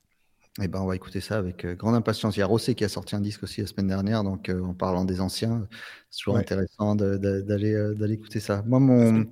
[0.62, 2.36] Eh ben, on va écouter ça avec euh, grande impatience.
[2.36, 4.62] Il y a Rossé qui a sorti un disque aussi la semaine dernière, donc euh,
[4.64, 5.68] en parlant des anciens,
[6.10, 8.64] c'est toujours intéressant d'aller euh, d'aller écouter ça.
[8.66, 9.26] Moi, mon,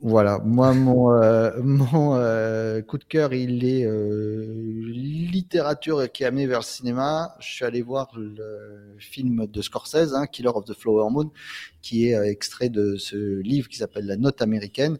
[0.00, 4.44] voilà, moi, mon, euh, mon euh, coup de cœur, il est euh,
[4.86, 7.34] littérature qui a amené vers le cinéma.
[7.40, 11.30] Je suis allé voir le film de Scorsese, hein, Killer of the Flower Moon,
[11.80, 14.98] qui est extrait de ce livre qui s'appelle La Note américaine,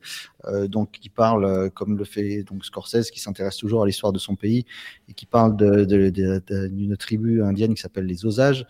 [0.69, 4.37] donc qui parle, comme le fait donc Scorsese, qui s'intéresse toujours à l'histoire de son
[4.37, 4.65] pays
[5.09, 8.67] et qui parle d'une tribu indienne qui s'appelle les Osages,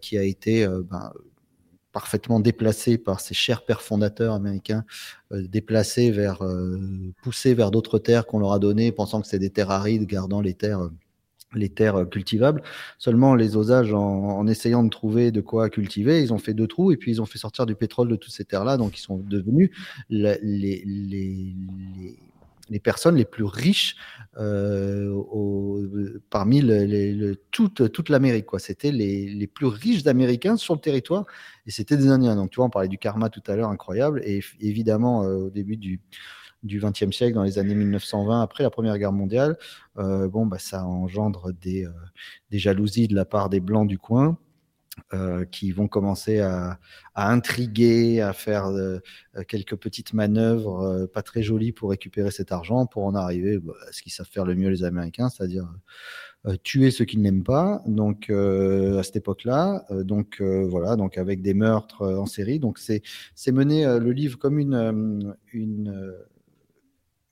[0.00, 1.12] qui a été ben,
[1.96, 4.84] parfaitement déplacés par ces chers pères fondateurs américains,
[5.32, 6.78] euh, déplacés vers, euh,
[7.22, 10.42] poussés vers d'autres terres qu'on leur a données, pensant que c'est des terres arides, gardant
[10.42, 10.90] les terres
[11.54, 12.62] les terres cultivables.
[12.98, 16.92] Seulement, les osages, en, essayant de trouver de quoi cultiver, ils ont fait deux trous
[16.92, 18.76] et puis ils ont fait sortir du pétrole de toutes ces terres-là.
[18.76, 19.70] Donc, ils sont devenus
[20.10, 20.42] les,
[22.68, 23.96] les personnes les plus riches
[24.38, 25.22] euh,
[26.30, 26.62] parmi
[27.50, 28.46] toute, l'Amérique.
[28.58, 31.24] C'était les, les, plus riches d'Américains sur le territoire
[31.66, 32.36] et c'était des Indiens.
[32.36, 34.20] Donc, tu vois, on parlait du karma tout à l'heure, incroyable.
[34.24, 36.00] Et évidemment, euh, au début du
[36.62, 39.56] du XXe siècle, dans les années 1920, après la Première Guerre mondiale,
[39.98, 41.86] euh, bon, bah, ça engendre des,
[42.50, 44.36] des jalousies de la part des Blancs du coin.
[45.14, 46.80] Euh, qui vont commencer à,
[47.14, 48.98] à, intriguer, à faire euh,
[49.46, 53.74] quelques petites manœuvres euh, pas très jolies pour récupérer cet argent, pour en arriver bah,
[53.86, 55.68] à ce qu'ils savent faire le mieux les Américains, c'est-à-dire
[56.64, 57.82] tuer ceux qu'ils n'aiment pas.
[57.86, 62.58] Donc à cette époque-là, donc voilà, donc avec des meurtres en série.
[62.58, 63.02] Donc c'est
[63.34, 66.14] c'est mené le livre comme une une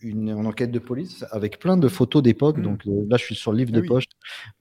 [0.05, 2.59] une, enquête de police avec plein de photos d'époque.
[2.59, 2.63] Mmh.
[2.63, 4.05] Donc là, je suis sur le livre ah de poche,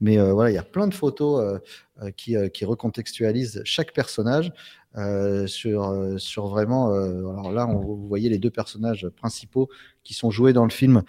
[0.00, 1.60] mais voilà, il y a plein de photos
[2.02, 4.52] euh, qui, euh, qui, recontextualise chaque personnage
[4.96, 6.92] euh, sur, sur vraiment.
[6.92, 9.68] alors là, on, vous voyez les deux personnages principaux
[10.02, 11.02] qui sont joués dans le film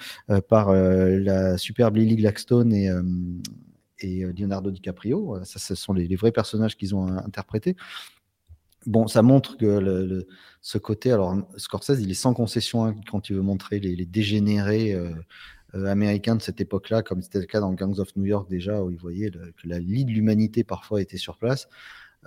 [0.48, 2.92] par la superbe Lily Gladstone et,
[3.98, 5.40] et Leonardo DiCaprio.
[5.44, 7.76] Ça, ce sont les, vrais personnages qu'ils ont interprétés.
[8.86, 10.26] Bon, ça montre que
[10.62, 14.94] ce côté, alors Scorsese, il est sans concession hein, quand il veut montrer les, dégénérés
[14.94, 18.84] euh, américains de cette époque-là, comme c'était le cas dans Gangs of New York déjà,
[18.84, 21.68] où ils voyaient que la lie de l'humanité parfois était sur place.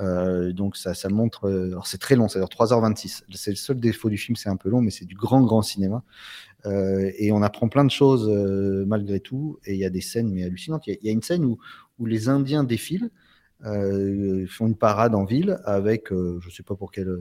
[0.01, 1.47] Euh, donc ça, ça montre.
[1.47, 3.23] Euh, alors c'est très long, c'est-à-dire 3h26.
[3.35, 5.63] C'est le seul défaut du film, c'est un peu long, mais c'est du grand, grand
[5.63, 6.03] cinéma.
[6.67, 9.59] Euh, et on apprend plein de choses euh, malgré tout.
[9.65, 10.87] Et il y a des scènes mais hallucinantes.
[10.87, 11.59] Il y, a une scène où
[12.07, 13.11] les Indiens défilent,
[13.63, 17.19] font une parade en ville avec, je sais pas pour quelle.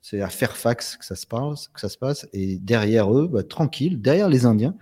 [0.00, 2.28] C'est à Fairfax que ça se passe, que ça se passe.
[2.32, 4.76] Et derrière eux, bah, tranquille, derrière les Indiens,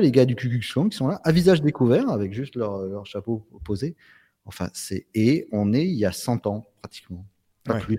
[0.00, 3.06] les gars du Ku Klux qui sont là, à visage découvert, avec juste leur, leur
[3.06, 3.96] chapeau posé.
[4.44, 7.26] Enfin, c'est et on est il y a 100 ans pratiquement,
[7.64, 7.98] pas plus.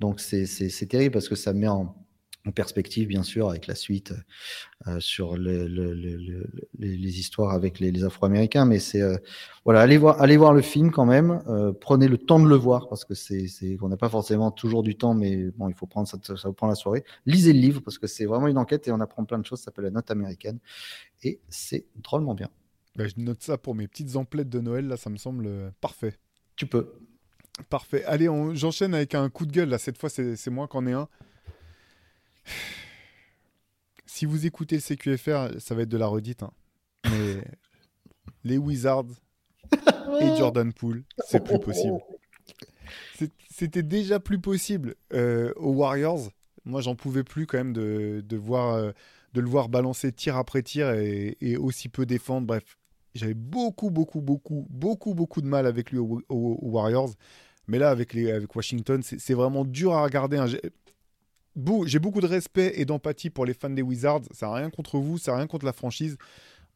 [0.00, 1.94] Donc c'est terrible parce que ça met en,
[2.46, 4.14] en perspective, bien sûr, avec la suite
[4.86, 6.46] euh, sur le, le, le,
[6.78, 8.64] les, histoires avec les, les Afro-Américains.
[8.64, 9.16] Mais c'est euh,
[9.64, 11.42] voilà, allez voir, allez voir le film quand même.
[11.48, 13.46] Euh, prenez le temps de le voir parce que c'est,
[13.82, 16.54] on n'a pas forcément toujours du temps, mais bon, il faut prendre ça, ça vous
[16.54, 17.04] prend la soirée.
[17.26, 19.58] Lisez le livre parce que c'est vraiment une enquête et on apprend plein de choses.
[19.58, 20.60] Ça s'appelle la note américaine
[21.22, 22.48] et c'est drôlement bien.
[22.96, 24.88] Bah, je note ça pour mes petites emplettes de Noël.
[24.88, 26.14] Là, ça me semble parfait.
[26.56, 26.94] Tu peux.
[27.68, 28.02] Parfait.
[28.04, 29.68] Allez, j'enchaîne avec un coup de gueule.
[29.68, 31.06] Là, cette fois, c'est moi qui en ai un.
[34.06, 36.42] Si vous écoutez le CQFR, ça va être de la redite.
[36.42, 36.50] Hein.
[37.10, 37.42] Mais
[38.44, 39.06] les Wizards
[40.20, 41.98] et Jordan Poole, c'est plus possible.
[43.50, 46.30] C'était déjà plus possible euh, aux Warriors.
[46.64, 48.92] Moi, j'en pouvais plus quand même de, voir, euh,
[49.34, 52.46] de le voir balancer tir après tir et, aussi peu défendre.
[52.46, 52.78] Bref,
[53.14, 57.10] j'avais beaucoup, beaucoup, beaucoup, beaucoup, beaucoup de mal avec lui aux, Warriors.
[57.68, 60.38] Mais là, avec, les, avec Washington, c'est vraiment dur à regarder.
[60.38, 60.46] Hein
[61.86, 64.22] j'ai beaucoup de respect et d'empathie pour les fans des Wizards.
[64.32, 66.16] Ça n'a rien contre vous, ça n'a rien contre la franchise.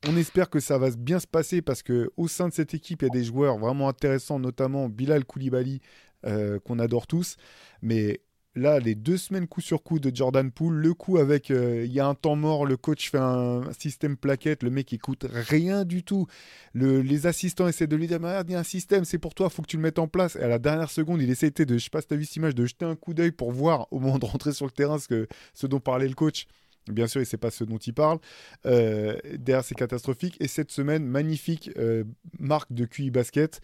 [0.07, 3.03] On espère que ça va bien se passer parce que au sein de cette équipe,
[3.03, 5.81] il y a des joueurs vraiment intéressants, notamment Bilal Koulibaly,
[6.27, 7.37] euh, qu'on adore tous.
[7.81, 8.21] Mais
[8.55, 11.93] là, les deux semaines coup sur coup de Jordan Poole, le coup avec, euh, il
[11.93, 15.85] y a un temps mort, le coach fait un, système plaquette, le mec écoute rien
[15.85, 16.27] du tout.
[16.75, 19.63] les assistants essaient de lui dire, il y a un système, c'est pour toi, faut
[19.63, 20.37] que tu le mettes en place.
[20.37, 22.37] Et à la dernière seconde, il essaie de, je sais pas si as vu cette
[22.37, 24.99] image, de jeter un coup d'œil pour voir au moment de rentrer sur le terrain
[24.99, 26.47] ce, que, ce dont parlait le coach.
[26.89, 28.19] Bien sûr, il ne sait pas ce dont il parle.
[28.67, 30.37] Euh, derrière, c'est catastrophique.
[30.41, 32.05] Et cette semaine, magnifique euh,
[32.39, 33.63] marque de QI basket.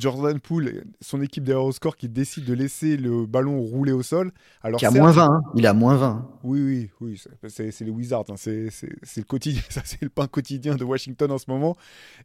[0.00, 4.02] Jordan Poole, son équipe derrière au score qui décide de laisser le ballon rouler au
[4.02, 4.32] sol.
[4.62, 5.40] Alors, qui a moins 20, hein.
[5.54, 6.30] il a moins 20.
[6.44, 8.36] Oui, oui, oui, c'est les Wizards, hein.
[8.36, 8.70] c'est
[9.16, 11.76] le quotidien, ça c'est le pain quotidien de Washington en ce moment,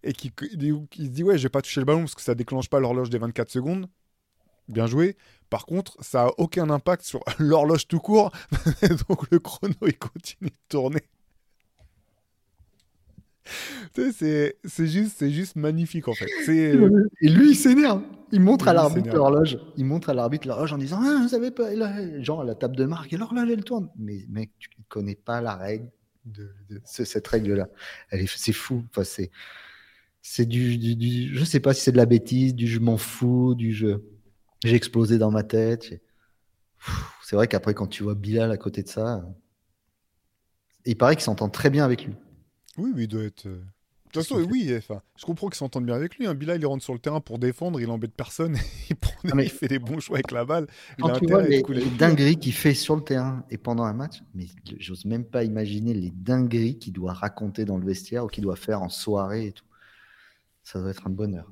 [0.03, 2.35] et qui, qui, se dit ouais, je vais pas toucher le ballon parce que ça
[2.35, 3.88] déclenche pas l'horloge des 24 secondes.
[4.68, 5.18] Bien joué.
[5.49, 8.31] Par contre, ça a aucun impact sur l'horloge tout court,
[9.10, 11.02] donc le chrono il continue de tourner.
[13.93, 16.30] C'est juste, c'est juste magnifique en fait.
[16.49, 18.03] Et lui, il s'énerve.
[18.31, 19.57] Il montre à l'arbitre l'horloge.
[19.77, 21.69] Il montre à l'arbitre l'horloge en disant ah, vous savez pas,
[22.22, 23.89] genre à la table de marque, et l'horloge elle tourne.
[23.97, 25.89] Mais mec, tu ne connais pas la règle
[26.26, 26.49] de,
[26.85, 27.68] cette règle-là.
[28.26, 28.84] C'est fou.
[28.89, 29.31] Enfin, c'est
[30.22, 32.97] c'est du, du, du, je sais pas si c'est de la bêtise, du je m'en
[32.97, 34.05] fous, du jeu.
[34.63, 35.99] J'ai explosé dans ma tête.
[37.23, 39.26] C'est vrai qu'après, quand tu vois Bilal à côté de ça,
[40.85, 42.13] il paraît qu'il s'entend très bien avec lui.
[42.77, 43.45] Oui, oui, il doit être.
[43.45, 43.61] Euh,
[44.14, 46.27] de toute façon, oui, enfin, je comprends qu'il s'entende bien avec lui.
[46.27, 46.34] Hein.
[46.34, 48.57] Bilal, il rentre sur le terrain pour défendre, il embête personne,
[48.89, 48.98] il,
[49.31, 50.68] ah, il fait des bons choix avec la balle.
[50.99, 51.64] Quand tu vois les,
[51.98, 54.48] dingueries qu'il fait sur le terrain et pendant un match, mais
[54.80, 58.57] j'ose même pas imaginer les dingueries qu'il doit raconter dans le vestiaire ou qu'il doit
[58.57, 59.65] faire en soirée et tout.
[60.64, 61.49] Ça doit être un bonheur.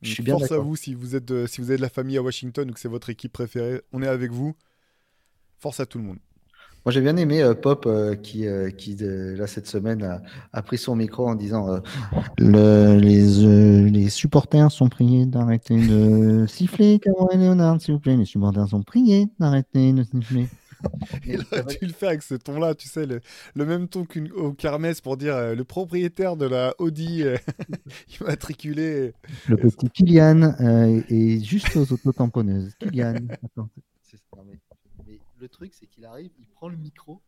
[0.00, 2.16] Je suis Force à vous si vous êtes de, si vous êtes de la famille
[2.16, 4.56] à Washington ou que c'est votre équipe préférée, on est avec vous.
[5.58, 6.18] Force à tout le monde.
[6.88, 10.22] Moi, j'ai bien aimé euh, Pop euh, qui, euh, qui là, cette semaine,
[10.54, 11.82] a, pris son micro en disant
[12.38, 18.16] le, les, les, supporters sont priés d'arrêter de siffler, Cameron Leonard, s'il vous plaît.
[18.16, 20.48] Les supporters sont priés d'arrêter de siffler.
[21.26, 23.20] Il aurait dû le faire avec ce ton-là, tu sais, le,
[23.54, 27.22] le même ton qu'au kermesse pour dire le propriétaire de la Audi
[28.18, 29.12] immatriculé.
[29.46, 30.54] Le petit Kylian
[31.10, 32.72] est juste aux autotamponneuses.
[32.80, 33.68] Kylian, attends.
[35.40, 37.22] Le truc, c'est qu'il arrive, il prend le micro.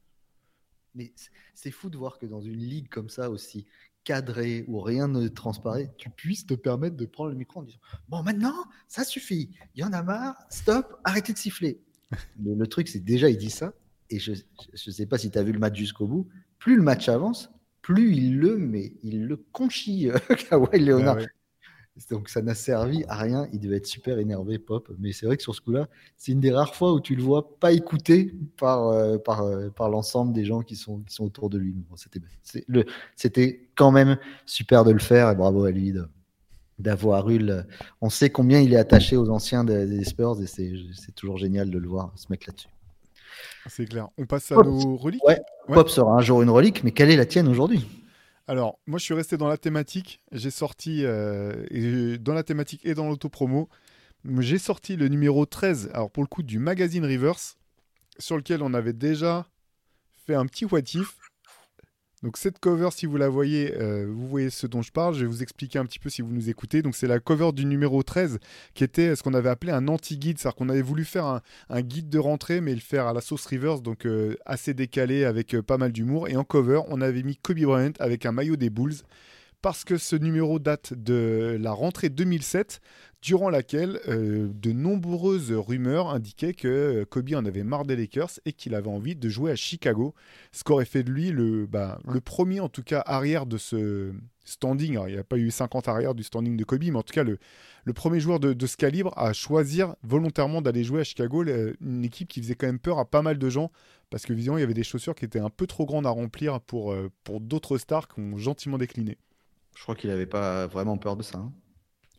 [0.95, 1.13] Mais
[1.55, 3.67] c'est fou de voir que dans une ligue comme ça aussi
[4.03, 7.79] cadrée où rien ne transparaît, tu puisses te permettre de prendre le micro en disant
[8.09, 9.51] Bon, maintenant, ça suffit.
[9.75, 10.37] Il y en a marre.
[10.51, 10.99] Stop.
[11.05, 11.81] Arrêtez de siffler.
[12.43, 13.73] Le truc, c'est déjà, il dit ça.
[14.09, 16.29] Et je ne sais pas si tu as vu le match jusqu'au bout.
[16.59, 17.51] Plus le match avance,
[17.83, 20.09] plus il le met, il le conchit,
[20.51, 21.19] Kawhi Leonard.
[21.21, 21.40] Ah
[22.09, 23.49] donc ça n'a servi à rien.
[23.53, 24.91] Il devait être super énervé, Pop.
[24.99, 27.23] Mais c'est vrai que sur ce coup-là, c'est une des rares fois où tu le
[27.23, 31.25] vois pas écouté par, euh, par, euh, par l'ensemble des gens qui sont, qui sont
[31.25, 31.75] autour de lui.
[33.17, 35.95] c'était, quand même super de le faire et bravo à lui
[36.79, 37.65] d'avoir eu le...
[38.01, 40.73] On sait combien il est attaché aux anciens des, Spurs et c'est,
[41.15, 42.69] toujours génial de le voir, ce mec là-dessus.
[43.67, 44.09] C'est clair.
[44.17, 45.23] On passe à nos reliques.
[45.69, 47.87] Pop sera un jour une relique, mais quelle est la tienne aujourd'hui?
[48.51, 50.21] Alors, moi, je suis resté dans la thématique.
[50.33, 53.69] J'ai sorti, euh, dans la thématique et dans l'autopromo,
[54.41, 57.59] j'ai sorti le numéro 13, alors pour le coup, du magazine Reverse,
[58.19, 59.47] sur lequel on avait déjà
[60.27, 60.81] fait un petit what
[62.23, 65.15] donc cette cover, si vous la voyez, euh, vous voyez ce dont je parle.
[65.15, 66.83] Je vais vous expliquer un petit peu si vous nous écoutez.
[66.83, 68.39] Donc c'est la cover du numéro 13
[68.75, 70.39] qui était ce qu'on avait appelé un anti-guide.
[70.39, 71.41] C'est-à-dire qu'on avait voulu faire
[71.71, 75.25] un, guide de rentrée, mais le faire à la sauce reverse, donc euh, assez décalé
[75.25, 76.29] avec euh, pas mal d'humour.
[76.29, 78.97] Et en cover, on avait mis Kobe Bryant avec un maillot des Bulls
[79.63, 82.81] parce que ce numéro date de la rentrée 2007,
[83.23, 88.41] durant laquelle euh, de nombreuses rumeurs indiquaient que euh, Kobe en avait marre des Lakers
[88.47, 90.15] et qu'il avait envie de jouer à Chicago,
[90.53, 94.13] ce qu'aurait fait de lui le, bah, premier, en tout cas, arrière de ce
[94.45, 94.99] standing.
[95.07, 97.25] il n'y a pas eu 50 arrières du standing de Kobe, mais en tout cas,
[97.25, 97.39] le,
[97.93, 102.41] premier joueur de, ce calibre à choisir volontairement d'aller jouer à Chicago, une équipe qui
[102.41, 103.71] faisait quand même peur à pas mal de gens,
[104.09, 106.11] parce que visiblement, il y avait des chaussures qui étaient un peu trop grandes à
[106.11, 107.11] remplir pour, euh,
[107.41, 109.19] d'autres stars qui ont gentiment décliné.
[109.77, 111.39] Je crois qu'il n'avait pas vraiment peur de ça.
[111.39, 111.53] Hein.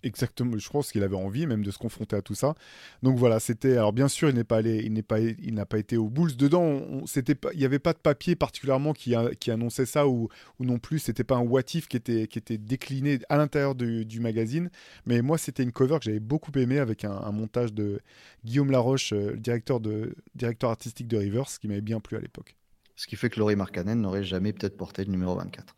[0.04, 2.56] Exactement, je pense qu'il avait envie même de se confronter à tout ça.
[3.04, 3.74] Donc voilà, c'était.
[3.74, 6.10] Alors bien sûr, il n'est pas allé, il n'est pas, il n'a pas été aux
[6.10, 6.36] Bulls.
[6.36, 10.28] Dedans, on, c'était il n'y avait pas de papier particulièrement qui, qui annonçait ça ou,
[10.60, 10.98] ou non plus.
[10.98, 14.72] C'était pas un what if qui était, qui était décliné à l'intérieur du, magazine.
[15.06, 18.02] Mais moi, c'était une cover que j'avais beaucoup aimé avec un, montage de
[18.44, 22.20] Guillaume Laroche, euh, le directeur de, directeur artistique de Rivers, qui m'avait bien plu à
[22.20, 22.56] l'époque.
[22.96, 25.76] Ce qui fait que Laurie Markkanen n'aurait jamais peut-être porté le numéro 24.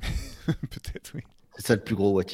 [0.46, 1.22] Peut-être, oui.
[1.56, 2.24] C'est ça le plus gros what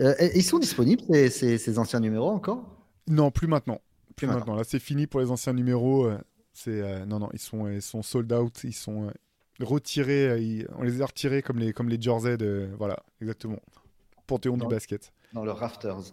[0.00, 2.64] euh, ils sont disponibles, ces, ces, anciens numéros encore?
[3.08, 3.80] Non, plus maintenant.
[4.16, 4.56] Plus, maintenant.
[4.56, 6.06] Là, c'est fini pour les anciens numéros.
[6.06, 6.18] Euh,
[6.52, 8.64] c'est euh, non, non, ils sont, ils sont sold out.
[8.64, 9.12] Ils sont
[9.60, 10.66] retirés.
[10.76, 12.68] on les a retirés comme les, comme les jerseys de.
[12.78, 13.58] Voilà, exactement.
[14.26, 15.12] Panthéon du basket.
[15.32, 16.12] Dans le Rafters.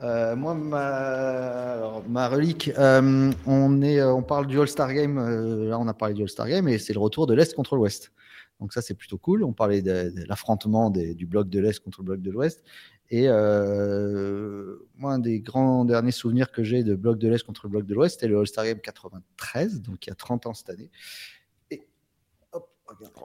[0.00, 5.16] moi, ma, ma relique, on, est, on parle du All-Star Game.
[5.68, 8.12] là, on a parlé du All-Star Game et c'est le retour de l'Est contre l'Ouest.
[8.60, 9.44] Donc ça, c'est plutôt cool.
[9.44, 12.64] On parlait de, l'affrontement du bloc de l'Est contre le bloc de l'Ouest.
[13.10, 17.66] Et euh, moi, un des grands derniers souvenirs que j'ai de bloc de l'Est contre
[17.66, 20.54] le bloc de l'Ouest, c'était le All-Star Game 93, donc il y a 30 ans
[20.54, 20.90] cette année.
[21.70, 21.86] Et
[22.50, 22.68] hop,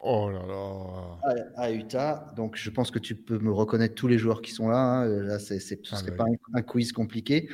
[0.04, 1.42] Oh là là.
[1.56, 2.32] À, Utah.
[2.36, 4.78] Donc je pense que tu peux me reconnaître tous les joueurs qui sont là.
[4.78, 5.06] Hein.
[5.08, 7.50] Là, c'est, ce ne ah serait pas un, quiz compliqué.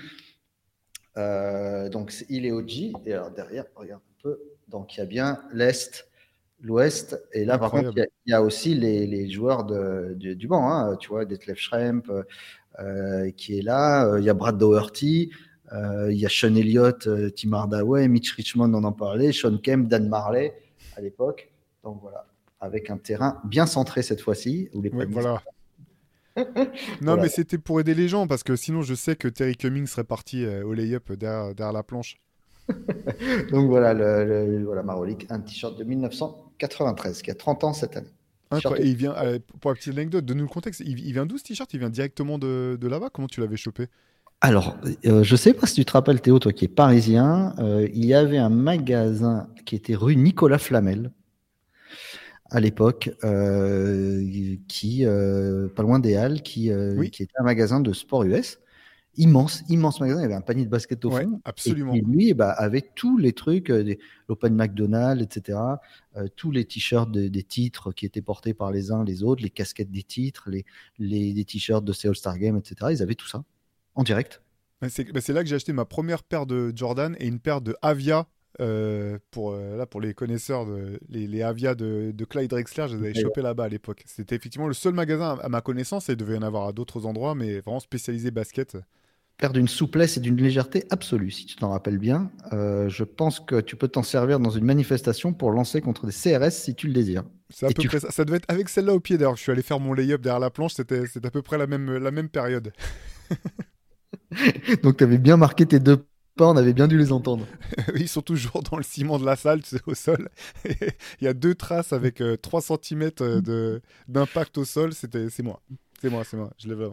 [1.16, 2.94] Euh, donc il est OG.
[3.06, 4.40] Et alors derrière, regarde un peu.
[4.68, 6.10] Donc il y a bien l'Est
[6.62, 7.22] l'Ouest.
[7.34, 10.70] Et là, par contre, il y, a aussi les, joueurs de, du banc.
[10.70, 12.04] Hein, tu vois, Detlef Schremp
[12.80, 14.06] euh, qui est là.
[14.06, 15.32] Euh, il y a Brad Doherty.
[15.74, 19.32] Euh, il y a Sean Elliott, Tim Hardaway, Mitch Richmond, on en parlait.
[19.32, 20.54] Sean Kemp, Dan Marley
[20.96, 21.52] à l'époque.
[21.84, 22.28] Donc voilà.
[22.60, 24.70] avec un terrain bien centré cette fois-ci.
[24.74, 25.42] les voilà.
[27.02, 29.88] non, mais c'était pour aider les gens parce que sinon, je sais que Terry Cummings
[29.88, 32.18] serait parti au lay-up derrière, la planche.
[33.52, 38.12] Donc voilà, le, voilà Marolik, un t-shirt de 1993 qui a 30 ans cette année.
[38.78, 39.14] Et il vient,
[39.60, 40.82] pour la petite anecdote, donne-nous le contexte.
[40.86, 41.74] Il, vient d'où ce t-shirt?
[41.74, 43.10] Il vient directement de, de là-bas?
[43.10, 43.88] Comment tu l'avais chopé?
[44.40, 47.88] Alors, euh, je sais pas si tu te rappelles Théo, toi qui es parisien, euh,
[47.94, 51.12] il y avait un magasin qui était rue Nicolas Flamel
[52.50, 54.24] à l'époque, euh,
[54.68, 56.72] qui pas loin des Halles, qui,
[57.12, 58.60] qui était un magasin de sport US
[59.18, 60.20] immense, immense magasin.
[60.20, 61.42] Il y avait un panier de basket au fond.
[61.44, 61.94] absolument.
[61.94, 63.72] Et, lui, bah, avait tous les trucs,
[64.30, 65.60] l'Open McDonald's, etc.
[66.36, 69.92] tous les t-shirts des titres qui étaient portés par les uns les autres, les casquettes
[69.92, 70.66] des titres, les,
[71.00, 72.92] les, t-shirts de ces All-Star Games, etc.
[72.92, 73.44] Ils avaient tout ça
[73.96, 74.42] en direct.
[74.82, 77.76] Bah, c'est là que j'ai acheté ma première paire de Jordan et une paire de
[77.82, 78.28] Avia.
[78.60, 83.10] Euh, pour, euh, là, pour les connaisseurs, de, les, Avia de, Clyde Drexler, je les
[83.10, 84.04] avais chopés là-bas à l'époque.
[84.08, 86.74] C'était effectivement le seul magasin à, ma connaissance, et il devait y en avoir à
[86.74, 88.78] d'autres endroits, mais vraiment spécialisé basket.
[89.38, 92.32] Paire d'une souplesse et d'une légèreté absolue, si tu t'en rappelles bien.
[92.54, 96.12] Euh, je pense que tu peux t'en servir dans une manifestation pour lancer contre des
[96.12, 97.24] CRS si tu le désires.
[97.52, 98.10] C'est à peu près ça.
[98.10, 99.36] Ça devait être avec celle-là au pied d'ailleurs.
[99.36, 101.98] Je suis allé faire mon lay-up derrière la planche, c'était à peu près la même,
[101.98, 102.74] la même période.
[104.84, 106.04] Donc, tu avais bien marqué tes deux
[106.38, 107.46] pas, on avait bien dû les entendre.
[107.94, 110.30] oui, ils sont toujours dans le ciment de la salle, tu sais, au sol.
[110.66, 114.94] Il y a deux traces avec 3 euh, cm euh, d'impact au sol.
[114.94, 115.62] C'est moi.
[116.00, 116.52] C'est moi, c'est moi.
[116.60, 116.86] Je l'ai vu.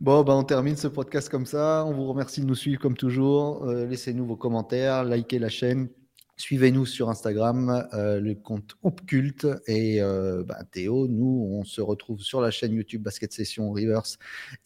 [0.00, 1.84] Bon, bah, on termine ce podcast comme ça.
[1.86, 3.64] On vous remercie de nous suivre comme toujours.
[3.64, 5.88] Euh, laissez-nous vos commentaires, likez la chaîne.
[6.36, 11.06] Suivez-nous sur Instagram, euh, le compte Occulte et euh, bah, Théo.
[11.06, 14.18] Nous, on se retrouve sur la chaîne YouTube Basket Session Reverse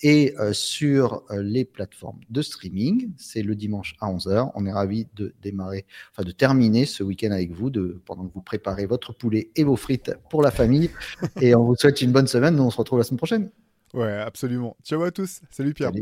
[0.03, 3.11] et sur les plateformes de streaming.
[3.19, 4.51] C'est le dimanche à 11h.
[4.55, 8.33] On est ravis de démarrer, enfin de terminer ce week-end avec vous, de, pendant que
[8.33, 10.91] vous préparez votre poulet et vos frites pour la famille.
[11.43, 12.57] et on vous souhaite une bonne semaine.
[12.57, 13.51] Nous, on se retrouve la semaine prochaine.
[13.95, 14.77] Ouais, absolument.
[14.85, 15.41] Ciao à tous.
[15.51, 15.93] Salut Pierre.